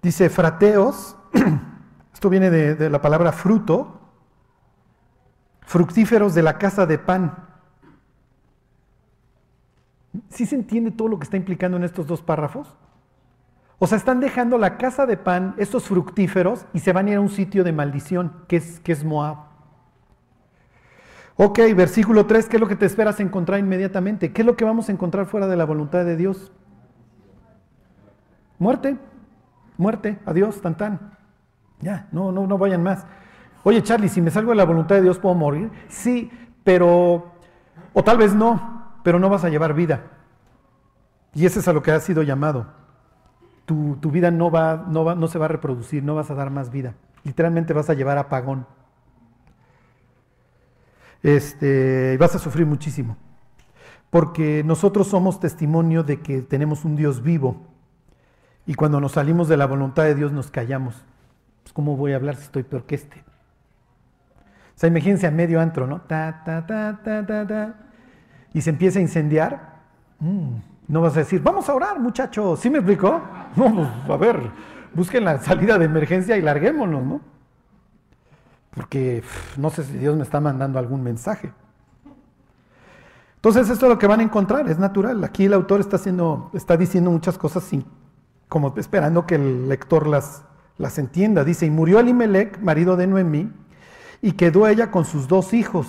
Dice 0.00 0.30
frateos, 0.30 1.16
esto 2.14 2.30
viene 2.30 2.48
de, 2.48 2.76
de 2.76 2.90
la 2.90 3.02
palabra 3.02 3.32
fruto, 3.32 4.00
fructíferos 5.62 6.32
de 6.32 6.44
la 6.44 6.58
casa 6.58 6.86
de 6.86 6.98
pan. 6.98 7.49
¿Sí 10.29 10.46
se 10.46 10.57
entiende 10.57 10.90
todo 10.90 11.09
lo 11.09 11.18
que 11.18 11.25
está 11.25 11.37
implicando 11.37 11.77
en 11.77 11.85
estos 11.85 12.07
dos 12.07 12.23
párrafos? 12.23 12.77
O 13.79 13.87
sea, 13.87 13.96
están 13.96 14.20
dejando 14.20 14.59
la 14.59 14.77
casa 14.77 15.07
de 15.07 15.16
pan, 15.16 15.55
estos 15.57 15.85
fructíferos, 15.85 16.66
y 16.75 16.81
se 16.81 16.92
van 16.92 17.07
a 17.07 17.11
ir 17.11 17.16
a 17.16 17.20
un 17.20 17.31
sitio 17.31 17.64
de 17.64 17.73
maldición, 17.73 18.33
que 18.46 18.57
es, 18.57 18.81
que 18.81 18.92
es 18.92 19.05
Moab. 19.05 19.38
Ok, 21.37 21.61
versículo 21.75 22.27
3, 22.27 22.49
¿qué 22.49 22.57
es 22.57 22.61
lo 22.61 22.68
que 22.68 22.77
te 22.77 22.85
esperas 22.85 23.18
encontrar 23.20 23.59
inmediatamente? 23.59 24.33
¿Qué 24.33 24.42
es 24.42 24.46
lo 24.46 24.57
que 24.57 24.66
vamos 24.66 24.88
a 24.88 24.92
encontrar 24.92 25.25
fuera 25.25 25.46
de 25.46 25.57
la 25.57 25.64
voluntad 25.64 26.05
de 26.05 26.16
Dios? 26.16 26.53
Muerte, 28.59 28.99
muerte, 29.79 30.18
adiós, 30.27 30.61
tan 30.61 30.77
tan. 30.77 31.16
Ya, 31.81 32.09
no, 32.12 32.31
no, 32.33 32.46
no 32.46 32.59
vayan 32.59 32.83
más. 32.83 33.07
Oye, 33.62 33.83
Charlie, 33.83 34.11
si 34.11 34.20
me 34.20 34.31
salgo 34.31 34.51
de 34.51 34.57
la 34.57 34.64
voluntad 34.64 34.96
de 34.96 35.03
Dios, 35.03 35.18
¿puedo 35.18 35.35
morir? 35.35 35.70
Sí, 35.88 36.31
pero, 36.62 37.33
o 37.94 38.05
tal 38.05 38.18
vez 38.18 38.35
no, 38.35 38.79
pero 39.02 39.18
no 39.18 39.28
vas 39.28 39.44
a 39.44 39.48
llevar 39.48 39.74
vida. 39.74 40.02
Y 41.34 41.46
ese 41.46 41.60
es 41.60 41.68
a 41.68 41.72
lo 41.72 41.82
que 41.82 41.92
has 41.92 42.04
sido 42.04 42.22
llamado. 42.22 42.66
Tu, 43.64 43.96
tu 44.00 44.10
vida 44.10 44.30
no, 44.30 44.50
va, 44.50 44.84
no, 44.88 45.04
va, 45.04 45.14
no 45.14 45.28
se 45.28 45.38
va 45.38 45.44
a 45.44 45.48
reproducir, 45.48 46.02
no 46.02 46.14
vas 46.14 46.30
a 46.30 46.34
dar 46.34 46.50
más 46.50 46.70
vida. 46.70 46.94
Literalmente 47.22 47.72
vas 47.72 47.90
a 47.90 47.94
llevar 47.94 48.18
apagón. 48.18 48.66
Este, 51.22 52.16
vas 52.18 52.34
a 52.34 52.38
sufrir 52.38 52.66
muchísimo. 52.66 53.16
Porque 54.10 54.64
nosotros 54.64 55.06
somos 55.06 55.38
testimonio 55.38 56.02
de 56.02 56.20
que 56.20 56.42
tenemos 56.42 56.84
un 56.84 56.96
Dios 56.96 57.22
vivo. 57.22 57.68
Y 58.66 58.74
cuando 58.74 59.00
nos 59.00 59.12
salimos 59.12 59.48
de 59.48 59.56
la 59.56 59.66
voluntad 59.66 60.04
de 60.04 60.14
Dios 60.14 60.32
nos 60.32 60.50
callamos. 60.50 61.04
Pues, 61.62 61.72
¿Cómo 61.72 61.96
voy 61.96 62.12
a 62.12 62.16
hablar 62.16 62.36
si 62.36 62.42
estoy 62.42 62.64
peor 62.64 62.84
que 62.84 62.96
este? 62.96 63.24
O 64.40 64.80
sea, 64.80 64.88
imagínense 64.88 65.26
a 65.26 65.30
medio 65.30 65.60
antro, 65.60 65.86
¿no? 65.86 66.00
Ta, 66.00 66.42
ta, 66.44 66.66
ta, 66.66 67.00
ta, 67.04 67.24
ta, 67.24 67.46
ta. 67.46 67.89
Y 68.52 68.60
se 68.60 68.70
empieza 68.70 68.98
a 68.98 69.02
incendiar. 69.02 69.80
Mm, 70.18 70.56
no 70.88 71.00
vas 71.00 71.16
a 71.16 71.20
decir, 71.20 71.42
vamos 71.42 71.68
a 71.68 71.74
orar, 71.74 72.00
muchachos. 72.00 72.60
¿Sí 72.60 72.68
me 72.68 72.78
explicó? 72.78 73.20
Vamos, 73.56 73.88
a 74.08 74.16
ver, 74.16 74.50
busquen 74.94 75.24
la 75.24 75.38
salida 75.38 75.78
de 75.78 75.84
emergencia 75.84 76.36
y 76.36 76.42
larguémonos, 76.42 77.02
¿no? 77.04 77.20
Porque 78.72 79.22
no 79.56 79.70
sé 79.70 79.84
si 79.84 79.98
Dios 79.98 80.16
me 80.16 80.22
está 80.22 80.40
mandando 80.40 80.78
algún 80.78 81.02
mensaje. 81.02 81.52
Entonces, 83.36 83.70
esto 83.70 83.86
es 83.86 83.90
lo 83.90 83.98
que 83.98 84.06
van 84.06 84.20
a 84.20 84.22
encontrar, 84.22 84.68
es 84.68 84.78
natural. 84.78 85.24
Aquí 85.24 85.46
el 85.46 85.54
autor 85.54 85.80
está, 85.80 85.96
haciendo, 85.96 86.50
está 86.52 86.76
diciendo 86.76 87.10
muchas 87.10 87.38
cosas 87.38 87.68
como 88.48 88.74
esperando 88.76 89.26
que 89.26 89.36
el 89.36 89.68
lector 89.68 90.06
las, 90.06 90.42
las 90.76 90.98
entienda. 90.98 91.42
Dice, 91.42 91.64
y 91.64 91.70
murió 91.70 92.00
Elimelech, 92.00 92.60
marido 92.60 92.96
de 92.96 93.06
Noemí, 93.06 93.50
y 94.20 94.32
quedó 94.32 94.68
ella 94.68 94.90
con 94.90 95.06
sus 95.06 95.26
dos 95.26 95.54
hijos, 95.54 95.86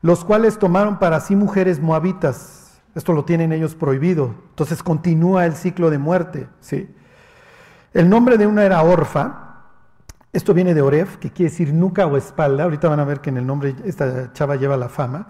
los 0.00 0.24
cuales 0.24 0.58
tomaron 0.58 0.98
para 0.98 1.20
sí 1.20 1.36
mujeres 1.36 1.80
moabitas. 1.80 2.80
Esto 2.94 3.12
lo 3.12 3.24
tienen 3.24 3.52
ellos 3.52 3.74
prohibido. 3.74 4.34
Entonces 4.50 4.82
continúa 4.82 5.46
el 5.46 5.54
ciclo 5.54 5.90
de 5.90 5.98
muerte. 5.98 6.48
¿sí? 6.60 6.88
El 7.92 8.08
nombre 8.08 8.38
de 8.38 8.46
una 8.46 8.64
era 8.64 8.82
Orfa. 8.82 9.44
Esto 10.32 10.52
viene 10.52 10.74
de 10.74 10.82
Oref, 10.82 11.16
que 11.16 11.30
quiere 11.30 11.50
decir 11.50 11.72
nuca 11.72 12.06
o 12.06 12.16
espalda. 12.16 12.64
Ahorita 12.64 12.88
van 12.88 13.00
a 13.00 13.04
ver 13.04 13.20
que 13.20 13.30
en 13.30 13.38
el 13.38 13.46
nombre 13.46 13.74
esta 13.84 14.32
chava 14.32 14.56
lleva 14.56 14.76
la 14.76 14.88
fama. 14.88 15.28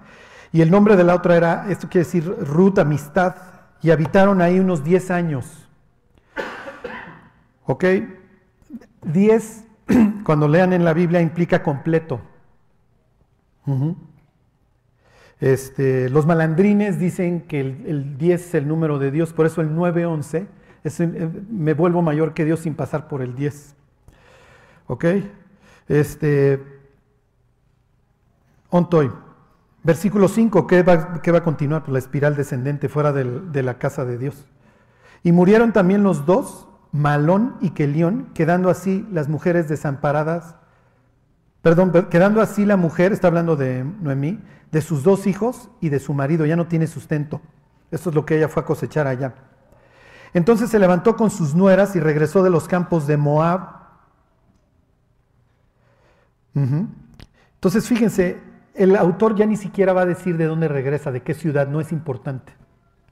Y 0.52 0.61
el 0.61 0.70
nombre 0.70 0.96
de 0.96 1.04
la 1.04 1.14
otra 1.14 1.37
era, 1.37 1.66
esto 1.68 1.88
quiere 1.88 2.04
decir 2.04 2.24
Ruth, 2.40 2.78
amistad. 2.78 3.37
Y 3.83 3.90
habitaron 3.90 4.42
ahí 4.42 4.59
unos 4.59 4.83
10 4.83 5.11
años. 5.11 5.68
¿Ok? 7.64 7.85
10, 9.02 9.64
cuando 10.24 10.48
lean 10.48 10.72
en 10.72 10.85
la 10.85 10.92
Biblia, 10.92 11.20
implica 11.20 11.62
completo. 11.62 12.20
Este, 15.40 16.09
los 16.09 16.27
malandrines 16.27 16.98
dicen 16.98 17.42
que 17.42 17.61
el, 17.61 18.18
10 18.18 18.40
es 18.40 18.55
el 18.55 18.66
número 18.66 18.98
de 18.98 19.11
Dios, 19.11 19.33
por 19.33 19.46
eso 19.46 19.61
el 19.61 19.70
9-11 19.70 20.46
eh, 20.85 21.31
me 21.51 21.74
vuelvo 21.74 22.03
mayor 22.03 22.35
que 22.35 22.44
Dios 22.44 22.61
sin 22.61 22.74
pasar 22.74 23.09
por 23.09 23.22
el 23.22 23.35
10. 23.35 23.74
¿Ok? 24.87 25.05
Este, 25.88 26.62
ontoy. 28.70 29.11
Versículo 29.85 30.29
5, 30.29 30.66
¿qué 30.66 30.83
va, 30.83 31.20
va 31.24 31.38
a 31.38 31.44
continuar? 31.44 31.83
Pues 31.83 31.92
la 31.92 31.98
espiral 31.98 32.37
descendente 32.37 32.88
fuera 32.88 33.12
de 33.12 33.62
la 33.62 33.79
casa 33.79 34.05
de 34.05 34.18
Dios. 34.18 34.46
Y 35.22 35.33
murieron 35.33 35.72
también 35.72 36.03
los 36.03 36.27
dos 36.27 36.68
Malón 36.92 37.57
y 37.61 37.70
Kelión, 37.70 38.31
quedando 38.35 38.70
así 38.70 39.07
las 39.12 39.29
mujeres 39.29 39.68
desamparadas, 39.68 40.57
perdón, 41.62 41.92
quedando 42.10 42.40
así 42.40 42.64
la 42.64 42.76
mujer, 42.76 43.12
está 43.12 43.28
hablando 43.28 43.56
de 43.56 43.84
Noemí, 43.84 44.40
de 44.70 44.80
sus 44.82 45.02
dos 45.02 45.26
hijos 45.26 45.70
y 45.80 45.88
de 45.88 45.98
su 45.98 46.14
marido, 46.14 46.46
ya 46.46 46.56
no 46.56 46.66
tiene 46.66 46.86
sustento. 46.86 47.40
Esto 47.90 48.10
es 48.10 48.14
lo 48.14 48.26
que 48.26 48.36
ella 48.36 48.48
fue 48.48 48.62
a 48.62 48.66
cosechar 48.66 49.06
allá. 49.06 49.34
Entonces 50.34 50.70
se 50.70 50.78
levantó 50.78 51.16
con 51.16 51.30
sus 51.30 51.54
nueras 51.54 51.96
y 51.96 52.00
regresó 52.00 52.42
de 52.42 52.50
los 52.50 52.68
campos 52.68 53.06
de 53.06 53.16
Moab. 53.16 53.78
Entonces 56.54 57.86
fíjense, 57.86 58.40
el 58.74 58.96
autor 58.96 59.36
ya 59.36 59.46
ni 59.46 59.56
siquiera 59.56 59.92
va 59.92 60.02
a 60.02 60.06
decir 60.06 60.36
de 60.36 60.46
dónde 60.46 60.68
regresa, 60.68 61.12
de 61.12 61.22
qué 61.22 61.34
ciudad, 61.34 61.68
no 61.68 61.80
es 61.80 61.92
importante. 61.92 62.52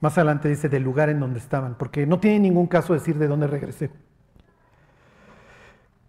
Más 0.01 0.19
adelante 0.19 0.49
dice 0.49 0.69
del 0.69 0.83
lugar 0.83 1.09
en 1.09 1.21
donde 1.21 1.39
estaban, 1.39 1.77
porque 1.77 2.07
no 2.07 2.21
tiene 2.21 2.41
ningún 2.41 2.67
caso 2.67 2.93
decir 2.93 3.19
de 3.19 3.29
dónde 3.29 3.47
regresé. 3.47 3.91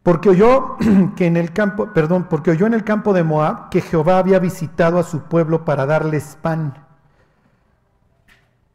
Porque 0.07 0.29
oyó 0.29 0.77
que 1.17 1.25
en 1.25 1.35
el 1.35 1.51
campo, 1.51 1.91
perdón, 1.93 2.27
porque 2.29 2.51
oyó 2.51 2.65
en 2.65 2.73
el 2.73 2.85
campo 2.85 3.11
de 3.11 3.23
Moab 3.23 3.67
que 3.67 3.81
Jehová 3.81 4.19
había 4.19 4.39
visitado 4.39 4.99
a 4.99 5.03
su 5.03 5.23
pueblo 5.23 5.65
para 5.65 5.85
darles 5.85 6.37
pan. 6.41 6.75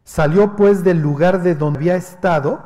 Salió 0.05 0.57
pues 0.57 0.85
del 0.85 1.01
lugar 1.01 1.43
de 1.43 1.55
donde 1.55 1.79
había 1.79 1.97
estado. 1.97 2.63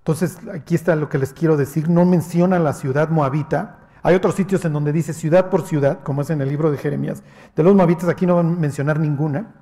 Entonces, 0.00 0.36
aquí 0.52 0.74
está 0.74 0.94
lo 0.94 1.08
que 1.08 1.16
les 1.16 1.32
quiero 1.32 1.56
decir. 1.56 1.88
No 1.88 2.04
menciona 2.04 2.58
la 2.58 2.74
ciudad 2.74 3.08
moabita. 3.08 3.78
Hay 4.02 4.14
otros 4.14 4.34
sitios 4.34 4.62
en 4.66 4.74
donde 4.74 4.92
dice 4.92 5.14
ciudad 5.14 5.48
por 5.48 5.62
ciudad, 5.62 6.00
como 6.02 6.20
es 6.20 6.28
en 6.28 6.42
el 6.42 6.50
libro 6.50 6.70
de 6.70 6.76
Jeremías. 6.76 7.22
De 7.56 7.62
los 7.62 7.74
moabitas 7.74 8.10
aquí 8.10 8.26
no 8.26 8.36
van 8.36 8.46
a 8.46 8.50
mencionar 8.50 9.00
ninguna. 9.00 9.54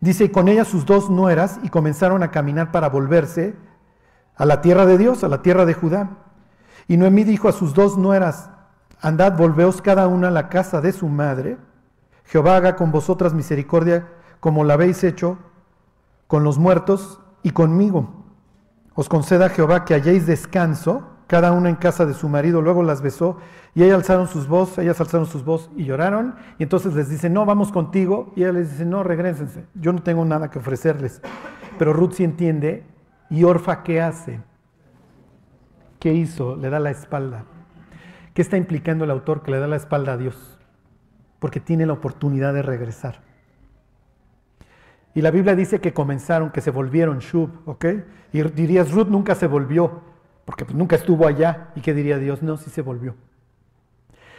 Dice, 0.00 0.24
y 0.24 0.28
con 0.30 0.48
ella 0.48 0.64
sus 0.64 0.86
dos 0.86 1.10
nueras 1.10 1.60
y 1.62 1.68
comenzaron 1.68 2.22
a 2.22 2.30
caminar 2.30 2.72
para 2.72 2.88
volverse 2.88 3.54
a 4.36 4.44
la 4.44 4.60
tierra 4.60 4.86
de 4.86 4.98
Dios, 4.98 5.24
a 5.24 5.28
la 5.28 5.42
tierra 5.42 5.66
de 5.66 5.74
Judá. 5.74 6.10
Y 6.88 6.96
Noemí 6.96 7.24
dijo 7.24 7.48
a 7.48 7.52
sus 7.52 7.74
dos 7.74 7.96
nueras, 7.96 8.50
andad, 9.00 9.36
volveos 9.36 9.82
cada 9.82 10.06
una 10.08 10.28
a 10.28 10.32
la 10.32 10.48
casa 10.48 10.80
de 10.80 10.92
su 10.92 11.08
madre. 11.08 11.58
Jehová 12.24 12.56
haga 12.56 12.76
con 12.76 12.92
vosotras 12.92 13.34
misericordia 13.34 14.08
como 14.40 14.64
la 14.64 14.74
habéis 14.74 15.04
hecho 15.04 15.38
con 16.26 16.44
los 16.44 16.58
muertos 16.58 17.20
y 17.42 17.50
conmigo. 17.50 18.24
Os 18.94 19.08
conceda 19.08 19.48
Jehová 19.48 19.84
que 19.84 19.94
halléis 19.94 20.26
descanso 20.26 21.08
cada 21.26 21.52
una 21.52 21.70
en 21.70 21.76
casa 21.76 22.04
de 22.04 22.12
su 22.12 22.28
marido, 22.28 22.60
luego 22.60 22.82
las 22.82 23.00
besó 23.00 23.38
y 23.74 23.82
ellas 23.82 23.96
alzaron 23.96 24.28
sus 24.28 24.48
voces, 24.48 24.78
ellas 24.78 25.00
alzaron 25.00 25.26
sus 25.26 25.44
voces 25.44 25.70
y 25.76 25.84
lloraron 25.84 26.34
y 26.58 26.62
entonces 26.62 26.92
les 26.94 27.08
dice, 27.08 27.30
no, 27.30 27.46
vamos 27.46 27.72
contigo 27.72 28.32
y 28.36 28.42
ella 28.42 28.52
les 28.52 28.72
dice, 28.72 28.84
no, 28.84 29.02
regresense, 29.02 29.64
yo 29.74 29.92
no 29.92 30.02
tengo 30.02 30.24
nada 30.24 30.50
que 30.50 30.58
ofrecerles. 30.58 31.22
Pero 31.78 31.94
Ruth 31.94 32.12
sí 32.14 32.24
entiende 32.24 32.84
y 33.32 33.44
Orfa, 33.44 33.82
¿qué 33.82 34.02
hace? 34.02 34.40
¿Qué 35.98 36.12
hizo? 36.12 36.54
Le 36.54 36.68
da 36.68 36.78
la 36.78 36.90
espalda. 36.90 37.46
¿Qué 38.34 38.42
está 38.42 38.58
implicando 38.58 39.04
el 39.04 39.10
autor 39.10 39.42
que 39.42 39.52
le 39.52 39.58
da 39.58 39.66
la 39.66 39.76
espalda 39.76 40.12
a 40.12 40.16
Dios? 40.18 40.58
Porque 41.38 41.58
tiene 41.58 41.86
la 41.86 41.94
oportunidad 41.94 42.52
de 42.52 42.60
regresar. 42.60 43.22
Y 45.14 45.22
la 45.22 45.30
Biblia 45.30 45.56
dice 45.56 45.80
que 45.80 45.94
comenzaron, 45.94 46.50
que 46.50 46.60
se 46.60 46.70
volvieron 46.70 47.20
Shub, 47.20 47.50
¿ok? 47.64 47.86
Y 48.34 48.42
dirías, 48.42 48.92
Ruth 48.92 49.08
nunca 49.08 49.34
se 49.34 49.46
volvió 49.46 50.02
porque 50.44 50.66
pues, 50.66 50.76
nunca 50.76 50.96
estuvo 50.96 51.26
allá. 51.26 51.70
¿Y 51.74 51.80
qué 51.80 51.94
diría 51.94 52.18
Dios? 52.18 52.42
No, 52.42 52.58
sí 52.58 52.68
se 52.68 52.82
volvió. 52.82 53.14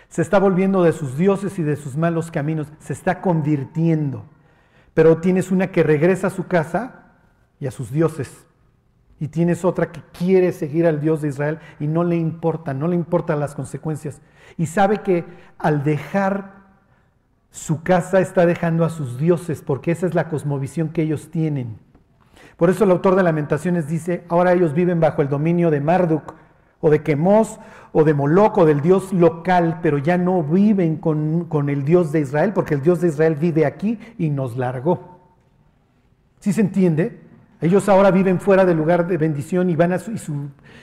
Se 0.08 0.22
está 0.22 0.38
volviendo 0.38 0.84
de 0.84 0.92
sus 0.92 1.18
dioses 1.18 1.58
y 1.58 1.64
de 1.64 1.78
sus 1.78 1.98
malos 1.98 2.30
caminos, 2.30 2.68
se 2.78 2.94
está 2.94 3.22
convirtiendo. 3.22 4.24
Pero 4.94 5.18
tienes 5.18 5.50
una 5.50 5.72
que 5.72 5.82
regresa 5.82 6.28
a 6.28 6.30
su 6.30 6.46
casa 6.46 7.16
y 7.60 7.66
a 7.66 7.72
sus 7.72 7.92
dioses. 7.92 8.46
Y 9.24 9.30
tienes 9.30 9.64
otra 9.64 9.90
que 9.90 10.02
quiere 10.12 10.52
seguir 10.52 10.86
al 10.86 11.00
Dios 11.00 11.22
de 11.22 11.30
Israel 11.30 11.60
y 11.80 11.88
no 11.88 12.04
le 12.04 12.18
importa, 12.18 12.74
no 12.74 12.90
le 12.90 12.98
importan 12.98 13.40
las 13.40 13.56
consecuencias. 13.56 14.20
Y 14.58 14.66
sabe 14.66 14.98
que 14.98 15.24
al 15.58 15.86
dejar 15.86 16.56
su 17.50 17.84
casa 17.84 18.20
está 18.20 18.46
dejando 18.46 18.84
a 18.84 18.90
sus 18.90 19.18
dioses, 19.18 19.62
porque 19.62 19.92
esa 19.92 20.08
es 20.08 20.14
la 20.14 20.28
cosmovisión 20.28 20.90
que 20.90 21.04
ellos 21.04 21.32
tienen. 21.32 21.78
Por 22.58 22.70
eso 22.70 22.84
el 22.84 22.92
autor 22.92 23.16
de 23.16 23.24
Lamentaciones 23.24 23.88
dice, 23.88 24.26
ahora 24.28 24.52
ellos 24.52 24.74
viven 24.74 25.00
bajo 25.00 25.22
el 25.22 25.30
dominio 25.30 25.72
de 25.72 25.80
Marduk, 25.80 26.36
o 26.82 26.90
de 26.90 27.02
Quemos, 27.02 27.62
o 27.94 28.04
de 28.04 28.14
Moloch, 28.14 28.58
o 28.58 28.66
del 28.66 28.82
Dios 28.82 29.14
local, 29.14 29.80
pero 29.82 30.00
ya 30.00 30.18
no 30.18 30.44
viven 30.44 30.98
con, 30.98 31.70
el 31.70 31.86
Dios 31.86 32.12
de 32.12 32.20
Israel, 32.20 32.52
porque 32.52 32.74
el 32.74 32.82
Dios 32.82 33.00
de 33.00 33.08
Israel 33.08 33.36
vive 33.36 33.66
aquí 33.66 33.98
y 34.18 34.30
nos 34.30 34.58
largó. 34.58 35.18
¿Sí 36.42 36.52
se 36.52 36.60
entiende? 36.60 37.24
Ellos 37.64 37.88
ahora 37.88 38.12
viven 38.12 38.42
fuera 38.42 38.66
del 38.66 38.76
lugar 38.76 39.08
de 39.08 39.18
bendición 39.18 39.70
y 39.70 39.78
van 39.78 39.94
a 39.94 39.98
su, 39.98 40.12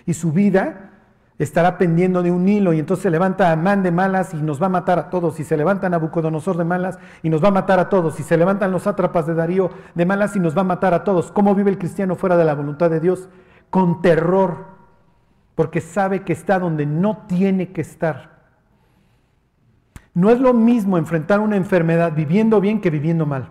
y 0.07 0.15
su 0.15 0.33
vida 0.33 0.93
estará 1.39 1.77
pendiendo 1.77 2.23
de 2.23 2.31
un 2.31 2.49
hilo 2.49 2.73
y 2.73 2.79
entonces 2.79 3.03
se 3.03 3.11
levanta 3.11 3.53
Amán 3.53 3.83
de 3.83 3.91
malas 3.91 4.33
y 4.33 4.39
nos 4.39 4.63
va 4.63 4.67
a 4.67 4.71
matar 4.71 4.99
a 4.99 5.11
todos, 5.11 5.39
y 5.41 5.45
se 5.45 5.59
levanta 5.59 5.91
Nabucodonosor 5.91 6.57
de 6.57 6.65
malas 6.65 6.99
y 7.23 7.29
nos 7.29 7.45
va 7.45 7.49
a 7.49 7.51
matar 7.51 7.81
a 7.81 7.91
todos, 7.91 8.19
y 8.19 8.23
se 8.23 8.39
levantan 8.39 8.73
los 8.73 8.85
sátrapas 8.85 9.27
de 9.27 9.35
Darío 9.35 9.69
de 9.95 10.07
malas 10.07 10.35
y 10.37 10.41
nos 10.41 10.57
va 10.57 10.63
a 10.63 10.65
matar 10.65 10.95
a 10.95 11.05
todos. 11.05 11.31
¿Cómo 11.31 11.55
vive 11.55 11.71
el 11.71 11.77
cristiano 11.77 12.17
fuera 12.17 12.39
de 12.39 12.47
la 12.47 12.55
voluntad 12.55 12.89
de 12.89 13.01
Dios? 13.01 13.29
Con 13.69 14.01
terror, 14.01 14.65
porque 15.57 15.83
sabe 15.83 16.23
que 16.23 16.33
está 16.33 16.59
donde 16.59 16.87
no 16.87 17.27
tiene 17.27 17.73
que 17.73 17.83
estar. 17.83 18.41
No 20.15 20.31
es 20.31 20.41
lo 20.41 20.55
mismo 20.55 20.97
enfrentar 20.97 21.41
una 21.41 21.57
enfermedad 21.57 22.15
viviendo 22.15 22.59
bien 22.59 22.81
que 22.81 22.89
viviendo 22.89 23.27
mal, 23.27 23.51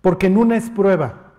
porque 0.00 0.28
en 0.28 0.38
una 0.38 0.56
es 0.56 0.70
prueba, 0.70 1.31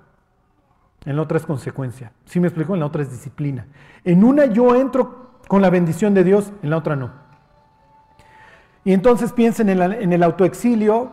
en 1.05 1.15
la 1.15 1.21
otra 1.21 1.37
es 1.37 1.45
consecuencia. 1.45 2.11
¿Sí 2.25 2.39
me 2.39 2.47
explico? 2.47 2.73
En 2.73 2.79
la 2.79 2.85
otra 2.85 3.01
es 3.01 3.11
disciplina. 3.11 3.67
En 4.03 4.23
una 4.23 4.45
yo 4.45 4.75
entro 4.75 5.39
con 5.47 5.61
la 5.61 5.69
bendición 5.69 6.13
de 6.13 6.23
Dios, 6.23 6.51
en 6.61 6.69
la 6.69 6.77
otra 6.77 6.95
no. 6.95 7.11
Y 8.85 8.93
entonces 8.93 9.31
piensen 9.31 9.69
en, 9.69 10.13
el 10.13 10.23
autoexilio 10.23 11.11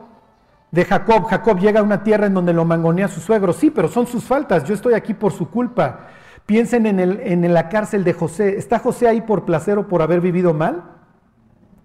de 0.71 0.85
Jacob. 0.85 1.25
Jacob 1.25 1.59
llega 1.59 1.81
a 1.81 1.83
una 1.83 2.03
tierra 2.03 2.27
en 2.27 2.35
donde 2.35 2.53
lo 2.53 2.65
mangonea 2.65 3.09
su 3.09 3.21
suegro. 3.21 3.53
Sí, 3.53 3.71
pero 3.71 3.89
son 3.89 4.07
sus 4.07 4.25
faltas. 4.25 4.65
Yo 4.65 4.75
estoy 4.75 4.95
aquí 4.95 5.15
por 5.15 5.33
su 5.33 5.51
culpa. 5.51 6.09
Piensen 6.47 6.87
en, 6.87 6.99
el, 6.99 7.21
en 7.21 7.53
la 7.53 7.69
cárcel 7.69 8.03
de 8.03 8.13
José. 8.13 8.57
¿Está 8.59 8.81
José 8.81 9.07
ahí 9.07 9.21
por 9.21 9.45
placer 9.45 9.79
o 9.79 9.87
por 9.87 10.03
haber 10.03 10.21
vivido 10.21 10.53
mal? 10.53 10.83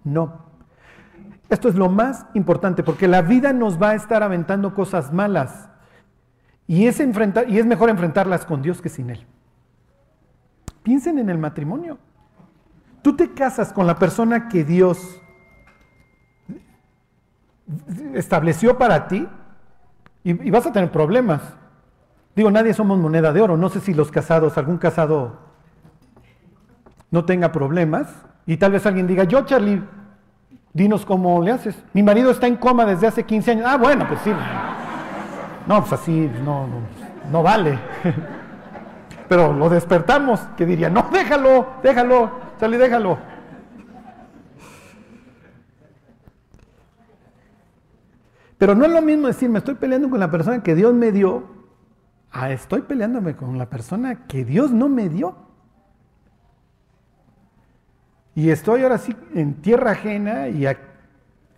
No. 0.02 0.46
Esto 1.48 1.68
es 1.68 1.76
lo 1.76 1.88
más 1.88 2.26
importante, 2.34 2.82
porque 2.82 3.06
la 3.06 3.22
vida 3.22 3.52
nos 3.52 3.80
va 3.80 3.90
a 3.90 3.94
estar 3.94 4.24
aventando 4.24 4.74
cosas 4.74 5.12
malas. 5.12 5.68
Y 6.68 6.86
es, 6.86 7.00
enfrentar, 7.00 7.48
y 7.48 7.58
es 7.58 7.66
mejor 7.66 7.90
enfrentarlas 7.90 8.44
con 8.44 8.62
Dios 8.62 8.82
que 8.82 8.88
sin 8.88 9.10
Él. 9.10 9.24
Piensen 10.82 11.18
en 11.18 11.30
el 11.30 11.38
matrimonio. 11.38 11.98
Tú 13.02 13.16
te 13.16 13.32
casas 13.32 13.72
con 13.72 13.86
la 13.86 13.96
persona 13.96 14.48
que 14.48 14.64
Dios 14.64 15.20
estableció 18.14 18.78
para 18.78 19.08
ti 19.08 19.28
y, 20.24 20.50
vas 20.50 20.66
a 20.66 20.72
tener 20.72 20.90
problemas. 20.90 21.40
Digo, 22.34 22.50
nadie 22.50 22.74
somos 22.74 22.98
moneda 22.98 23.32
de 23.32 23.40
oro. 23.40 23.56
No 23.56 23.68
sé 23.68 23.80
si 23.80 23.94
los 23.94 24.10
casados, 24.10 24.58
algún 24.58 24.78
casado 24.78 25.38
no 27.12 27.24
tenga 27.24 27.52
problemas. 27.52 28.08
Y 28.44 28.56
tal 28.56 28.72
vez 28.72 28.86
alguien 28.86 29.06
diga, 29.06 29.24
yo 29.24 29.44
Charlie, 29.44 29.82
dinos 30.72 31.06
cómo 31.06 31.40
le 31.42 31.52
haces. 31.52 31.80
Mi 31.92 32.02
marido 32.02 32.30
está 32.30 32.46
en 32.48 32.56
coma 32.56 32.84
desde 32.84 33.06
hace 33.06 33.24
15 33.24 33.50
años. 33.52 33.66
Ah, 33.68 33.76
bueno, 33.76 34.06
pues 34.08 34.20
sí. 34.22 34.32
No, 35.66 35.80
pues 35.80 35.92
así 35.94 36.30
no, 36.44 36.68
no, 37.30 37.42
vale. 37.42 37.78
Pero 39.28 39.52
lo 39.52 39.68
despertamos, 39.68 40.40
que 40.56 40.64
diría, 40.64 40.88
no, 40.88 41.08
déjalo, 41.12 41.66
déjalo, 41.82 42.30
Charlie, 42.60 42.78
déjalo. 42.78 43.18
Pero 48.58 48.74
no 48.74 48.84
es 48.84 48.92
lo 48.92 49.02
mismo 49.02 49.26
decir, 49.26 49.50
me 49.50 49.58
estoy 49.58 49.74
peleando 49.74 50.08
con 50.08 50.20
la 50.20 50.30
persona 50.30 50.62
que 50.62 50.74
Dios 50.74 50.94
me 50.94 51.12
dio, 51.12 51.44
a 52.30 52.50
estoy 52.50 52.82
peleándome 52.82 53.34
con 53.34 53.58
la 53.58 53.68
persona 53.68 54.26
que 54.26 54.44
Dios 54.44 54.70
no 54.70 54.88
me 54.88 55.08
dio. 55.08 55.36
Y 58.34 58.50
estoy 58.50 58.82
ahora 58.82 58.98
sí 58.98 59.16
en 59.34 59.54
tierra 59.62 59.92
ajena 59.92 60.48
y 60.48 60.66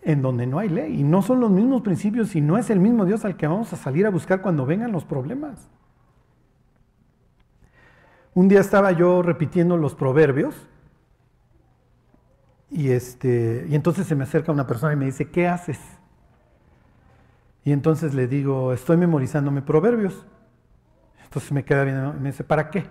en 0.01 0.21
donde 0.21 0.47
no 0.47 0.59
hay 0.59 0.69
ley. 0.69 0.99
Y 0.99 1.03
no 1.03 1.21
son 1.21 1.39
los 1.39 1.51
mismos 1.51 1.81
principios 1.81 2.35
y 2.35 2.41
no 2.41 2.57
es 2.57 2.69
el 2.69 2.79
mismo 2.79 3.05
Dios 3.05 3.25
al 3.25 3.37
que 3.37 3.47
vamos 3.47 3.73
a 3.73 3.77
salir 3.77 4.05
a 4.05 4.09
buscar 4.09 4.41
cuando 4.41 4.65
vengan 4.65 4.91
los 4.91 5.05
problemas. 5.05 5.69
Un 8.33 8.47
día 8.47 8.59
estaba 8.59 8.91
yo 8.91 9.21
repitiendo 9.21 9.75
los 9.75 9.95
proverbios 9.95 10.55
y, 12.69 12.91
este, 12.91 13.65
y 13.67 13.75
entonces 13.75 14.07
se 14.07 14.15
me 14.15 14.23
acerca 14.23 14.51
una 14.51 14.67
persona 14.67 14.93
y 14.93 14.95
me 14.95 15.05
dice, 15.05 15.29
¿qué 15.29 15.47
haces? 15.47 15.79
Y 17.63 17.71
entonces 17.71 18.13
le 18.13 18.27
digo, 18.27 18.73
estoy 18.73 18.97
memorizándome 18.97 19.61
proverbios. 19.61 20.25
Entonces 21.23 21.51
me 21.51 21.63
queda 21.63 21.83
bien, 21.83 22.21
me 22.21 22.29
dice, 22.29 22.43
¿para 22.43 22.69
qué? 22.69 22.85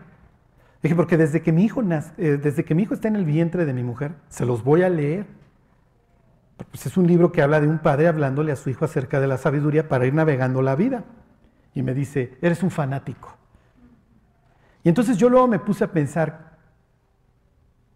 Dije, 0.83 0.95
porque 0.95 1.17
desde 1.17 1.43
que, 1.43 1.53
mi 1.53 1.65
hijo 1.65 1.83
nace, 1.83 2.13
eh, 2.19 2.37
desde 2.37 2.65
que 2.65 2.75
mi 2.75 2.85
hijo 2.85 2.95
está 2.95 3.09
en 3.09 3.17
el 3.17 3.25
vientre 3.25 3.65
de 3.65 3.73
mi 3.73 3.83
mujer, 3.83 4.15
se 4.29 4.47
los 4.47 4.63
voy 4.63 4.83
a 4.83 4.89
leer. 4.89 5.27
Pues 6.71 6.87
es 6.87 6.97
un 6.97 7.07
libro 7.07 7.31
que 7.31 7.43
habla 7.43 7.61
de 7.61 7.69
un 7.69 7.79
padre 7.79 8.09
hablándole 8.09 8.53
a 8.53 8.57
su 8.57 8.69
hijo 8.71 8.85
acerca 8.85 9.21
de 9.21 9.27
la 9.27 9.39
sabiduría 9.39 9.89
para 9.89 10.07
ir 10.07 10.15
navegando 10.15 10.61
la 10.63 10.75
vida. 10.75 11.05
Y 11.75 11.83
me 11.83 11.95
dice, 11.95 12.37
eres 12.43 12.63
un 12.63 12.71
fanático. 12.71 13.37
Y 14.83 14.89
entonces 14.89 15.17
yo 15.17 15.29
luego 15.29 15.47
me 15.47 15.59
puse 15.59 15.85
a 15.85 15.93
pensar, 15.93 16.57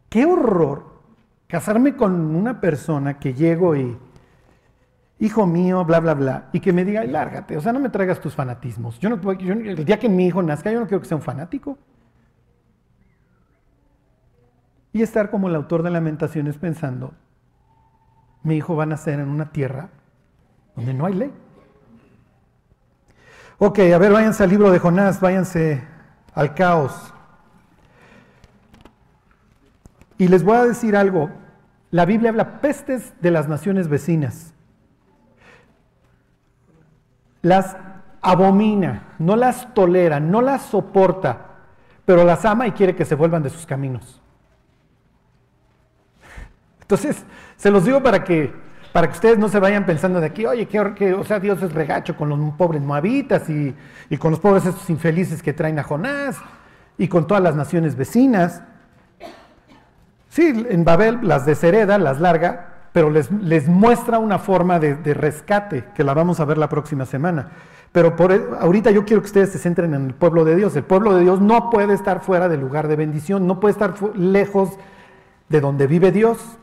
qué 0.08 0.24
horror 0.24 0.92
casarme 1.46 1.96
con 1.96 2.34
una 2.34 2.60
persona 2.60 3.18
que 3.18 3.34
llego 3.34 3.76
y 3.76 3.96
hijo 5.18 5.46
mío, 5.46 5.84
bla, 5.84 6.00
bla, 6.00 6.14
bla, 6.14 6.48
y 6.52 6.60
que 6.60 6.72
me 6.72 6.84
diga, 6.84 7.04
lárgate, 7.04 7.56
o 7.56 7.60
sea, 7.60 7.72
no 7.72 7.78
me 7.78 7.90
traigas 7.90 8.20
tus 8.20 8.34
fanatismos. 8.34 8.98
Yo 8.98 9.08
no, 9.08 9.30
el 9.30 9.84
día 9.84 9.98
que 9.98 10.08
mi 10.08 10.26
hijo 10.26 10.42
nazca, 10.42 10.72
yo 10.72 10.80
no 10.80 10.86
quiero 10.86 11.00
que 11.00 11.06
sea 11.06 11.16
un 11.16 11.22
fanático. 11.22 11.78
Y 14.92 15.00
estar 15.00 15.30
como 15.30 15.48
el 15.48 15.54
autor 15.54 15.82
de 15.82 15.90
Lamentaciones 15.90 16.58
pensando, 16.58 17.14
mi 18.42 18.56
hijo 18.56 18.76
va 18.76 18.84
a 18.84 18.86
nacer 18.86 19.20
en 19.20 19.28
una 19.28 19.50
tierra 19.52 19.88
donde 20.74 20.94
no 20.94 21.06
hay 21.06 21.14
ley. 21.14 21.32
Ok, 23.58 23.78
a 23.78 23.98
ver, 23.98 24.12
váyanse 24.12 24.42
al 24.42 24.50
libro 24.50 24.70
de 24.70 24.78
Jonás, 24.78 25.20
váyanse 25.20 25.82
al 26.34 26.54
caos. 26.54 27.14
Y 30.18 30.28
les 30.28 30.42
voy 30.42 30.56
a 30.56 30.64
decir 30.64 30.96
algo, 30.96 31.30
la 31.90 32.04
Biblia 32.04 32.30
habla 32.30 32.60
pestes 32.60 33.12
de 33.20 33.30
las 33.30 33.48
naciones 33.48 33.88
vecinas 33.88 34.52
las 37.42 37.76
abomina, 38.22 39.14
no 39.18 39.36
las 39.36 39.74
tolera, 39.74 40.20
no 40.20 40.40
las 40.40 40.62
soporta, 40.62 41.48
pero 42.04 42.24
las 42.24 42.44
ama 42.44 42.66
y 42.68 42.72
quiere 42.72 42.96
que 42.96 43.04
se 43.04 43.16
vuelvan 43.16 43.42
de 43.42 43.50
sus 43.50 43.66
caminos. 43.66 44.21
Entonces, 46.92 47.24
se 47.56 47.70
los 47.70 47.86
digo 47.86 48.02
para 48.02 48.22
que, 48.22 48.52
para 48.92 49.06
que 49.06 49.14
ustedes 49.14 49.38
no 49.38 49.48
se 49.48 49.58
vayan 49.58 49.86
pensando 49.86 50.20
de 50.20 50.26
aquí, 50.26 50.44
oye, 50.44 50.68
que, 50.68 51.14
o 51.14 51.24
sea, 51.24 51.40
Dios 51.40 51.62
es 51.62 51.72
regacho 51.72 52.14
con 52.14 52.28
los 52.28 52.38
pobres 52.52 52.82
moabitas 52.82 53.48
y, 53.48 53.74
y 54.10 54.16
con 54.18 54.32
los 54.32 54.40
pobres 54.40 54.66
estos 54.66 54.90
infelices 54.90 55.42
que 55.42 55.54
traen 55.54 55.78
a 55.78 55.84
Jonás 55.84 56.36
y 56.98 57.08
con 57.08 57.26
todas 57.26 57.42
las 57.42 57.56
naciones 57.56 57.96
vecinas. 57.96 58.60
Sí, 60.28 60.66
en 60.68 60.84
Babel 60.84 61.20
las 61.22 61.46
deshereda, 61.46 61.96
las 61.96 62.20
larga, 62.20 62.90
pero 62.92 63.08
les, 63.08 63.30
les 63.30 63.68
muestra 63.68 64.18
una 64.18 64.38
forma 64.38 64.78
de, 64.78 65.14
rescate 65.14 65.84
que 65.94 66.04
la 66.04 66.12
vamos 66.12 66.40
a 66.40 66.44
ver 66.44 66.58
la 66.58 66.68
próxima 66.68 67.06
semana. 67.06 67.52
Pero 67.90 68.16
por, 68.16 68.32
e, 68.32 68.42
ahorita 68.60 68.90
yo 68.90 69.06
quiero 69.06 69.22
que 69.22 69.28
ustedes 69.28 69.48
se 69.48 69.58
centren 69.58 69.94
en 69.94 70.08
el 70.08 70.14
pueblo 70.14 70.44
de 70.44 70.56
Dios. 70.56 70.76
El 70.76 70.84
pueblo 70.84 71.14
de 71.14 71.22
Dios 71.22 71.40
no 71.40 71.70
puede 71.70 71.94
estar 71.94 72.20
fuera 72.20 72.50
del 72.50 72.60
lugar 72.60 72.86
de 72.86 72.96
bendición, 72.96 73.46
no 73.46 73.60
puede 73.60 73.72
estar 73.72 73.94
lejos 74.14 74.76
de 75.48 75.62
donde 75.62 75.86
vive 75.86 76.12
Dios. 76.12 76.58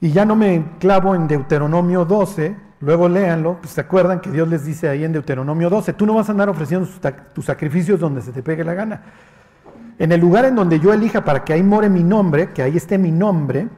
Y 0.00 0.12
ya 0.12 0.24
no 0.24 0.36
me 0.36 0.76
clavo 0.78 1.14
en 1.14 1.26
Deuteronomio 1.26 2.04
12, 2.04 2.56
luego 2.80 3.08
léanlo, 3.08 3.58
pues 3.60 3.72
se 3.72 3.80
acuerdan 3.80 4.20
que 4.20 4.30
Dios 4.30 4.48
les 4.48 4.64
dice 4.64 4.88
ahí 4.88 5.04
en 5.04 5.12
Deuteronomio 5.12 5.68
12, 5.68 5.92
tú 5.94 6.06
no 6.06 6.14
vas 6.14 6.28
a 6.28 6.32
andar 6.32 6.48
ofreciendo 6.48 6.88
tus 7.34 7.44
sacrificios 7.44 7.98
donde 7.98 8.22
se 8.22 8.32
te 8.32 8.42
pegue 8.42 8.62
la 8.62 8.74
gana. 8.74 9.02
En 9.98 10.12
el 10.12 10.20
lugar 10.20 10.44
en 10.44 10.54
donde 10.54 10.78
yo 10.78 10.92
elija 10.92 11.24
para 11.24 11.44
que 11.44 11.52
ahí 11.52 11.62
more 11.62 11.90
mi 11.90 12.04
nombre, 12.04 12.52
que 12.52 12.62
ahí 12.62 12.76
esté 12.76 12.98
mi 12.98 13.10
nombre, 13.10 13.68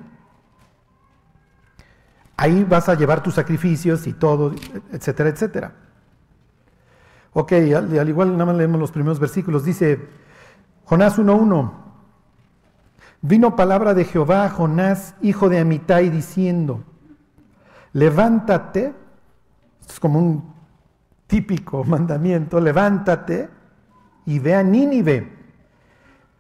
ahí 2.37 2.65
vas 2.65 2.89
a 2.91 2.95
llevar 2.95 3.23
tus 3.23 3.35
sacrificios 3.35 4.07
y 4.07 4.13
todo, 4.13 4.55
etcétera, 4.93 5.31
etcétera. 5.31 5.73
Ok, 7.33 7.53
al, 7.53 8.09
igual 8.09 8.33
nada 8.33 8.47
más 8.47 8.57
leemos 8.57 8.81
los 8.81 8.91
primeros 8.91 9.21
versículos. 9.21 9.65
Dice 9.65 10.09
Jonás 10.85 11.19
1.1. 11.19 11.90
Vino 13.23 13.55
palabra 13.55 13.93
de 13.95 14.05
Jehová 14.05 14.45
a 14.45 14.51
Jonás, 14.51 15.15
hijo 15.21 15.49
de 15.49 15.59
Amitai, 15.59 16.09
diciendo, 16.09 16.85
levántate, 17.93 18.95
es 19.89 20.01
como 20.01 20.19
un 20.19 20.55
típico 21.27 21.85
mandamiento, 21.85 22.61
levántate 22.61 23.49
y 24.27 24.39
ve 24.39 24.55
a 24.55 24.63
Nínive 24.63 25.41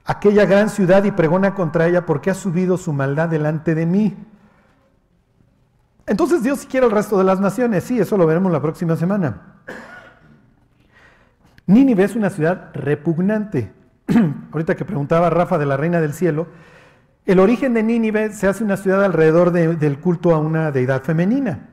aquella 0.04 0.44
gran 0.44 0.70
ciudad 0.70 1.04
y 1.04 1.12
pregona 1.12 1.54
contra 1.54 1.86
ella 1.86 2.04
porque 2.04 2.30
ha 2.30 2.34
subido 2.34 2.76
su 2.76 2.92
maldad 2.92 3.28
delante 3.28 3.74
de 3.74 3.86
mí. 3.86 4.16
Entonces 6.06 6.42
Dios 6.42 6.66
quiere 6.66 6.86
el 6.86 6.92
resto 6.92 7.16
de 7.18 7.24
las 7.24 7.38
naciones, 7.38 7.84
sí, 7.84 8.00
eso 8.00 8.16
lo 8.16 8.26
veremos 8.26 8.50
la 8.50 8.60
próxima 8.60 8.96
semana. 8.96 9.60
Nínive 11.66 12.02
es 12.02 12.16
una 12.16 12.30
ciudad 12.30 12.70
repugnante. 12.74 13.72
Ahorita 14.52 14.74
que 14.74 14.84
preguntaba 14.84 15.30
Rafa 15.30 15.58
de 15.58 15.66
la 15.66 15.76
Reina 15.76 16.00
del 16.00 16.12
Cielo, 16.12 16.48
el 17.26 17.38
origen 17.38 17.74
de 17.74 17.82
Nínive 17.82 18.32
se 18.32 18.48
hace 18.48 18.64
una 18.64 18.76
ciudad 18.76 19.04
alrededor 19.04 19.52
del 19.52 19.98
culto 20.00 20.34
a 20.34 20.38
una 20.38 20.70
deidad 20.72 21.02
femenina. 21.02 21.68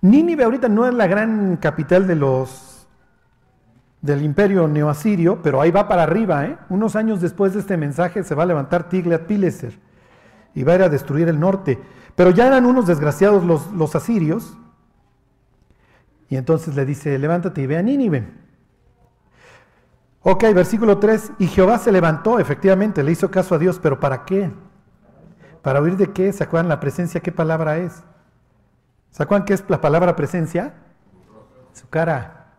Nínive 0.00 0.44
ahorita 0.44 0.68
no 0.68 0.86
es 0.86 0.94
la 0.94 1.06
gran 1.06 1.56
capital 1.56 2.06
de 2.06 2.14
los 2.14 2.86
del 4.00 4.22
imperio 4.22 4.68
neoasirio, 4.68 5.42
pero 5.42 5.60
ahí 5.60 5.72
va 5.72 5.88
para 5.88 6.04
arriba. 6.04 6.46
¿eh? 6.46 6.56
Unos 6.68 6.94
años 6.94 7.20
después 7.20 7.54
de 7.54 7.60
este 7.60 7.76
mensaje 7.76 8.22
se 8.22 8.34
va 8.34 8.44
a 8.44 8.46
levantar 8.46 8.88
Tiglat-Pileser 8.88 9.72
y 10.54 10.62
va 10.62 10.72
a 10.72 10.76
ir 10.76 10.82
a 10.82 10.88
destruir 10.88 11.28
el 11.28 11.40
norte. 11.40 11.80
Pero 12.14 12.30
ya 12.30 12.46
eran 12.46 12.64
unos 12.64 12.86
desgraciados 12.86 13.44
los, 13.44 13.72
los 13.72 13.96
asirios. 13.96 14.56
Y 16.28 16.36
entonces 16.36 16.76
le 16.76 16.84
dice, 16.84 17.18
levántate 17.18 17.62
y 17.62 17.66
ve 17.66 17.76
a 17.76 17.82
Nínive. 17.82 18.47
Ok, 20.22 20.42
versículo 20.54 20.98
3. 20.98 21.32
Y 21.38 21.46
Jehová 21.46 21.78
se 21.78 21.92
levantó, 21.92 22.38
efectivamente, 22.38 23.02
le 23.02 23.12
hizo 23.12 23.30
caso 23.30 23.54
a 23.54 23.58
Dios, 23.58 23.78
pero 23.80 24.00
¿para 24.00 24.24
qué? 24.24 24.50
¿Para 25.62 25.80
oír 25.80 25.96
de 25.96 26.12
qué? 26.12 26.32
¿Se 26.32 26.46
la 26.62 26.80
presencia? 26.80 27.20
¿Qué 27.20 27.32
palabra 27.32 27.78
es? 27.78 28.02
¿Se 29.10 29.26
qué 29.44 29.54
es 29.54 29.64
la 29.68 29.80
palabra 29.80 30.16
presencia? 30.16 30.74
Su 31.72 31.88
cara. 31.88 32.54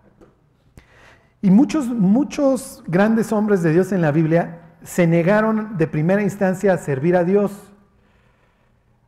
Y 1.41 1.51
muchos, 1.51 1.87
muchos 1.87 2.83
grandes 2.87 3.31
hombres 3.31 3.63
de 3.63 3.71
Dios 3.71 3.91
en 3.91 4.01
la 4.01 4.11
Biblia 4.11 4.61
se 4.83 5.07
negaron 5.07 5.77
de 5.77 5.87
primera 5.87 6.21
instancia 6.21 6.73
a 6.73 6.77
servir 6.77 7.15
a 7.15 7.23
Dios. 7.23 7.51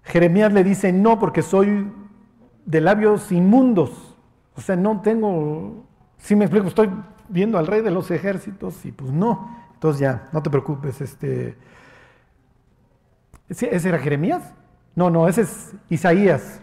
Jeremías 0.03 0.53
le 0.53 0.63
dice, 0.63 0.93
no, 0.93 1.19
porque 1.19 1.41
soy 1.41 1.91
de 2.65 2.81
labios 2.81 3.31
inmundos. 3.31 4.15
O 4.55 4.61
sea, 4.61 4.75
no 4.75 5.01
tengo, 5.01 5.85
si 6.17 6.35
me 6.35 6.45
explico, 6.45 6.67
estoy 6.67 6.89
viendo 7.31 7.57
al 7.57 7.67
rey 7.67 7.81
de 7.81 7.91
los 7.91 8.11
ejércitos 8.11 8.85
y 8.85 8.91
pues 8.91 9.11
no. 9.11 9.57
Entonces 9.73 9.99
ya, 9.99 10.29
no 10.31 10.43
te 10.43 10.49
preocupes. 10.49 11.01
Este, 11.01 11.57
¿Ese 13.49 13.89
era 13.89 13.97
Jeremías? 13.97 14.53
No, 14.95 15.09
no, 15.09 15.27
ese 15.27 15.41
es 15.41 15.73
Isaías. 15.89 16.61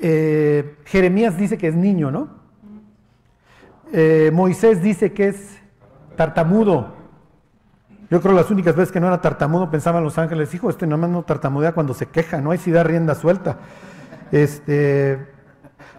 Eh, 0.00 0.76
Jeremías 0.84 1.36
dice 1.36 1.58
que 1.58 1.68
es 1.68 1.74
niño, 1.74 2.10
¿no? 2.10 2.28
Eh, 3.92 4.30
Moisés 4.32 4.82
dice 4.82 5.12
que 5.12 5.28
es 5.28 5.58
tartamudo. 6.16 6.94
Yo 8.10 8.20
creo 8.22 8.34
las 8.34 8.50
únicas 8.50 8.74
veces 8.74 8.92
que 8.92 9.00
no 9.00 9.06
era 9.08 9.20
tartamudo 9.20 9.70
pensaban 9.70 10.02
los 10.02 10.16
ángeles, 10.16 10.54
hijo, 10.54 10.70
este 10.70 10.86
nomás 10.86 11.10
no 11.10 11.22
tartamudea 11.24 11.72
cuando 11.72 11.92
se 11.92 12.06
queja, 12.06 12.40
no 12.40 12.52
hay 12.52 12.58
si 12.58 12.70
da 12.70 12.82
rienda 12.82 13.14
suelta. 13.14 13.58
Este, 14.32 15.26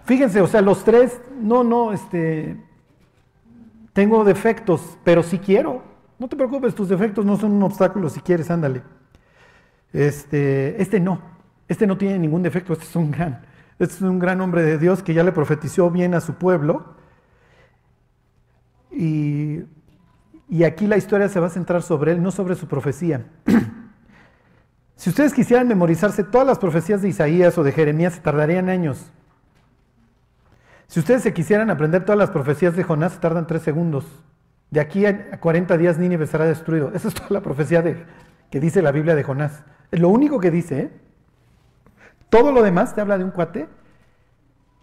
fíjense, 0.05 0.41
o 0.41 0.47
sea, 0.47 0.61
los 0.61 0.83
tres, 0.83 1.21
no, 1.39 1.63
no, 1.63 1.93
este, 1.93 2.57
tengo 3.93 4.23
defectos, 4.23 4.97
pero 5.03 5.23
si 5.23 5.39
quiero. 5.39 5.83
No 6.17 6.27
te 6.27 6.35
preocupes, 6.35 6.75
tus 6.75 6.89
defectos 6.89 7.25
no 7.25 7.37
son 7.37 7.53
un 7.53 7.63
obstáculo 7.63 8.09
si 8.09 8.19
quieres, 8.19 8.51
ándale. 8.51 8.81
Este, 9.93 10.81
este 10.81 10.99
no, 10.99 11.21
este 11.67 11.87
no 11.87 11.97
tiene 11.97 12.19
ningún 12.19 12.43
defecto, 12.43 12.73
este 12.73 12.85
es 12.85 12.95
un 12.95 13.09
gran, 13.09 13.41
este 13.79 13.95
es 13.95 14.01
un 14.01 14.19
gran 14.19 14.39
hombre 14.41 14.61
de 14.63 14.77
Dios 14.77 15.01
que 15.01 15.13
ya 15.13 15.23
le 15.23 15.31
profetizó 15.31 15.89
bien 15.89 16.13
a 16.13 16.21
su 16.21 16.35
pueblo. 16.35 16.95
Y, 18.91 19.61
y 20.49 20.63
aquí 20.63 20.87
la 20.87 20.97
historia 20.97 21.29
se 21.29 21.39
va 21.39 21.47
a 21.47 21.51
centrar 21.51 21.81
sobre 21.81 22.11
él, 22.11 22.21
no 22.21 22.31
sobre 22.31 22.55
su 22.55 22.67
profecía. 22.67 23.25
si 24.95 25.09
ustedes 25.09 25.33
quisieran 25.33 25.67
memorizarse 25.67 26.23
todas 26.23 26.45
las 26.45 26.59
profecías 26.59 27.01
de 27.01 27.09
Isaías 27.09 27.57
o 27.57 27.63
de 27.63 27.71
Jeremías, 27.71 28.13
se 28.13 28.21
tardarían 28.21 28.69
años. 28.69 29.11
Si 30.89 30.99
ustedes 30.99 31.21
se 31.21 31.35
quisieran 31.35 31.69
aprender 31.69 32.03
todas 32.03 32.17
las 32.17 32.31
profecías 32.31 32.75
de 32.75 32.83
Jonás, 32.83 33.21
tardan 33.21 33.45
tres 33.45 33.61
segundos. 33.61 34.07
De 34.71 34.79
aquí 34.79 35.05
a 35.05 35.39
40 35.39 35.77
días 35.77 35.99
Nínive 35.99 36.25
será 36.25 36.45
destruido. 36.45 36.91
Esa 36.95 37.09
es 37.09 37.13
toda 37.13 37.29
la 37.29 37.41
profecía 37.41 37.83
de, 37.83 38.03
que 38.49 38.59
dice 38.59 38.81
la 38.81 38.91
Biblia 38.91 39.13
de 39.13 39.21
Jonás. 39.21 39.63
Es 39.91 39.99
lo 39.99 40.09
único 40.09 40.39
que 40.39 40.49
dice. 40.49 40.79
¿eh? 40.79 40.91
Todo 42.31 42.51
lo 42.51 42.63
demás 42.63 42.95
te 42.95 43.01
habla 43.01 43.19
de 43.19 43.23
un 43.23 43.29
cuate 43.29 43.69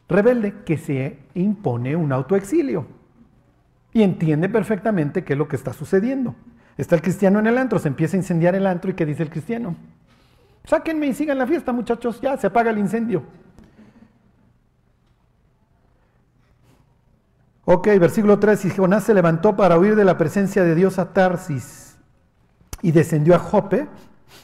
rebelde 0.09 0.55
que 0.65 0.79
se 0.79 1.19
impone 1.35 1.97
un 1.97 2.13
autoexilio 2.13 2.87
y 3.93 4.05
entiende 4.05 4.49
perfectamente 4.49 5.25
qué 5.25 5.33
es 5.33 5.39
lo 5.41 5.49
que 5.49 5.57
está 5.57 5.73
sucediendo. 5.73 6.37
Está 6.77 6.95
el 6.95 7.03
cristiano 7.03 7.41
en 7.41 7.49
el 7.49 7.59
antro, 7.59 7.81
se 7.81 7.89
empieza 7.89 8.17
a 8.17 8.19
incendiar 8.19 8.55
el 8.55 8.69
antro 8.69 8.93
y 8.93 8.95
¿qué 8.95 9.07
dice 9.07 9.25
el 9.25 9.31
cristiano? 9.31 9.75
Sáquenme 10.67 11.09
y 11.09 11.15
sigan 11.15 11.39
la 11.39 11.49
fiesta, 11.49 11.73
muchachos, 11.73 12.21
ya 12.21 12.37
se 12.37 12.47
apaga 12.47 12.71
el 12.71 12.79
incendio. 12.79 13.25
Ok, 17.69 17.89
versículo 17.99 18.39
3, 18.39 18.65
y 18.67 18.71
Jonás 18.71 19.03
se 19.03 19.13
levantó 19.13 19.57
para 19.57 19.77
huir 19.77 19.97
de 19.97 20.05
la 20.05 20.17
presencia 20.17 20.63
de 20.63 20.77
Dios 20.77 21.01
a 21.01 21.13
Tarsis 21.13 21.97
y 22.81 22.93
descendió 22.93 23.35
a 23.35 23.41
Jope, 23.41 23.89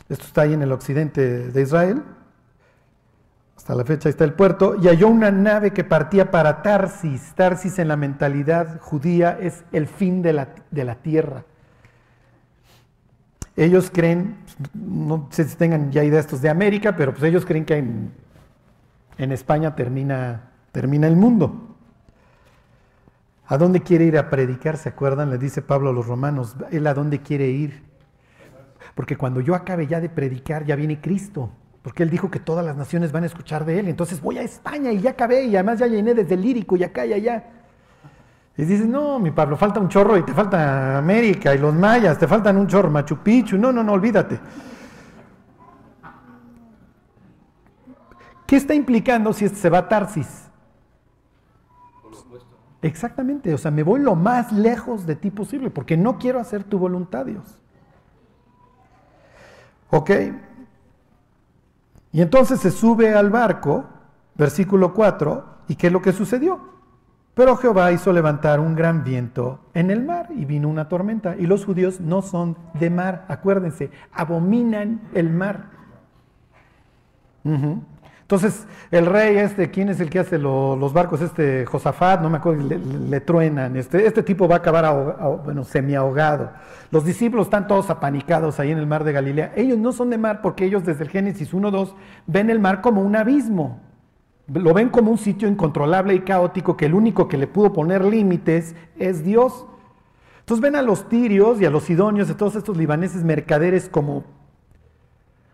esto 0.08 0.24
está 0.24 0.42
ahí 0.42 0.54
en 0.54 0.62
el 0.62 0.72
occidente 0.72 1.52
de 1.52 1.62
Israel, 1.62 2.02
hasta 3.56 3.76
la 3.76 3.85
fecha 3.85 4.08
está 4.08 4.24
el 4.24 4.32
puerto, 4.32 4.74
y 4.74 4.88
halló 4.88 5.06
una 5.06 5.30
nave 5.30 5.70
que 5.70 5.85
partía 5.85 6.32
para 6.32 6.62
Tarsis. 6.62 7.32
Tarsis 7.37 7.78
en 7.78 7.87
la 7.87 7.96
mentalidad 7.96 8.80
judía 8.80 9.38
es 9.40 9.62
el 9.70 9.87
fin 9.87 10.20
de 10.20 10.32
la, 10.32 10.48
de 10.72 10.85
la 10.85 10.96
tierra. 10.96 11.44
Ellos 13.54 13.88
creen, 13.94 14.38
no 14.74 15.28
sé 15.30 15.44
si 15.44 15.54
tengan 15.54 15.92
ya 15.92 16.02
idea 16.02 16.18
estos 16.18 16.42
de 16.42 16.48
América, 16.48 16.96
pero 16.96 17.12
pues 17.12 17.22
ellos 17.22 17.46
creen 17.46 17.66
que 17.66 17.76
en, 17.76 18.11
en 19.16 19.30
España 19.30 19.76
termina, 19.76 20.50
termina 20.72 21.06
el 21.06 21.14
mundo. 21.14 21.71
¿A 23.46 23.59
dónde 23.59 23.81
quiere 23.81 24.05
ir 24.05 24.16
a 24.16 24.31
predicar? 24.31 24.76
¿Se 24.76 24.88
acuerdan? 24.88 25.31
Le 25.31 25.38
dice 25.38 25.62
Pablo 25.62 25.90
a 25.90 25.92
los 25.92 26.07
romanos, 26.07 26.57
¿él 26.70 26.87
a 26.87 26.94
dónde 26.94 27.20
quiere 27.20 27.48
ir? 27.48 27.83
Porque 28.94 29.16
cuando 29.16 29.40
yo 29.40 29.55
acabe 29.55 29.87
ya 29.87 30.00
de 30.00 30.09
predicar, 30.09 30.64
ya 30.64 30.76
viene 30.76 31.00
Cristo. 31.00 31.50
Porque 31.83 32.05
él 32.05 32.11
dijo 32.11 32.31
que 32.31 32.38
todas 32.38 32.64
las 32.64 32.76
naciones 32.76 33.11
van 33.11 33.24
a 33.24 33.26
escuchar 33.26 33.64
de 33.64 33.81
él. 33.81 33.88
Entonces 33.88 34.20
voy 34.20 34.38
a 34.38 34.42
España 34.42 34.92
y 34.92 35.00
ya 35.00 35.11
acabé 35.11 35.44
y 35.44 35.57
además 35.57 35.81
ya 35.81 35.87
llené 35.87 36.14
desde 36.14 36.35
el 36.35 36.42
lírico 36.42 36.76
y 36.76 36.85
acá 36.85 37.05
y 37.05 37.12
allá. 37.12 37.44
Y 38.57 38.64
dices, 38.64 38.87
no, 38.87 39.18
mi 39.18 39.31
Pablo, 39.31 39.57
falta 39.57 39.81
un 39.81 39.88
chorro 39.88 40.16
y 40.16 40.22
te 40.22 40.33
falta 40.33 40.98
América 40.98 41.55
y 41.55 41.59
los 41.59 41.74
mayas, 41.74 42.18
te 42.18 42.28
faltan 42.28 42.57
un 42.59 42.66
chorro, 42.66 42.90
Machu 42.90 43.16
Picchu. 43.16 43.59
No, 43.59 43.72
no, 43.72 43.83
no, 43.83 43.92
olvídate. 43.92 44.38
¿Qué 48.46 48.57
está 48.57 48.74
implicando 48.74 49.33
si 49.33 49.46
este 49.46 49.59
se 49.59 49.70
va 49.70 49.78
a 49.78 49.88
Tarsis? 49.88 50.51
Exactamente, 52.82 53.54
o 53.54 53.58
sea, 53.58 53.70
me 53.70 53.84
voy 53.84 54.00
lo 54.00 54.16
más 54.16 54.52
lejos 54.52 55.06
de 55.06 55.14
ti 55.14 55.30
posible 55.30 55.70
porque 55.70 55.96
no 55.96 56.18
quiero 56.18 56.40
hacer 56.40 56.64
tu 56.64 56.78
voluntad, 56.78 57.26
Dios. 57.26 57.58
¿Ok? 59.90 60.10
Y 62.10 62.20
entonces 62.20 62.60
se 62.60 62.72
sube 62.72 63.14
al 63.14 63.30
barco, 63.30 63.84
versículo 64.34 64.94
4, 64.94 65.44
¿y 65.68 65.76
qué 65.76 65.86
es 65.86 65.92
lo 65.92 66.02
que 66.02 66.12
sucedió? 66.12 66.72
Pero 67.34 67.56
Jehová 67.56 67.92
hizo 67.92 68.12
levantar 68.12 68.60
un 68.60 68.74
gran 68.74 69.04
viento 69.04 69.60
en 69.72 69.90
el 69.90 70.04
mar 70.04 70.28
y 70.30 70.44
vino 70.44 70.68
una 70.68 70.88
tormenta. 70.88 71.36
Y 71.36 71.46
los 71.46 71.64
judíos 71.64 72.00
no 72.00 72.20
son 72.20 72.56
de 72.74 72.90
mar, 72.90 73.24
acuérdense, 73.28 73.90
abominan 74.12 75.00
el 75.14 75.30
mar. 75.30 75.70
Entonces, 78.32 78.66
el 78.90 79.04
rey 79.04 79.36
este, 79.36 79.70
¿quién 79.70 79.90
es 79.90 80.00
el 80.00 80.08
que 80.08 80.18
hace 80.18 80.38
los 80.38 80.90
barcos? 80.94 81.20
Este 81.20 81.66
Josafat, 81.66 82.22
no 82.22 82.30
me 82.30 82.38
acuerdo, 82.38 82.66
le, 82.66 83.20
truenan. 83.20 83.76
Este, 83.76 84.06
este, 84.06 84.22
tipo 84.22 84.48
va 84.48 84.54
a 84.54 84.58
acabar 84.58 85.38
bueno, 85.44 85.64
semi 85.64 85.94
ahogado. 85.94 86.50
Los 86.90 87.04
discípulos 87.04 87.48
están 87.48 87.66
todos 87.66 87.90
apanicados 87.90 88.58
ahí 88.58 88.70
en 88.70 88.78
el 88.78 88.86
mar 88.86 89.04
de 89.04 89.12
Galilea. 89.12 89.52
Ellos 89.54 89.76
no 89.76 89.92
son 89.92 90.08
de 90.08 90.16
mar 90.16 90.40
porque 90.40 90.64
ellos 90.64 90.82
desde 90.82 91.04
el 91.04 91.10
Génesis 91.10 91.52
1-2 91.52 91.92
ven 92.26 92.48
el 92.48 92.58
mar 92.58 92.80
como 92.80 93.02
un 93.02 93.16
abismo. 93.16 93.80
Lo 94.50 94.72
ven 94.72 94.88
como 94.88 95.10
un 95.10 95.18
sitio 95.18 95.46
incontrolable 95.46 96.14
y 96.14 96.20
caótico 96.20 96.74
que 96.74 96.86
el 96.86 96.94
único 96.94 97.28
que 97.28 97.36
le 97.36 97.48
pudo 97.48 97.74
poner 97.74 98.02
límites 98.02 98.74
es 98.98 99.22
Dios. 99.26 99.66
Entonces 100.40 100.62
ven 100.62 100.76
a 100.76 100.80
los 100.80 101.06
tirios 101.10 101.60
y 101.60 101.66
a 101.66 101.70
los 101.70 101.82
sidonios, 101.82 102.28
de 102.28 102.34
todos 102.34 102.56
estos 102.56 102.78
libaneses 102.78 103.24
mercaderes 103.24 103.90
como 103.90 104.24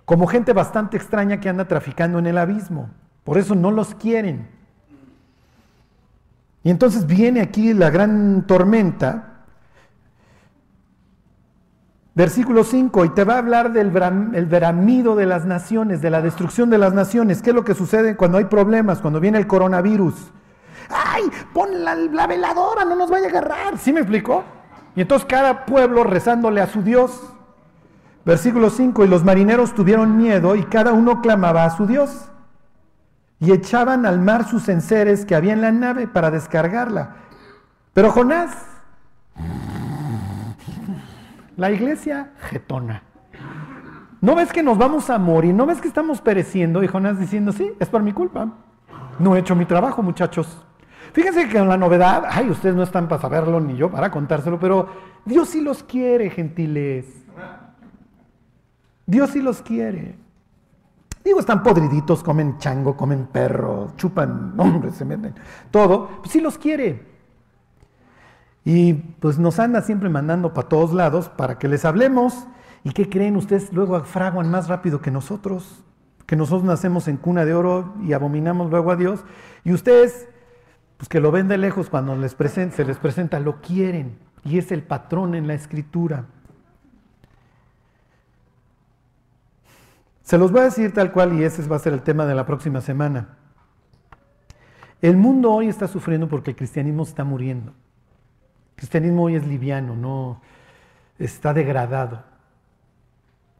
como 0.09 0.27
gente 0.27 0.55
bastante 0.55 0.97
extraña 0.97 1.39
que 1.39 1.51
anda 1.51 1.69
traficando 1.69 2.19
en 2.19 2.27
el 2.27 2.39
abismo. 2.39 2.89
Por 3.25 3.37
eso 3.37 3.55
no 3.55 3.71
los 3.71 3.95
quieren. 3.95 4.49
Y 6.63 6.71
entonces 6.71 7.07
viene 7.07 7.43
aquí 7.43 7.75
la 7.75 7.91
gran 7.91 8.47
tormenta. 8.47 9.45
Versículo 12.15 12.65
5, 12.65 13.05
y 13.05 13.09
te 13.11 13.25
va 13.25 13.35
a 13.35 13.39
hablar 13.39 13.75
del 13.75 13.95
el 14.35 14.47
veramido 14.47 15.15
de 15.15 15.27
las 15.27 15.45
naciones, 15.45 16.01
de 16.01 16.09
la 16.09 16.23
destrucción 16.23 16.71
de 16.71 16.79
las 16.79 16.95
naciones. 16.95 17.43
¿Qué 17.43 17.51
es 17.51 17.57
lo 17.57 17.67
que 17.67 17.75
sucede 17.75 18.17
cuando 18.17 18.39
hay 18.39 18.47
problemas, 18.47 19.01
cuando 19.01 19.21
viene 19.21 19.37
el 19.37 19.47
coronavirus? 19.47 20.15
¡Ay! 20.89 21.25
Pon 21.53 21.85
la, 21.85 21.95
la 21.95 22.27
veladora, 22.27 22.87
no 22.87 22.97
nos 22.97 23.11
vaya 23.11 23.27
a 23.27 23.29
agarrar. 23.29 23.77
¿Sí 23.77 23.93
me 23.93 24.01
explicó? 24.01 24.43
Y 24.97 25.03
entonces 25.03 25.29
cada 25.29 25.67
pueblo 25.67 26.03
rezándole 26.03 26.63
a 26.63 26.67
su 26.67 26.81
Dios. 26.81 27.35
Versículo 28.25 28.71
5, 28.71 29.05
y 29.05 29.09
los 29.09 29.25
marineros 29.25 29.75
tuvieron 29.75 30.17
miedo 30.17 30.55
y 30.55 30.65
cada 30.65 30.93
uno 30.93 31.23
clamaba 31.23 31.65
a 31.65 31.71
su 31.71 31.87
Dios. 31.87 32.31
Y 33.41 33.53
echaban 33.53 34.05
al 34.05 34.21
mar 34.21 34.47
sus 34.47 34.69
enseres 34.69 35.25
que 35.25 35.35
había 35.35 35.53
en 35.53 35.61
la 35.61 35.73
nave 35.73 36.09
para 36.09 36.31
descargarla. 36.31 37.17
Pero 37.95 38.11
Jonás, 38.11 38.51
la 41.57 41.71
iglesia 41.71 42.33
getona. 42.51 43.03
¿No 44.21 44.35
ves 44.35 44.53
que 44.53 44.63
nos 44.63 44.77
vamos 44.77 45.11
a 45.11 45.19
morir? 45.19 45.55
¿No 45.55 45.67
ves 45.67 45.81
que 45.81 45.89
estamos 45.89 46.21
pereciendo? 46.21 46.83
Y 46.83 46.89
Jonás 46.89 47.21
diciendo, 47.21 47.53
sí, 47.53 47.73
es 47.79 47.89
por 47.89 48.03
mi 48.03 48.13
culpa. 48.13 48.49
No 49.19 49.37
he 49.37 49.41
hecho 49.41 49.55
mi 49.55 49.65
trabajo, 49.65 50.03
muchachos. 50.03 50.65
Fíjense 51.13 51.49
que 51.49 51.59
en 51.59 51.69
la 51.69 51.77
novedad, 51.77 52.25
ay, 52.29 52.51
ustedes 52.51 52.75
no 52.75 52.83
están 52.83 53.09
para 53.09 53.21
saberlo 53.21 53.61
ni 53.61 53.77
yo 53.77 53.91
para 53.91 54.11
contárselo, 54.11 54.59
pero 54.59 54.89
Dios 55.25 55.49
sí 55.49 55.61
los 55.61 55.83
quiere, 55.83 56.31
gentiles. 56.31 57.07
Dios 59.09 59.31
sí 59.31 59.41
los 59.41 59.63
quiere. 59.63 60.17
Digo, 61.25 61.41
están 61.41 61.63
podriditos, 61.63 62.23
comen 62.23 62.59
chango, 62.59 62.95
comen 62.95 63.27
perro, 63.27 63.93
chupan, 63.97 64.53
hombre, 64.59 64.93
se 64.93 65.07
meten, 65.07 65.35
todo. 65.71 66.09
Pues 66.19 66.31
sí 66.31 66.43
los 66.43 66.59
quiere. 66.59 67.07
Y 68.67 68.93
pues 68.93 69.39
nos 69.39 69.59
anda 69.59 69.81
siempre 69.81 70.11
mandando 70.11 70.53
para 70.53 70.69
todos 70.69 70.93
lados 70.93 71.31
para 71.31 71.59
que 71.59 71.69
les 71.69 71.87
hablemos. 71.87 72.47
¿Y 72.85 72.93
qué 72.93 73.09
creen 73.09 73.37
ustedes? 73.37 73.73
Luego 73.73 73.99
fraguan 74.05 74.51
más 74.51 74.69
rápido 74.69 75.01
que 75.01 75.11
nosotros, 75.11 75.83
que 76.27 76.37
nosotros 76.37 76.65
nacemos 76.65 77.09
en 77.09 77.17
cuna 77.17 77.47
de 77.47 77.55
oro 77.55 77.95
y 78.03 78.13
abominamos 78.13 78.71
luego 78.71 78.91
a 78.91 78.97
Dios. 78.97 79.25
Y 79.65 79.73
ustedes, 79.73 80.29
pues 80.99 81.09
que 81.09 81.21
lo 81.21 81.33
ven 81.33 81.49
de 81.49 81.57
lejos 81.57 81.89
cuando 81.89 82.15
les 82.15 82.37
se 82.37 82.85
les 82.85 82.99
presenta, 82.99 83.41
lo 83.41 83.63
quieren. 83.63 84.19
Y 84.45 84.59
es 84.59 84.71
el 84.71 84.83
patrón 84.83 85.35
en 85.35 85.47
la 85.47 85.55
escritura. 85.55 86.27
Se 90.29 90.37
los 90.37 90.53
voy 90.53 90.61
a 90.61 90.65
decir 90.65 90.93
tal 90.93 91.11
cual 91.11 91.33
y 91.41 91.43
ese 91.43 91.67
va 91.69 91.77
a 91.77 91.79
ser 91.79 91.95
el 91.95 92.03
tema 92.03 92.27
de 92.27 92.35
la 92.35 92.45
próxima 92.45 92.83
semana. 92.83 93.39
El 95.01 95.17
mundo 95.17 95.51
hoy 95.51 95.69
está 95.69 95.89
sufriendo 95.89 96.29
porque 96.29 96.51
el 96.51 96.57
cristianismo 96.57 97.05
está 97.05 97.25
muriendo. 97.25 97.73
cristianismo 98.77 99.23
hoy 99.23 99.37
es 99.37 99.47
liviano, 99.47 99.97
no 99.97 100.43
está 101.19 101.55
degradado. 101.55 102.25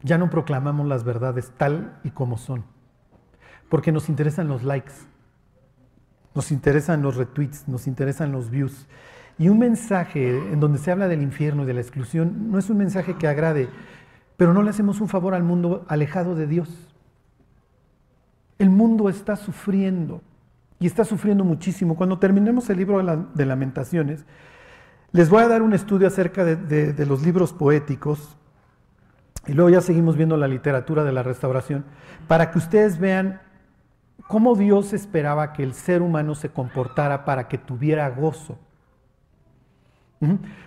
Ya 0.03 0.19
no 0.19 0.29
proclamamos 0.29 0.85
las 0.85 1.03
verdades 1.03 1.51
tal 1.57 1.97
y 2.03 2.11
como 2.11 2.37
son, 2.37 2.63
porque 3.67 3.91
nos 3.91 4.07
interesan 4.07 4.47
los 4.47 4.61
likes, 4.61 4.93
nos 6.35 6.51
interesan 6.51 7.01
los 7.01 7.15
retweets, 7.15 7.67
nos 7.67 7.87
interesan 7.87 8.31
los 8.31 8.51
views. 8.51 8.85
Y 9.39 9.49
un 9.49 9.57
mensaje 9.57 10.37
en 10.37 10.59
donde 10.59 10.77
se 10.77 10.91
habla 10.91 11.07
del 11.07 11.23
infierno 11.23 11.63
y 11.63 11.65
de 11.65 11.73
la 11.73 11.81
exclusión 11.81 12.51
no 12.51 12.59
es 12.59 12.69
un 12.69 12.77
mensaje 12.77 13.15
que 13.15 13.27
agrade, 13.27 13.69
pero 14.39 14.53
no 14.53 14.63
le 14.63 14.69
hacemos 14.69 15.01
un 15.01 15.09
favor 15.09 15.33
al 15.33 15.43
mundo 15.43 15.83
alejado 15.89 16.33
de 16.33 16.47
Dios. 16.47 16.69
El 18.57 18.69
mundo 18.69 19.09
está 19.09 19.35
sufriendo 19.35 20.21
y 20.79 20.87
está 20.87 21.03
sufriendo 21.03 21.43
muchísimo. 21.43 21.97
Cuando 21.97 22.19
terminemos 22.19 22.69
el 22.69 22.77
libro 22.77 23.03
de, 23.33 23.45
lamentaciones, 23.45 24.25
les 25.11 25.29
voy 25.29 25.43
a 25.43 25.49
dar 25.49 25.61
un 25.61 25.73
estudio 25.73 26.07
acerca 26.07 26.45
de, 26.45 27.05
los 27.05 27.21
libros 27.21 27.51
poéticos 27.51 28.37
y 29.45 29.51
luego 29.51 29.71
ya 29.71 29.81
seguimos 29.81 30.15
viendo 30.15 30.37
la 30.37 30.47
literatura 30.47 31.03
de 31.03 31.11
la 31.11 31.21
restauración 31.21 31.83
para 32.29 32.49
que 32.49 32.59
ustedes 32.59 32.97
vean 32.97 33.41
cómo 34.29 34.55
Dios 34.55 34.93
esperaba 34.93 35.51
que 35.51 35.63
el 35.63 35.73
ser 35.73 36.01
humano 36.01 36.33
se 36.33 36.47
comportara 36.47 37.25
para 37.25 37.49
que 37.49 37.57
tuviera 37.57 38.09
gozo. 38.09 38.57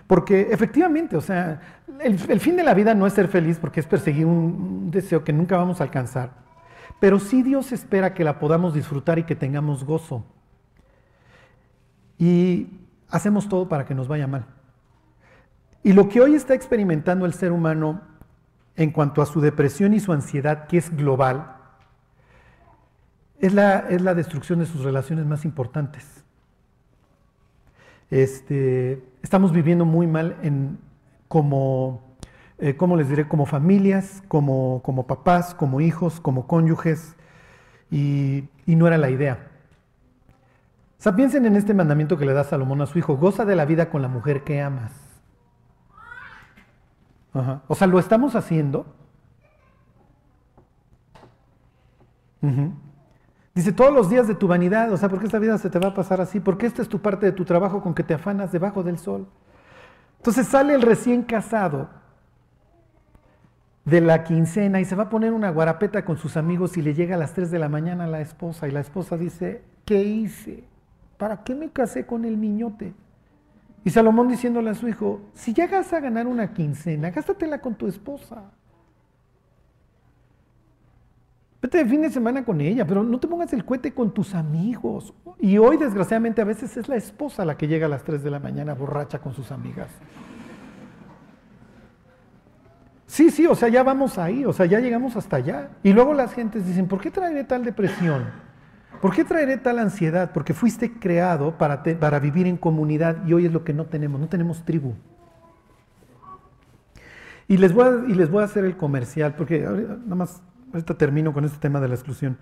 Porque 0.07 0.47
efectivamente, 0.51 1.15
o 1.15 1.21
sea, 1.21 1.61
el, 1.99 2.39
fin 2.39 2.55
de 2.55 2.63
la 2.63 2.73
vida 2.73 2.95
no 2.95 3.05
es 3.05 3.13
ser 3.13 3.27
feliz 3.27 3.59
porque 3.59 3.79
es 3.79 3.85
perseguir 3.85 4.25
un 4.25 4.89
deseo 4.89 5.23
que 5.23 5.33
nunca 5.33 5.57
vamos 5.57 5.79
a 5.79 5.83
alcanzar. 5.83 6.31
Pero 6.99 7.19
sí 7.19 7.43
Dios 7.43 7.71
espera 7.71 8.13
que 8.13 8.23
la 8.23 8.39
podamos 8.39 8.73
disfrutar 8.73 9.19
y 9.19 9.23
que 9.23 9.35
tengamos 9.35 9.83
gozo. 9.83 10.25
Y 12.17 12.67
hacemos 13.09 13.47
todo 13.49 13.67
para 13.67 13.85
que 13.85 13.93
nos 13.93 14.07
vaya 14.07 14.27
mal. 14.27 14.45
Y 15.83 15.93
lo 15.93 16.07
que 16.09 16.21
hoy 16.21 16.35
está 16.35 16.53
experimentando 16.53 17.25
el 17.25 17.33
ser 17.33 17.51
humano 17.51 18.01
en 18.75 18.91
cuanto 18.91 19.21
a 19.21 19.25
su 19.25 19.41
depresión 19.41 19.93
y 19.93 19.99
su 19.99 20.13
ansiedad, 20.13 20.67
que 20.67 20.77
es 20.77 20.95
global, 20.95 21.57
es 23.39 23.53
la, 23.53 23.79
es 23.89 24.01
la 24.01 24.15
destrucción 24.15 24.59
de 24.59 24.65
sus 24.65 24.83
relaciones 24.83 25.25
más 25.25 25.43
importantes. 25.43 26.23
Este, 28.09 29.03
estamos 29.23 29.51
viviendo 29.51 29.85
muy 29.85 30.05
mal 30.05 30.37
en, 30.43 30.77
como, 31.27 32.01
eh, 32.59 32.77
les 32.97 33.09
diré? 33.09 33.27
Como 33.27 33.47
familias, 33.47 34.21
como, 34.27 34.81
como 34.83 35.07
papás, 35.07 35.55
como 35.55 35.81
hijos, 35.81 36.19
como 36.19 36.45
cónyuges, 36.45 37.15
y, 37.89 38.49
y 38.67 38.75
no 38.75 38.85
era 38.85 38.99
la 38.99 39.09
idea. 39.09 39.47
O 40.99 41.01
sea, 41.03 41.15
piensen 41.15 41.45
en 41.45 41.55
este 41.55 41.73
mandamiento 41.73 42.17
que 42.17 42.25
le 42.25 42.33
da 42.33 42.43
Salomón 42.43 42.81
a 42.81 42.85
su 42.85 42.99
hijo, 42.99 43.17
goza 43.17 43.45
de 43.45 43.55
la 43.55 43.65
vida 43.65 43.89
con 43.89 44.01
la 44.01 44.07
mujer 44.07 44.43
que 44.43 44.61
amas. 44.61 44.91
O 47.67 47.73
sea, 47.73 47.87
¿lo 47.87 47.97
estamos 47.97 48.35
haciendo? 48.35 48.85
Dice, 53.53 53.71
todos 53.71 53.93
los 53.93 54.09
días 54.09 54.27
de 54.27 54.35
tu 54.35 54.47
vanidad, 54.47 54.91
o 54.91 54.97
sea, 54.97 55.09
¿por 55.09 55.19
qué 55.19 55.25
esta 55.25 55.39
vida 55.39 55.57
se 55.57 55.69
te 55.69 55.79
va 55.79 55.89
a 55.89 55.93
pasar 55.93 56.19
así? 56.21 56.39
Porque 56.39 56.65
esta 56.65 56.81
es 56.81 56.89
tu 56.89 56.99
parte 56.99 57.27
de 57.27 57.31
tu 57.31 57.45
trabajo 57.45 57.81
con 57.81 57.93
que 57.93 58.03
te 58.03 58.13
afanas 58.13 58.51
debajo 58.51 58.83
del 58.83 58.97
sol. 58.97 59.27
Entonces 60.17 60.47
sale 60.47 60.73
el 60.73 60.81
recién 60.81 61.23
casado 61.23 61.89
de 63.85 64.01
la 64.01 64.23
quincena 64.23 64.79
y 64.79 64.85
se 64.85 64.95
va 64.95 65.03
a 65.03 65.09
poner 65.09 65.33
una 65.33 65.51
guarapeta 65.51 66.05
con 66.05 66.17
sus 66.17 66.37
amigos 66.37 66.77
y 66.77 66.81
le 66.81 66.93
llega 66.93 67.15
a 67.15 67.19
las 67.19 67.33
3 67.33 67.51
de 67.51 67.59
la 67.59 67.69
mañana 67.69 68.05
a 68.05 68.07
la 68.07 68.21
esposa 68.21 68.67
y 68.67 68.71
la 68.71 68.79
esposa 68.79 69.17
dice, 69.17 69.61
¿qué 69.85 70.01
hice? 70.01 70.63
¿para 71.23 71.41
qué 71.41 71.55
me 71.55 71.69
casé 71.69 72.05
con 72.05 72.25
el 72.25 72.41
niñote? 72.41 72.93
Y 73.85 73.89
Salomón 73.91 74.27
diciéndole 74.27 74.71
a 74.71 74.73
su 74.73 74.89
hijo, 74.89 75.21
si 75.33 75.53
llegas 75.53 75.93
a 75.93 76.01
ganar 76.01 76.27
una 76.27 76.53
quincena, 76.53 77.11
gástatela 77.11 77.59
con 77.59 77.75
tu 77.75 77.87
esposa. 77.87 78.51
Vete 81.63 81.77
de 81.77 81.85
fin 81.85 82.01
de 82.01 82.09
semana 82.09 82.43
con 82.43 82.59
ella, 82.59 82.85
pero 82.85 83.03
no 83.03 83.17
te 83.21 83.25
pongas 83.25 83.53
el 83.53 83.63
cohete 83.63 83.93
con 83.93 84.13
tus 84.13 84.35
amigos. 84.35 85.13
Y 85.39 85.57
hoy, 85.57 85.77
desgraciadamente, 85.77 86.41
a 86.41 86.43
veces 86.43 86.75
es 86.75 86.89
la 86.89 86.97
esposa 86.97 87.45
la 87.45 87.55
que 87.55 87.69
llega 87.69 87.85
a 87.85 87.89
las 87.89 88.03
3 88.03 88.21
de 88.21 88.29
la 88.29 88.39
mañana 88.41 88.73
borracha 88.73 89.19
con 89.19 89.33
sus 89.33 89.49
amigas. 89.49 89.87
Sí, 93.07 93.31
sí, 93.31 93.47
o 93.47 93.55
sea, 93.55 93.69
ya 93.69 93.81
vamos 93.81 94.17
ahí, 94.17 94.43
o 94.43 94.51
sea, 94.51 94.65
ya 94.65 94.81
llegamos 94.81 95.15
hasta 95.15 95.37
allá. 95.37 95.69
Y 95.83 95.93
luego 95.93 96.13
las 96.13 96.33
gentes 96.33 96.67
dicen, 96.67 96.89
¿por 96.89 96.99
qué 96.99 97.09
trae 97.09 97.45
tal 97.45 97.63
depresión? 97.63 98.25
¿Por 99.01 99.15
qué 99.15 99.23
traeré 99.23 99.55
tal 99.55 99.79
ansiedad? 99.79 100.31
Porque 100.33 100.53
fuiste 100.53 100.91
creado 100.99 101.57
para, 101.57 101.81
para 101.81 102.19
vivir 102.19 102.45
en 102.45 102.57
comunidad 102.57 103.25
y 103.25 103.31
hoy 103.31 103.45
es 103.45 103.53
lo 103.53 103.63
que 103.63 103.71
no 103.71 103.85
tenemos, 103.85 104.19
no 104.19 104.27
tenemos 104.27 104.65
tribu. 104.65 104.95
Y 107.47 107.55
les 107.55 107.73
voy 107.73 107.85
a, 107.85 108.11
y 108.11 108.15
les 108.15 108.29
voy 108.29 108.41
a 108.41 108.45
hacer 108.47 108.65
el 108.65 108.75
comercial, 108.75 109.35
porque 109.37 109.61
nada 109.61 110.15
más, 110.15 110.41
ahorita 110.73 110.95
termino 110.95 111.33
con 111.33 111.45
este 111.45 111.57
tema 111.59 111.79
de 111.79 111.87
la 111.87 111.93
exclusión. 111.93 112.37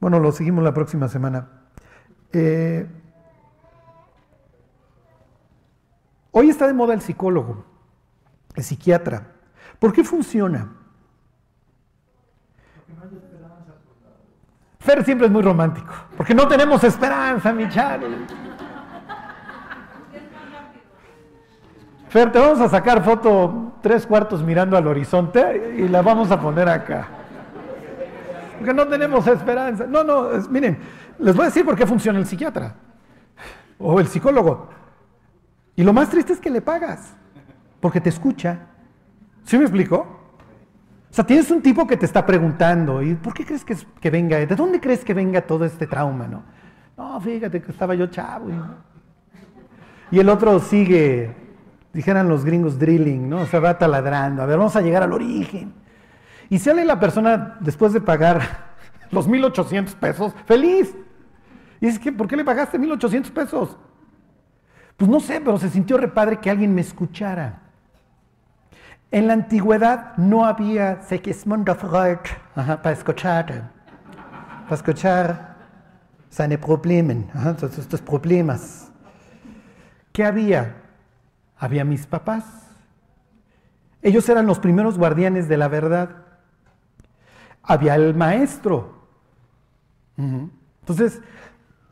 Bueno, 0.00 0.20
lo 0.20 0.32
seguimos 0.32 0.64
la 0.64 0.72
próxima 0.72 1.08
semana. 1.08 1.48
Eh, 2.32 2.88
hoy 6.30 6.48
está 6.48 6.66
de 6.66 6.72
moda 6.72 6.94
el 6.94 7.00
psicólogo, 7.00 7.64
el 8.54 8.62
psiquiatra. 8.62 9.32
¿Por 9.78 9.92
qué 9.92 10.04
funciona? 10.04 10.76
Fer 14.78 15.04
siempre 15.04 15.26
es 15.26 15.32
muy 15.32 15.42
romántico, 15.42 15.92
porque 16.16 16.34
no 16.34 16.48
tenemos 16.48 16.82
esperanza, 16.84 17.52
mi 17.52 17.68
Charlie. 17.68 18.26
Fer, 22.08 22.32
te 22.32 22.38
vamos 22.38 22.60
a 22.60 22.68
sacar 22.68 23.04
foto 23.04 23.74
tres 23.82 24.06
cuartos 24.06 24.42
mirando 24.42 24.76
al 24.76 24.86
horizonte 24.86 25.74
y 25.76 25.86
la 25.88 26.00
vamos 26.00 26.30
a 26.30 26.40
poner 26.40 26.68
acá. 26.68 27.19
Porque 28.60 28.74
no 28.74 28.86
tenemos 28.86 29.26
esperanza. 29.26 29.86
No, 29.86 30.04
no, 30.04 30.28
miren, 30.50 30.76
les 31.18 31.34
voy 31.34 31.44
a 31.44 31.46
decir 31.46 31.64
por 31.64 31.74
qué 31.74 31.86
funciona 31.86 32.18
el 32.18 32.26
psiquiatra 32.26 32.74
o 33.78 33.98
el 33.98 34.06
psicólogo. 34.06 34.68
Y 35.76 35.82
lo 35.82 35.94
más 35.94 36.10
triste 36.10 36.34
es 36.34 36.40
que 36.40 36.50
le 36.50 36.60
pagas, 36.60 37.14
porque 37.80 38.02
te 38.02 38.10
escucha. 38.10 38.58
¿Sí 39.44 39.56
me 39.56 39.64
explico? 39.64 39.96
O 39.96 41.14
sea, 41.14 41.24
tienes 41.24 41.50
un 41.50 41.62
tipo 41.62 41.86
que 41.86 41.96
te 41.96 42.04
está 42.04 42.26
preguntando, 42.26 43.00
¿y 43.00 43.14
por 43.14 43.32
qué 43.32 43.46
crees 43.46 43.64
que, 43.64 44.10
venga? 44.10 44.36
¿De 44.36 44.54
dónde 44.54 44.78
crees 44.78 45.06
que 45.06 45.14
venga 45.14 45.40
todo 45.40 45.64
este 45.64 45.86
trauma? 45.86 46.26
No, 46.28 46.42
no 46.98 47.18
fíjate 47.18 47.62
que 47.62 47.72
estaba 47.72 47.94
yo 47.94 48.08
chavo. 48.08 48.50
Y, 50.10 50.18
el 50.18 50.28
otro 50.28 50.60
sigue, 50.60 51.34
dijeran 51.94 52.28
los 52.28 52.44
gringos, 52.44 52.78
drilling, 52.78 53.26
¿no? 53.26 53.40
O 53.40 53.46
sea, 53.46 53.60
va 53.60 53.78
taladrando. 53.78 54.42
A 54.42 54.46
ver, 54.46 54.58
vamos 54.58 54.76
a 54.76 54.82
llegar 54.82 55.02
al 55.02 55.14
origen. 55.14 55.79
Y 56.50 56.58
sale 56.58 56.84
la 56.84 57.00
persona, 57.00 57.56
después 57.60 57.94
de 57.94 58.00
pagar 58.00 58.42
los 59.10 59.26
1.800 59.26 59.94
pesos, 59.94 60.34
feliz. 60.44 60.94
Y 61.80 61.86
es 61.86 61.98
que, 61.98 62.12
¿por 62.12 62.28
qué 62.28 62.36
le 62.36 62.44
pagaste 62.44 62.78
1.800 62.78 63.30
pesos? 63.30 63.76
Pues 64.98 65.10
no 65.10 65.20
sé, 65.20 65.40
pero 65.40 65.56
se 65.56 65.70
sintió 65.70 65.96
repadre 65.96 66.40
que 66.40 66.50
alguien 66.50 66.74
me 66.74 66.82
escuchara. 66.82 67.62
En 69.10 69.26
la 69.26 69.32
antigüedad 69.32 70.16
no 70.18 70.44
había 70.44 71.00
Segismundo 71.02 71.74
Freud 71.74 72.18
para 72.54 72.92
escuchar, 72.92 73.70
para 74.64 74.74
escuchar 74.74 75.56
seine 76.28 76.58
Probleme, 76.58 77.26
estos 77.60 78.00
problemas. 78.02 78.92
¿Qué 80.12 80.24
había? 80.24 80.76
Había 81.56 81.84
mis 81.84 82.06
papás. 82.06 82.44
Ellos 84.02 84.28
eran 84.28 84.46
los 84.46 84.58
primeros 84.58 84.96
guardianes 84.96 85.48
de 85.48 85.56
la 85.56 85.68
verdad. 85.68 86.19
Había 87.62 87.94
el 87.94 88.14
maestro. 88.14 89.00
Entonces, 90.16 91.20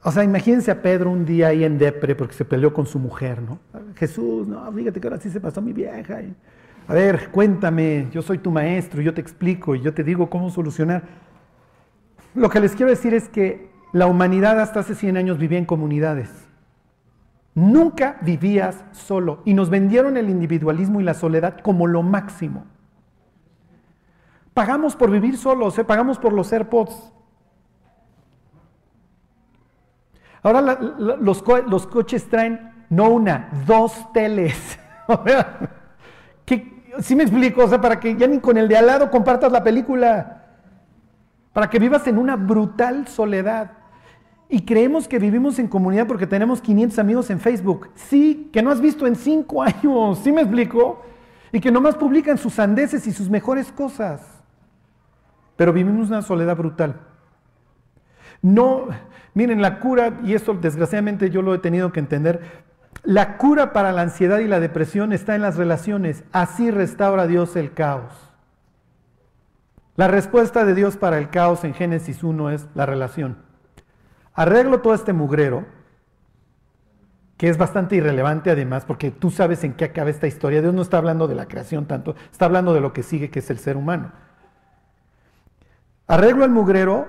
o 0.03 0.13
sea, 0.13 0.23
imagínense 0.25 0.71
a 0.71 0.83
Pedro 0.83 1.11
un 1.11 1.25
día 1.25 1.49
ahí 1.49 1.65
en 1.65 1.79
Depre 1.79 2.15
porque 2.15 2.35
se 2.35 2.45
peleó 2.45 2.73
con 2.73 2.87
su 2.87 2.99
mujer, 2.99 3.41
¿no? 3.43 3.59
Jesús, 3.97 4.47
no, 4.47 4.71
fíjate 4.73 5.01
que 5.01 5.07
ahora 5.07 5.21
sí 5.21 5.31
se 5.31 5.41
pasó 5.41 5.63
mi 5.63 5.73
vieja 5.73 6.21
a 6.89 6.95
ver, 6.95 7.29
cuéntame, 7.31 8.09
yo 8.11 8.23
soy 8.23 8.39
tu 8.39 8.51
maestro, 8.51 9.03
yo 9.03 9.13
te 9.13 9.21
explico 9.21 9.75
y 9.75 9.83
yo 9.83 9.93
te 9.93 10.03
digo 10.03 10.31
cómo 10.31 10.49
solucionar. 10.49 11.03
Lo 12.35 12.49
que 12.49 12.61
les 12.61 12.75
quiero 12.75 12.89
decir 12.89 13.13
es 13.13 13.29
que 13.29 13.71
la 13.93 14.07
humanidad 14.07 14.59
hasta 14.59 14.81
hace 14.81 14.95
100 14.95 15.19
años 15.19 15.37
vivía 15.37 15.59
en 15.59 15.67
comunidades. 15.67 16.31
Nunca 17.55 18.17
vivías 18.23 18.85
solo 18.93 19.43
y 19.45 19.53
nos 19.53 19.69
vendieron 19.69 20.17
el 20.17 20.31
individualismo 20.31 21.03
y 21.03 21.05
la 21.05 21.13
soledad 21.13 21.59
como 21.61 21.87
lo 21.87 22.03
máximo. 22.03 22.65
Pagamos 24.59 24.97
por 24.97 25.09
vivir 25.09 25.39
solos, 25.39 25.79
¿eh? 25.79 25.85
pagamos 25.85 26.19
por 26.19 26.33
los 26.33 26.53
AirPods. 26.53 27.13
Ahora 30.43 30.61
los, 31.21 31.45
los 31.47 31.87
coches 31.87 32.29
traen 32.29 32.73
no 32.91 33.09
una, 33.09 33.51
dos 33.69 34.13
teles. 34.13 34.77
¿Qué, 36.45 36.93
sí 36.99 37.15
me 37.15 37.23
explico, 37.23 37.63
o 37.63 37.69
sea, 37.69 37.81
para 37.81 38.01
que 38.01 38.17
ya 38.17 38.27
ni 38.27 38.41
con 38.41 38.59
el 38.59 38.67
de 38.67 38.77
al 38.77 38.87
lado 38.87 39.13
compartas 39.13 39.53
la 39.53 39.63
película, 39.63 40.47
para 41.53 41.71
que 41.71 41.79
vivas 41.79 42.05
en 42.09 42.19
una 42.19 42.35
brutal 42.35 43.07
soledad. 43.07 43.71
y 44.49 44.63
creemos 44.63 45.07
que 45.07 45.21
vivimos 45.21 45.61
en 45.61 45.69
comunidad 45.69 46.09
porque 46.09 46.27
tenemos 46.27 46.61
500 46.61 46.99
amigos 46.99 47.31
en 47.31 47.39
Facebook. 47.39 47.91
Sí, 47.95 48.51
que 48.53 48.61
no 48.61 48.73
has 48.73 48.81
visto 48.81 49.07
en 49.07 49.15
5 49.15 49.63
años, 49.63 50.19
¿sí 50.19 50.33
me 50.33 50.41
explico? 50.41 51.01
Y 51.53 51.61
que 51.61 51.71
nomás 51.71 51.95
publican 51.95 52.39
sus 52.39 52.59
andeses 52.59 53.07
y 53.07 53.13
sus 53.13 53.31
mejores 53.31 53.71
cosas. 53.71 54.38
Pero 55.59 55.75
vivimos 55.75 56.09
una 56.09 56.23
soledad 56.23 56.57
brutal. 56.57 57.01
No, 58.41 58.87
miren, 59.35 59.61
la 59.61 59.79
cura, 59.79 60.19
y 60.25 60.33
esto 60.33 60.55
desgraciadamente 60.55 61.29
yo 61.29 61.43
lo 61.43 61.55
he 61.55 61.59
tenido 61.59 61.93
que 61.93 62.01
entender, 62.01 62.41
la 63.03 63.37
cura 63.37 63.75
para 63.75 63.93
la 63.93 64.01
ansiedad 64.01 64.39
y 64.39 64.49
la 64.49 64.61
depresión 64.61 65.13
está 65.13 65.35
en 65.35 65.43
las 65.43 65.57
relaciones. 65.57 66.25
Así 66.33 66.71
restaura 66.71 67.27
Dios 67.27 67.57
el 67.57 67.75
caos. 67.75 68.15
La 69.97 70.09
respuesta 70.09 70.65
de 70.65 70.75
Dios 70.75 70.97
para 70.97 71.19
el 71.19 71.29
caos 71.29 71.63
en 71.65 71.75
Génesis 71.75 72.25
1 72.25 72.51
es 72.53 72.67
la 72.75 72.87
relación 72.87 73.49
arreglo 74.39 74.83
todo 74.83 74.95
este 74.95 75.13
mugrero, 75.13 75.67
que 77.37 77.49
es 77.49 77.59
bastante 77.59 77.97
irrelevante 77.97 78.53
además, 78.53 78.85
porque 78.85 79.11
tú 79.11 79.33
sabes 79.33 79.65
en 79.65 79.75
qué 79.75 79.87
acaba 79.87 80.11
esta 80.11 80.29
historia. 80.29 80.63
Dios 80.63 80.73
no 80.73 80.83
está 80.83 80.99
hablando 80.99 81.27
de 81.27 81.35
la 81.35 81.47
creación 81.47 81.87
tanto, 81.87 82.15
está 82.31 82.45
hablando 82.45 82.73
de 82.73 82.81
lo 82.81 82.93
que 82.93 83.03
sigue, 83.03 83.31
que 83.31 83.41
es 83.41 83.51
el 83.51 83.59
ser 83.59 83.77
humano. 83.77 84.13
Arreglo 86.09 86.45
el 86.45 86.51
mugrero 86.51 87.07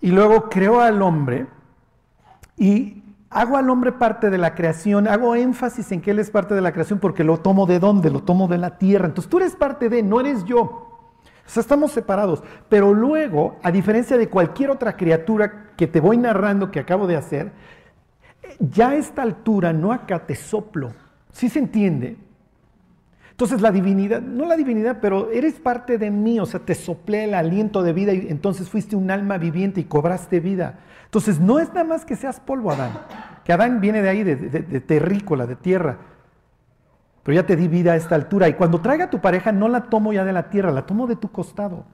y 0.00 0.10
luego 0.10 0.48
creo 0.48 0.80
al 0.80 1.02
hombre 1.02 1.46
y 2.56 3.02
hago 3.28 3.56
al 3.56 3.70
hombre 3.70 3.92
parte 3.92 4.30
de 4.30 4.38
la 4.38 4.54
creación, 4.54 5.06
hago 5.06 5.36
énfasis 5.36 5.92
en 5.92 6.00
que 6.00 6.10
él 6.10 6.18
es 6.18 6.30
parte 6.30 6.54
de 6.54 6.60
la 6.60 6.72
creación 6.72 6.98
porque 6.98 7.22
lo 7.22 7.38
tomo 7.38 7.66
de 7.66 7.78
dónde, 7.78 8.10
lo 8.10 8.22
tomo 8.22 8.48
de 8.48 8.58
la 8.58 8.78
tierra. 8.78 9.06
Entonces 9.06 9.30
tú 9.30 9.38
eres 9.38 9.54
parte 9.54 9.88
de, 9.88 10.02
no 10.02 10.20
eres 10.20 10.44
yo. 10.44 10.60
O 10.62 11.52
sea, 11.52 11.60
estamos 11.60 11.92
separados. 11.92 12.42
Pero 12.68 12.94
luego, 12.94 13.56
a 13.62 13.70
diferencia 13.70 14.16
de 14.16 14.28
cualquier 14.28 14.70
otra 14.70 14.96
criatura 14.96 15.72
que 15.76 15.86
te 15.86 16.00
voy 16.00 16.16
narrando 16.16 16.70
que 16.70 16.80
acabo 16.80 17.06
de 17.06 17.16
hacer, 17.16 17.52
ya 18.58 18.90
a 18.90 18.94
esta 18.96 19.22
altura 19.22 19.72
no 19.72 19.92
acá 19.92 20.26
te 20.26 20.34
soplo. 20.34 20.92
¿Sí 21.30 21.48
se 21.48 21.58
entiende? 21.58 22.16
Entonces 23.40 23.62
la 23.62 23.70
divinidad, 23.70 24.20
no 24.20 24.44
la 24.44 24.54
divinidad, 24.54 24.98
pero 25.00 25.30
eres 25.30 25.54
parte 25.54 25.96
de 25.96 26.10
mí, 26.10 26.38
o 26.38 26.44
sea, 26.44 26.60
te 26.60 26.74
soplé 26.74 27.24
el 27.24 27.32
aliento 27.32 27.82
de 27.82 27.94
vida 27.94 28.12
y 28.12 28.26
entonces 28.28 28.68
fuiste 28.68 28.96
un 28.96 29.10
alma 29.10 29.38
viviente 29.38 29.80
y 29.80 29.84
cobraste 29.84 30.40
vida. 30.40 30.80
Entonces 31.06 31.40
no 31.40 31.58
es 31.58 31.68
nada 31.68 31.84
más 31.84 32.04
que 32.04 32.16
seas 32.16 32.38
polvo, 32.38 32.70
Adán, 32.70 32.92
que 33.42 33.54
Adán 33.54 33.80
viene 33.80 34.02
de 34.02 34.10
ahí, 34.10 34.24
de, 34.24 34.36
de 34.36 34.80
terrícola, 34.82 35.46
de 35.46 35.56
tierra, 35.56 35.96
pero 37.22 37.34
ya 37.34 37.46
te 37.46 37.56
di 37.56 37.66
vida 37.66 37.92
a 37.92 37.96
esta 37.96 38.14
altura. 38.14 38.46
Y 38.46 38.52
cuando 38.52 38.82
traiga 38.82 39.06
a 39.06 39.10
tu 39.10 39.22
pareja, 39.22 39.52
no 39.52 39.68
la 39.68 39.84
tomo 39.84 40.12
ya 40.12 40.26
de 40.26 40.34
la 40.34 40.50
tierra, 40.50 40.70
la 40.70 40.84
tomo 40.84 41.06
de 41.06 41.16
tu 41.16 41.32
costado. 41.32 41.76
O 41.76 41.86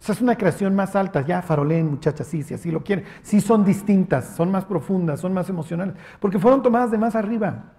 sea, 0.00 0.16
es 0.16 0.20
una 0.20 0.34
creación 0.34 0.74
más 0.74 0.96
alta. 0.96 1.20
Ya 1.20 1.40
faroleen, 1.40 1.88
muchachas, 1.88 2.26
sí, 2.26 2.42
si 2.42 2.54
así 2.54 2.72
lo 2.72 2.82
quieren. 2.82 3.04
Sí 3.22 3.40
son 3.40 3.64
distintas, 3.64 4.34
son 4.34 4.50
más 4.50 4.64
profundas, 4.64 5.20
son 5.20 5.34
más 5.34 5.48
emocionales. 5.48 5.94
Porque 6.18 6.40
fueron 6.40 6.64
tomadas 6.64 6.90
de 6.90 6.98
más 6.98 7.14
arriba. 7.14 7.74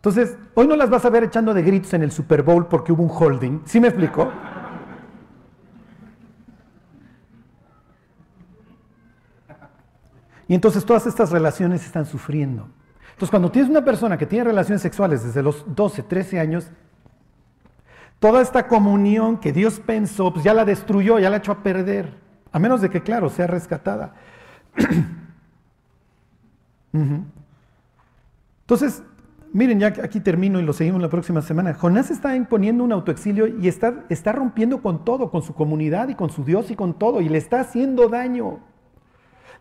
Entonces, 0.00 0.38
hoy 0.54 0.66
no 0.66 0.76
las 0.76 0.88
vas 0.88 1.04
a 1.04 1.10
ver 1.10 1.24
echando 1.24 1.52
de 1.52 1.60
gritos 1.60 1.92
en 1.92 2.02
el 2.02 2.10
Super 2.10 2.42
Bowl 2.42 2.66
porque 2.68 2.90
hubo 2.90 3.02
un 3.02 3.10
holding. 3.12 3.60
¿Sí 3.66 3.78
me 3.78 3.88
explico? 3.88 4.32
Y 10.48 10.54
entonces 10.54 10.86
todas 10.86 11.06
estas 11.06 11.30
relaciones 11.30 11.84
están 11.84 12.06
sufriendo. 12.06 12.66
Entonces, 13.10 13.28
cuando 13.28 13.50
tienes 13.50 13.70
una 13.70 13.84
persona 13.84 14.16
que 14.16 14.24
tiene 14.24 14.46
relaciones 14.46 14.80
sexuales 14.80 15.22
desde 15.22 15.42
los 15.42 15.66
12, 15.66 16.04
13 16.04 16.40
años, 16.40 16.70
toda 18.18 18.40
esta 18.40 18.66
comunión 18.66 19.36
que 19.36 19.52
Dios 19.52 19.80
pensó, 19.80 20.32
pues 20.32 20.42
ya 20.42 20.54
la 20.54 20.64
destruyó, 20.64 21.18
ya 21.18 21.28
la 21.28 21.36
echó 21.36 21.52
a 21.52 21.62
perder. 21.62 22.14
A 22.52 22.58
menos 22.58 22.80
de 22.80 22.88
que, 22.88 23.02
claro, 23.02 23.28
sea 23.28 23.46
rescatada. 23.46 24.14
Entonces, 28.62 29.02
miren, 29.52 29.80
ya 29.80 29.88
aquí 29.88 30.20
termino 30.20 30.60
y 30.60 30.62
lo 30.62 30.72
seguimos 30.72 31.00
la 31.00 31.08
próxima 31.08 31.42
semana. 31.42 31.74
Jonás 31.74 32.10
está 32.10 32.36
imponiendo 32.36 32.84
un 32.84 32.92
autoexilio 32.92 33.46
y 33.46 33.68
está, 33.68 34.04
está 34.08 34.32
rompiendo 34.32 34.82
con 34.82 35.04
todo, 35.04 35.30
con 35.30 35.42
su 35.42 35.54
comunidad 35.54 36.08
y 36.08 36.14
con 36.14 36.30
su 36.30 36.44
Dios 36.44 36.70
y 36.70 36.76
con 36.76 36.94
todo, 36.94 37.20
y 37.20 37.28
le 37.28 37.38
está 37.38 37.60
haciendo 37.60 38.08
daño. 38.08 38.60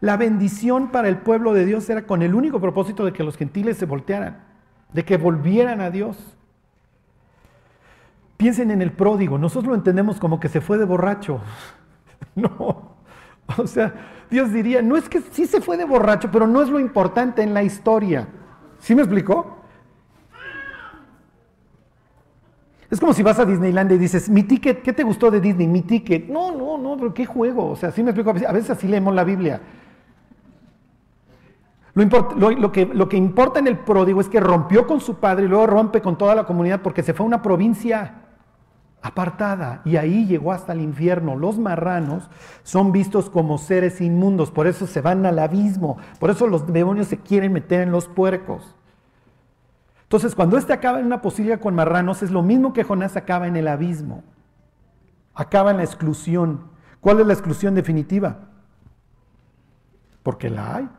La 0.02 0.16
bendición 0.16 0.92
para 0.92 1.10
el 1.10 1.18
pueblo 1.18 1.54
de 1.54 1.66
Dios 1.66 1.90
era 1.90 2.06
con 2.06 2.22
el 2.22 2.34
único 2.34 2.62
propósito 2.62 3.04
de 3.04 3.14
que 3.14 3.24
los 3.24 3.36
gentiles 3.36 3.78
se 3.78 3.86
voltearan, 3.86 4.44
de 4.94 5.04
que 5.04 5.18
volvieran 5.18 5.82
a 5.82 5.90
Dios. 5.90 6.18
Piensen 8.38 8.72
en 8.72 8.82
el 8.82 8.94
pródigo, 8.94 9.38
nosotros 9.38 9.70
lo 9.70 9.76
entendemos 9.76 10.20
como 10.20 10.40
que 10.40 10.48
se 10.48 10.62
fue 10.62 10.78
de 10.78 10.86
borracho. 10.86 11.42
No, 12.36 12.96
o 13.58 13.66
sea, 13.66 13.94
Dios 14.30 14.54
diría, 14.54 14.82
no 14.82 14.96
es 14.96 15.10
que 15.10 15.22
sí 15.22 15.46
se 15.46 15.62
fue 15.62 15.78
de 15.78 15.86
borracho, 15.86 16.30
pero 16.32 16.48
no 16.48 16.62
es 16.62 16.70
lo 16.70 16.80
importante 16.80 17.42
en 17.42 17.54
la 17.54 17.64
historia. 17.64 18.28
¿Sí 18.78 18.94
me 18.94 19.02
explicó? 19.02 19.59
Es 22.92 23.00
como 23.00 23.14
si 23.14 23.22
vas 23.22 23.38
a 23.38 23.46
Disneyland 23.46 23.92
y 23.92 23.98
dices, 23.98 24.30
mi 24.30 24.44
ticket, 24.44 24.82
¿qué 24.82 24.94
te 24.94 25.04
gustó 25.04 25.30
de 25.30 25.40
Disney? 25.40 25.68
Mi 25.68 25.82
ticket. 25.82 26.28
No, 26.28 26.52
no, 26.52 26.78
no, 26.78 26.98
pero 26.98 27.14
qué 27.14 27.26
juego. 27.26 27.70
O 27.70 27.76
sea, 27.76 27.92
sí 27.92 28.02
me 28.02 28.12
explico. 28.12 28.32
A 28.32 28.52
veces 28.52 28.72
así 28.72 28.88
leemos 28.88 29.14
la 29.14 29.24
Biblia. 29.24 29.62
Lo, 31.94 32.72
que, 32.72 32.86
lo 32.86 33.10
que 33.10 33.18
importa 33.18 33.60
en 33.60 33.68
el 33.68 33.78
pródigo 33.78 34.22
es 34.22 34.30
que 34.30 34.40
rompió 34.40 34.88
con 34.88 35.02
su 35.02 35.16
padre 35.16 35.46
y 35.46 35.48
luego 35.50 35.68
rompe 35.68 36.02
con 36.02 36.18
toda 36.18 36.34
la 36.34 36.46
comunidad 36.46 36.82
porque 36.82 37.04
se 37.04 37.14
fue 37.14 37.26
a 37.26 37.28
una 37.28 37.42
provincia 37.42 38.22
apartada 39.02 39.82
y 39.86 39.98
ahí 39.98 40.26
llegó 40.26 40.52
hasta 40.52 40.74
el 40.74 40.82
infierno. 40.82 41.36
Los 41.36 41.58
marranos 41.60 42.30
son 42.64 42.92
vistos 42.92 43.30
como 43.30 43.58
seres 43.58 44.02
inmundos, 44.02 44.52
por 44.52 44.68
eso 44.68 44.88
se 44.88 45.02
van 45.02 45.26
al 45.26 45.40
abismo, 45.40 45.98
por 46.20 46.30
eso 46.30 46.48
los 46.48 46.72
demonios 46.72 47.08
se 47.08 47.18
quieren 47.18 47.54
meter 47.54 47.82
en 47.82 47.92
los 47.92 48.08
puercos. 48.08 48.76
Entonces, 50.10 50.34
cuando 50.34 50.58
este 50.58 50.74
acaba 50.74 51.00
en 51.00 51.06
una 51.06 51.22
posibilidad 51.22 51.60
con 51.60 51.76
marranos, 51.76 52.24
es 52.24 52.32
lo 52.32 52.42
mismo 52.42 52.74
que 52.74 52.84
Jonás 52.84 53.16
acaba 53.16 53.46
en 53.46 53.56
el 53.56 53.68
abismo. 53.68 54.24
Acaba 55.36 55.70
en 55.70 55.78
la 55.78 55.84
exclusión. 55.84 56.62
¿Cuál 57.00 57.20
es 57.20 57.28
la 57.28 57.34
exclusión 57.34 57.76
definitiva? 57.76 58.40
Porque 60.24 60.50
la 60.50 60.78
hay. 60.78 60.90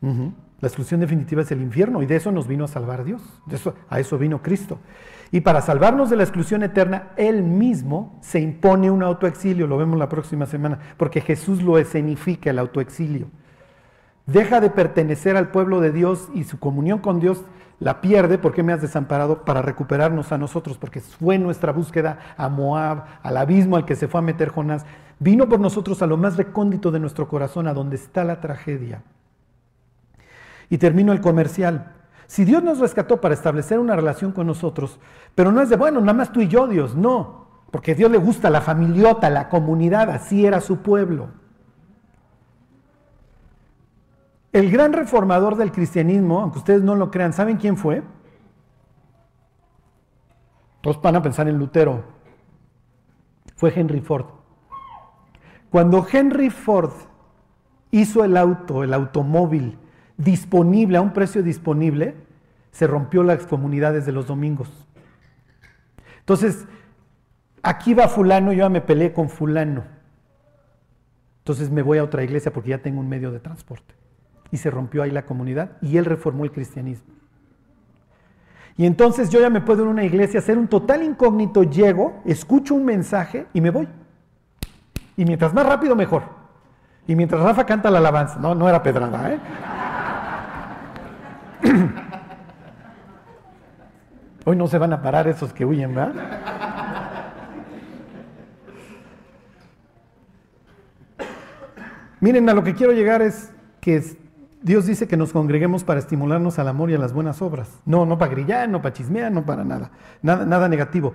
La 0.00 0.68
exclusión 0.68 1.00
definitiva 1.00 1.42
es 1.42 1.52
el 1.52 1.60
infierno 1.60 2.02
y 2.02 2.06
de 2.06 2.16
eso 2.16 2.32
nos 2.32 2.48
vino 2.48 2.64
a 2.64 2.68
salvar 2.68 3.04
Dios. 3.04 3.20
A 3.90 4.00
eso 4.00 4.16
vino 4.16 4.40
Cristo. 4.40 4.78
Y 5.30 5.42
para 5.42 5.60
salvarnos 5.60 6.08
de 6.08 6.16
la 6.16 6.22
exclusión 6.22 6.62
eterna, 6.62 7.10
Él 7.18 7.42
mismo 7.42 8.18
se 8.22 8.40
impone 8.40 8.90
un 8.90 9.02
autoexilio, 9.02 9.66
lo 9.66 9.76
vemos 9.76 9.98
la 9.98 10.08
próxima 10.08 10.46
semana, 10.46 10.78
porque 10.96 11.20
Jesús 11.20 11.62
lo 11.62 11.76
escenifica 11.76 12.48
el 12.48 12.58
autoexilio. 12.58 13.26
Deja 14.24 14.62
de 14.62 14.70
pertenecer 14.70 15.36
al 15.36 15.50
pueblo 15.50 15.80
de 15.80 15.92
Dios 15.92 16.30
y 16.32 16.44
su 16.44 16.58
comunión 16.58 17.00
con 17.00 17.20
Dios 17.20 17.44
la 17.80 18.00
pierde 18.00 18.38
porque 18.38 18.62
me 18.62 18.72
has 18.72 18.82
desamparado 18.82 19.44
para 19.44 19.62
recuperarnos 19.62 20.32
a 20.32 20.38
nosotros, 20.38 20.78
porque 20.78 21.00
fue 21.00 21.38
nuestra 21.38 21.72
búsqueda 21.72 22.18
a 22.36 22.48
Moab, 22.48 23.04
al 23.22 23.36
abismo 23.36 23.76
al 23.76 23.84
que 23.84 23.94
se 23.94 24.08
fue 24.08 24.18
a 24.18 24.22
meter 24.22 24.48
Jonás. 24.48 24.84
Vino 25.20 25.48
por 25.48 25.60
nosotros 25.60 26.02
a 26.02 26.06
lo 26.06 26.16
más 26.16 26.36
recóndito 26.36 26.90
de 26.90 27.00
nuestro 27.00 27.28
corazón, 27.28 27.68
a 27.68 27.74
donde 27.74 27.96
está 27.96 28.24
la 28.24 28.40
tragedia. 28.40 29.02
Y 30.70 30.78
termino 30.78 31.12
el 31.12 31.20
comercial. 31.20 31.92
Si 32.26 32.44
Dios 32.44 32.62
nos 32.62 32.78
rescató 32.78 33.20
para 33.20 33.34
establecer 33.34 33.78
una 33.78 33.96
relación 33.96 34.32
con 34.32 34.46
nosotros, 34.46 34.98
pero 35.34 35.50
no 35.52 35.62
es 35.62 35.68
de, 35.70 35.76
bueno, 35.76 36.00
nada 36.00 36.12
más 36.12 36.32
tú 36.32 36.40
y 36.40 36.48
yo, 36.48 36.66
Dios, 36.66 36.94
no, 36.94 37.46
porque 37.70 37.92
a 37.92 37.94
Dios 37.94 38.10
le 38.10 38.18
gusta 38.18 38.50
la 38.50 38.60
familiota, 38.60 39.30
la 39.30 39.48
comunidad, 39.48 40.10
así 40.10 40.44
era 40.44 40.60
su 40.60 40.78
pueblo. 40.78 41.28
El 44.52 44.70
gran 44.70 44.92
reformador 44.92 45.56
del 45.56 45.72
cristianismo, 45.72 46.40
aunque 46.40 46.58
ustedes 46.58 46.82
no 46.82 46.94
lo 46.94 47.10
crean, 47.10 47.32
¿saben 47.32 47.58
quién 47.58 47.76
fue? 47.76 48.02
Todos 50.80 51.00
van 51.02 51.16
a 51.16 51.22
pensar 51.22 51.48
en 51.48 51.58
Lutero. 51.58 52.04
Fue 53.56 53.72
Henry 53.74 54.00
Ford. 54.00 54.26
Cuando 55.70 56.06
Henry 56.10 56.50
Ford 56.50 56.92
hizo 57.90 58.24
el 58.24 58.36
auto, 58.36 58.84
el 58.84 58.94
automóvil, 58.94 59.78
disponible, 60.16 60.98
a 60.98 61.02
un 61.02 61.12
precio 61.12 61.42
disponible, 61.42 62.16
se 62.70 62.86
rompió 62.86 63.22
las 63.22 63.46
comunidades 63.46 64.06
de 64.06 64.12
los 64.12 64.26
domingos. 64.26 64.70
Entonces, 66.20 66.66
aquí 67.62 67.94
va 67.94 68.08
fulano, 68.08 68.52
yo 68.52 68.60
ya 68.60 68.68
me 68.68 68.80
peleé 68.80 69.12
con 69.12 69.28
fulano. 69.28 69.84
Entonces 71.40 71.70
me 71.70 71.82
voy 71.82 71.98
a 71.98 72.04
otra 72.04 72.22
iglesia 72.22 72.52
porque 72.52 72.70
ya 72.70 72.78
tengo 72.78 73.00
un 73.00 73.08
medio 73.08 73.30
de 73.30 73.40
transporte. 73.40 73.94
Y 74.50 74.56
se 74.56 74.70
rompió 74.70 75.02
ahí 75.02 75.10
la 75.10 75.26
comunidad 75.26 75.72
y 75.82 75.96
él 75.96 76.04
reformó 76.04 76.44
el 76.44 76.52
cristianismo. 76.52 77.14
Y 78.76 78.86
entonces 78.86 79.28
yo 79.28 79.40
ya 79.40 79.50
me 79.50 79.60
puedo 79.60 79.82
en 79.82 79.88
una 79.88 80.04
iglesia 80.04 80.38
hacer 80.38 80.56
un 80.56 80.68
total 80.68 81.02
incógnito, 81.02 81.64
llego, 81.64 82.22
escucho 82.24 82.74
un 82.76 82.84
mensaje 82.84 83.46
y 83.52 83.60
me 83.60 83.70
voy. 83.70 83.88
Y 85.16 85.24
mientras 85.24 85.52
más 85.52 85.66
rápido, 85.66 85.96
mejor. 85.96 86.22
Y 87.08 87.16
mientras 87.16 87.42
Rafa 87.42 87.66
canta 87.66 87.90
la 87.90 87.98
alabanza, 87.98 88.38
no, 88.38 88.54
no 88.54 88.68
era 88.68 88.82
pedrada, 88.82 89.32
¿eh? 89.32 89.40
Hoy 94.44 94.56
no 94.56 94.68
se 94.68 94.78
van 94.78 94.92
a 94.92 95.02
parar 95.02 95.26
esos 95.26 95.52
que 95.52 95.64
huyen, 95.64 95.94
¿verdad? 95.94 96.14
Miren, 102.20 102.48
a 102.48 102.54
lo 102.54 102.62
que 102.62 102.74
quiero 102.74 102.92
llegar 102.92 103.22
es 103.22 103.52
que 103.80 103.96
Dios 104.60 104.86
dice 104.86 105.06
que 105.06 105.16
nos 105.16 105.32
congreguemos 105.32 105.84
para 105.84 106.00
estimularnos 106.00 106.58
al 106.58 106.68
amor 106.68 106.90
y 106.90 106.94
a 106.94 106.98
las 106.98 107.12
buenas 107.12 107.40
obras. 107.42 107.80
No, 107.84 108.04
no 108.04 108.18
para 108.18 108.32
grillar, 108.32 108.68
no 108.68 108.82
para 108.82 108.92
chismear, 108.92 109.30
no 109.30 109.44
para 109.44 109.64
nada. 109.64 109.90
Nada, 110.22 110.68
negativo. 110.68 111.14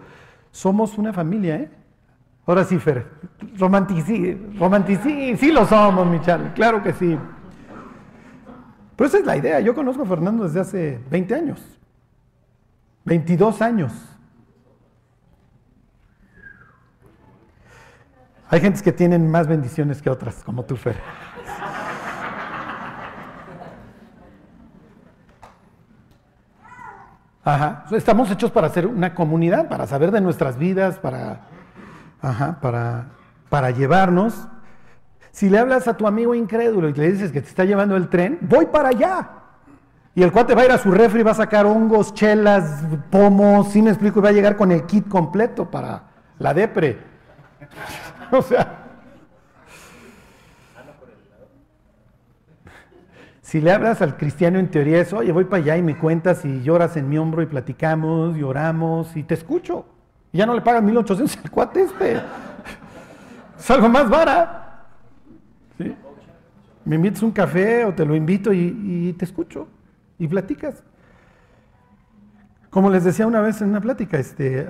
Somos 0.51 0.97
una 0.97 1.11
familia, 1.11 1.55
¿eh? 1.57 1.71
Ahora 2.45 2.63
sí, 2.63 2.77
Fer. 2.77 3.05
Romanticí, 3.57 4.33
romanticí, 4.57 5.35
sí 5.37 5.51
lo 5.51 5.65
somos, 5.65 6.07
Michal, 6.07 6.53
claro 6.53 6.81
que 6.83 6.93
sí. 6.93 7.17
Pero 8.95 9.07
esa 9.07 9.17
es 9.17 9.25
la 9.25 9.37
idea. 9.37 9.59
Yo 9.59 9.73
conozco 9.73 10.03
a 10.03 10.05
Fernando 10.05 10.43
desde 10.43 10.59
hace 10.59 10.99
20 11.09 11.35
años. 11.35 11.61
22 13.05 13.61
años. 13.61 13.91
Hay 18.49 18.61
gentes 18.61 18.83
que 18.83 18.91
tienen 18.91 19.29
más 19.29 19.47
bendiciones 19.47 20.01
que 20.01 20.09
otras, 20.09 20.43
como 20.43 20.63
tú, 20.63 20.75
Fer. 20.75 20.95
Ajá. 27.45 27.85
Estamos 27.91 28.31
hechos 28.31 28.51
para 28.51 28.69
ser 28.69 28.87
una 28.87 29.13
comunidad, 29.13 29.67
para 29.67 29.85
saber 29.85 30.11
de 30.11 30.21
nuestras 30.21 30.57
vidas, 30.57 30.97
para, 30.97 31.41
ajá, 32.21 32.59
para, 32.61 33.07
para 33.49 33.71
llevarnos. 33.71 34.47
Si 35.31 35.49
le 35.49 35.59
hablas 35.59 35.87
a 35.87 35.97
tu 35.97 36.07
amigo 36.07 36.35
incrédulo 36.35 36.89
y 36.89 36.93
le 36.93 37.11
dices 37.11 37.31
que 37.31 37.41
te 37.41 37.49
está 37.49 37.65
llevando 37.65 37.97
el 37.97 38.07
tren, 38.07 38.37
voy 38.41 38.67
para 38.67 38.89
allá. 38.89 39.29
Y 40.15 40.21
el 40.21 40.31
cuate 40.31 40.53
va 40.53 40.61
a 40.61 40.65
ir 40.65 40.71
a 40.71 40.77
su 40.77 40.91
refri, 40.91 41.23
va 41.23 41.31
a 41.31 41.35
sacar 41.35 41.65
hongos, 41.65 42.13
chelas, 42.13 42.83
pomos, 43.09 43.69
si 43.69 43.81
me 43.81 43.89
explico, 43.89 44.19
y 44.19 44.21
va 44.21 44.29
a 44.29 44.33
llegar 44.33 44.55
con 44.55 44.71
el 44.71 44.85
kit 44.85 45.07
completo 45.09 45.69
para 45.69 46.03
la 46.37 46.53
depre. 46.53 46.99
o 48.31 48.41
sea. 48.41 48.82
Si 53.53 53.61
le 53.61 53.71
hablas 53.71 54.01
al 54.01 54.17
cristiano 54.17 54.57
en 54.57 54.71
teoría 54.71 54.99
es, 54.99 55.13
oye, 55.13 55.31
voy 55.31 55.43
para 55.43 55.61
allá 55.61 55.77
y 55.77 55.83
me 55.83 55.95
cuentas 55.95 56.43
y 56.43 56.63
lloras 56.63 56.97
en 56.97 57.07
mi 57.07 57.19
hombro 57.19 57.43
y 57.43 57.45
platicamos 57.45 58.35
y 58.35 58.41
oramos 58.41 59.15
y 59.15 59.21
te 59.21 59.35
escucho. 59.35 59.85
Y 60.31 60.39
ya 60.39 60.47
no 60.47 60.55
le 60.55 60.61
pagan 60.61 60.83
1800 60.83 61.37
al 61.37 61.51
cuate 61.51 61.81
este. 61.83 62.15
Es 63.59 63.69
algo 63.69 63.89
más 63.89 64.09
vara. 64.09 64.87
Me 66.83 66.95
invitas 66.95 67.21
un 67.21 67.29
café 67.29 67.85
o 67.85 67.93
te 67.93 68.03
lo 68.03 68.15
invito 68.15 68.51
y, 68.51 69.13
te 69.19 69.25
escucho 69.25 69.67
y 70.17 70.27
platicas. 70.27 70.81
Como 72.71 72.89
les 72.89 73.03
decía 73.03 73.27
una 73.27 73.41
vez 73.41 73.61
en 73.61 73.69
una 73.69 73.81
plática, 73.81 74.17
este, 74.17 74.67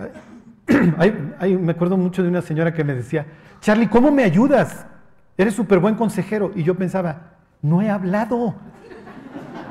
me 0.68 1.72
acuerdo 1.72 1.96
mucho 1.96 2.22
de 2.22 2.28
una 2.28 2.42
señora 2.42 2.74
que 2.74 2.84
me 2.84 2.96
decía, 2.96 3.28
Charlie, 3.62 3.88
¿cómo 3.88 4.12
me 4.12 4.26
ayudas? 4.26 4.86
Eres 5.38 5.54
súper 5.54 5.80
buen 5.80 5.96
consejero. 5.96 6.52
Y 6.54 6.64
yo 6.64 6.76
pensaba, 6.76 7.33
no 7.64 7.82
he 7.82 7.90
hablado. 7.90 8.54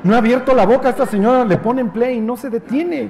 No 0.03 0.15
ha 0.15 0.17
abierto 0.17 0.53
la 0.53 0.65
boca 0.65 0.89
esta 0.89 1.05
señora, 1.05 1.45
le 1.45 1.57
pone 1.57 1.79
en 1.79 1.89
play 1.89 2.17
y 2.17 2.21
no 2.21 2.35
se 2.35 2.49
detiene. 2.49 3.09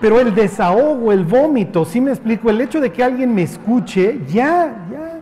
Pero 0.00 0.18
el 0.18 0.34
desahogo, 0.34 1.12
el 1.12 1.24
vómito, 1.24 1.84
si 1.84 2.00
me 2.00 2.10
explico, 2.10 2.50
el 2.50 2.60
hecho 2.60 2.80
de 2.80 2.90
que 2.90 3.04
alguien 3.04 3.32
me 3.32 3.42
escuche, 3.42 4.20
ya, 4.26 4.74
ya. 4.90 5.20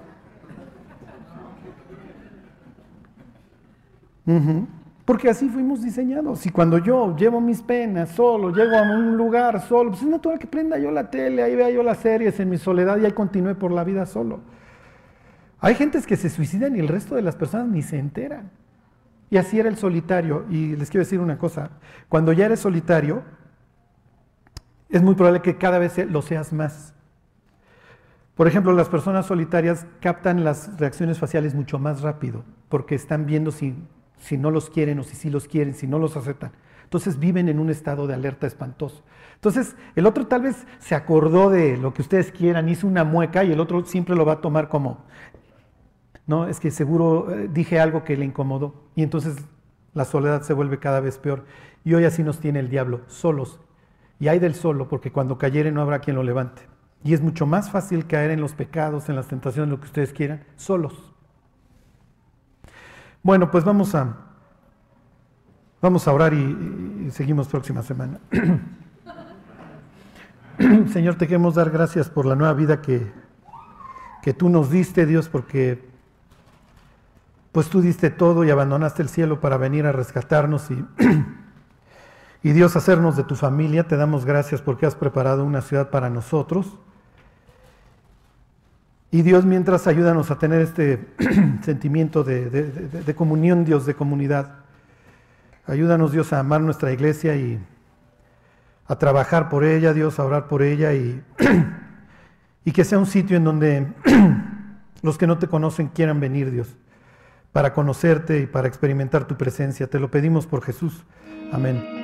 Porque 5.04 5.28
así 5.28 5.48
fuimos 5.48 5.82
diseñados. 5.82 6.46
Y 6.46 6.50
cuando 6.50 6.78
yo 6.78 7.16
llevo 7.16 7.40
mis 7.40 7.60
penas 7.60 8.10
solo, 8.10 8.50
llego 8.50 8.76
a 8.76 8.82
un 8.82 9.16
lugar 9.16 9.60
solo, 9.62 9.90
pues 9.90 10.02
es 10.02 10.08
natural 10.08 10.38
que 10.38 10.46
prenda 10.46 10.78
yo 10.78 10.90
la 10.90 11.10
tele, 11.10 11.42
ahí 11.42 11.56
vea 11.56 11.70
yo 11.70 11.82
las 11.82 11.98
series 11.98 12.38
en 12.38 12.48
mi 12.50 12.58
soledad 12.58 12.98
y 12.98 13.06
ahí 13.06 13.12
continúe 13.12 13.54
por 13.56 13.72
la 13.72 13.84
vida 13.84 14.06
solo. 14.06 14.40
Hay 15.60 15.74
gentes 15.74 16.06
que 16.06 16.16
se 16.16 16.28
suicidan 16.28 16.76
y 16.76 16.78
el 16.78 16.88
resto 16.88 17.16
de 17.16 17.22
las 17.22 17.34
personas 17.34 17.68
ni 17.68 17.82
se 17.82 17.98
enteran. 17.98 18.50
Y 19.30 19.36
así 19.36 19.58
era 19.58 19.68
el 19.68 19.76
solitario. 19.76 20.46
Y 20.50 20.76
les 20.76 20.90
quiero 20.90 21.04
decir 21.04 21.20
una 21.20 21.38
cosa, 21.38 21.70
cuando 22.08 22.32
ya 22.32 22.46
eres 22.46 22.60
solitario, 22.60 23.22
es 24.88 25.02
muy 25.02 25.14
probable 25.14 25.42
que 25.42 25.56
cada 25.58 25.78
vez 25.78 25.98
lo 26.10 26.22
seas 26.22 26.52
más. 26.52 26.94
Por 28.34 28.46
ejemplo, 28.46 28.72
las 28.72 28.88
personas 28.88 29.26
solitarias 29.26 29.86
captan 30.00 30.44
las 30.44 30.78
reacciones 30.78 31.18
faciales 31.18 31.54
mucho 31.54 31.78
más 31.78 32.02
rápido, 32.02 32.44
porque 32.68 32.94
están 32.94 33.26
viendo 33.26 33.50
si, 33.50 33.74
si 34.18 34.38
no 34.38 34.50
los 34.50 34.70
quieren 34.70 35.00
o 35.00 35.02
si 35.02 35.16
sí 35.16 35.28
los 35.28 35.48
quieren, 35.48 35.74
si 35.74 35.88
no 35.88 35.98
los 35.98 36.16
aceptan. 36.16 36.52
Entonces 36.84 37.18
viven 37.18 37.48
en 37.48 37.58
un 37.58 37.68
estado 37.68 38.06
de 38.06 38.14
alerta 38.14 38.46
espantoso. 38.46 39.02
Entonces, 39.34 39.76
el 39.94 40.06
otro 40.06 40.26
tal 40.26 40.42
vez 40.42 40.66
se 40.78 40.94
acordó 40.94 41.50
de 41.50 41.76
lo 41.76 41.92
que 41.92 42.00
ustedes 42.00 42.32
quieran, 42.32 42.68
hizo 42.68 42.86
una 42.86 43.04
mueca 43.04 43.44
y 43.44 43.52
el 43.52 43.60
otro 43.60 43.84
siempre 43.84 44.16
lo 44.16 44.24
va 44.24 44.34
a 44.34 44.40
tomar 44.40 44.68
como, 44.68 45.04
no, 46.28 46.46
es 46.46 46.60
que 46.60 46.70
seguro 46.70 47.32
eh, 47.32 47.48
dije 47.50 47.80
algo 47.80 48.04
que 48.04 48.16
le 48.16 48.26
incomodó. 48.26 48.74
Y 48.94 49.02
entonces 49.02 49.36
la 49.94 50.04
soledad 50.04 50.42
se 50.42 50.52
vuelve 50.52 50.78
cada 50.78 51.00
vez 51.00 51.18
peor. 51.18 51.46
Y 51.84 51.94
hoy 51.94 52.04
así 52.04 52.22
nos 52.22 52.38
tiene 52.38 52.60
el 52.60 52.68
diablo, 52.68 53.00
solos. 53.08 53.58
Y 54.20 54.28
hay 54.28 54.38
del 54.38 54.54
solo, 54.54 54.88
porque 54.88 55.10
cuando 55.10 55.38
cayere 55.38 55.72
no 55.72 55.80
habrá 55.80 56.00
quien 56.00 56.16
lo 56.16 56.22
levante. 56.22 56.62
Y 57.02 57.14
es 57.14 57.22
mucho 57.22 57.46
más 57.46 57.70
fácil 57.70 58.06
caer 58.06 58.30
en 58.30 58.42
los 58.42 58.52
pecados, 58.52 59.08
en 59.08 59.16
las 59.16 59.26
tentaciones, 59.26 59.70
lo 59.70 59.80
que 59.80 59.86
ustedes 59.86 60.12
quieran, 60.12 60.44
solos. 60.56 61.14
Bueno, 63.22 63.50
pues 63.50 63.64
vamos 63.64 63.94
a, 63.94 64.18
vamos 65.80 66.06
a 66.06 66.12
orar 66.12 66.34
y, 66.34 67.06
y 67.06 67.10
seguimos 67.10 67.48
próxima 67.48 67.82
semana. 67.82 68.20
Señor, 70.92 71.14
te 71.14 71.26
queremos 71.26 71.54
dar 71.54 71.70
gracias 71.70 72.10
por 72.10 72.26
la 72.26 72.34
nueva 72.34 72.52
vida 72.52 72.82
que, 72.82 73.10
que 74.22 74.34
tú 74.34 74.50
nos 74.50 74.70
diste, 74.70 75.06
Dios, 75.06 75.30
porque 75.30 75.87
pues 77.58 77.70
tú 77.70 77.80
diste 77.80 78.10
todo 78.10 78.44
y 78.44 78.50
abandonaste 78.50 79.02
el 79.02 79.08
cielo 79.08 79.40
para 79.40 79.56
venir 79.56 79.84
a 79.84 79.90
rescatarnos 79.90 80.70
y, 80.70 80.84
y 82.48 82.52
Dios 82.52 82.76
hacernos 82.76 83.16
de 83.16 83.24
tu 83.24 83.34
familia. 83.34 83.88
Te 83.88 83.96
damos 83.96 84.24
gracias 84.24 84.62
porque 84.62 84.86
has 84.86 84.94
preparado 84.94 85.44
una 85.44 85.60
ciudad 85.60 85.90
para 85.90 86.08
nosotros. 86.08 86.78
Y 89.10 89.22
Dios, 89.22 89.44
mientras 89.44 89.88
ayúdanos 89.88 90.30
a 90.30 90.38
tener 90.38 90.60
este 90.60 91.04
sentimiento 91.62 92.22
de, 92.22 92.48
de, 92.48 93.14
comunión, 93.16 93.64
Dios, 93.64 93.86
de 93.86 93.94
comunidad. 93.94 94.60
Ayúdanos, 95.66 96.12
Dios, 96.12 96.32
a 96.32 96.38
amar 96.38 96.60
nuestra 96.60 96.92
iglesia 96.92 97.34
y 97.34 97.58
a 98.86 98.94
trabajar 99.00 99.48
por 99.48 99.64
ella, 99.64 99.92
Dios, 99.94 100.20
a 100.20 100.24
orar 100.24 100.46
por 100.46 100.62
ella 100.62 100.92
y, 100.94 101.20
y 102.64 102.70
que 102.70 102.84
sea 102.84 103.00
un 103.00 103.06
sitio 103.06 103.36
en 103.36 103.42
donde 103.42 103.88
los 105.02 105.18
que 105.18 105.26
no 105.26 105.38
te 105.38 105.48
conocen 105.48 105.88
quieran 105.88 106.20
venir, 106.20 106.52
Dios 106.52 106.68
para 107.52 107.72
conocerte 107.72 108.40
y 108.40 108.46
para 108.46 108.68
experimentar 108.68 109.26
tu 109.26 109.36
presencia. 109.36 109.88
Te 109.88 109.98
lo 109.98 110.10
pedimos 110.10 110.46
por 110.46 110.62
Jesús. 110.62 111.04
Amén. 111.52 111.97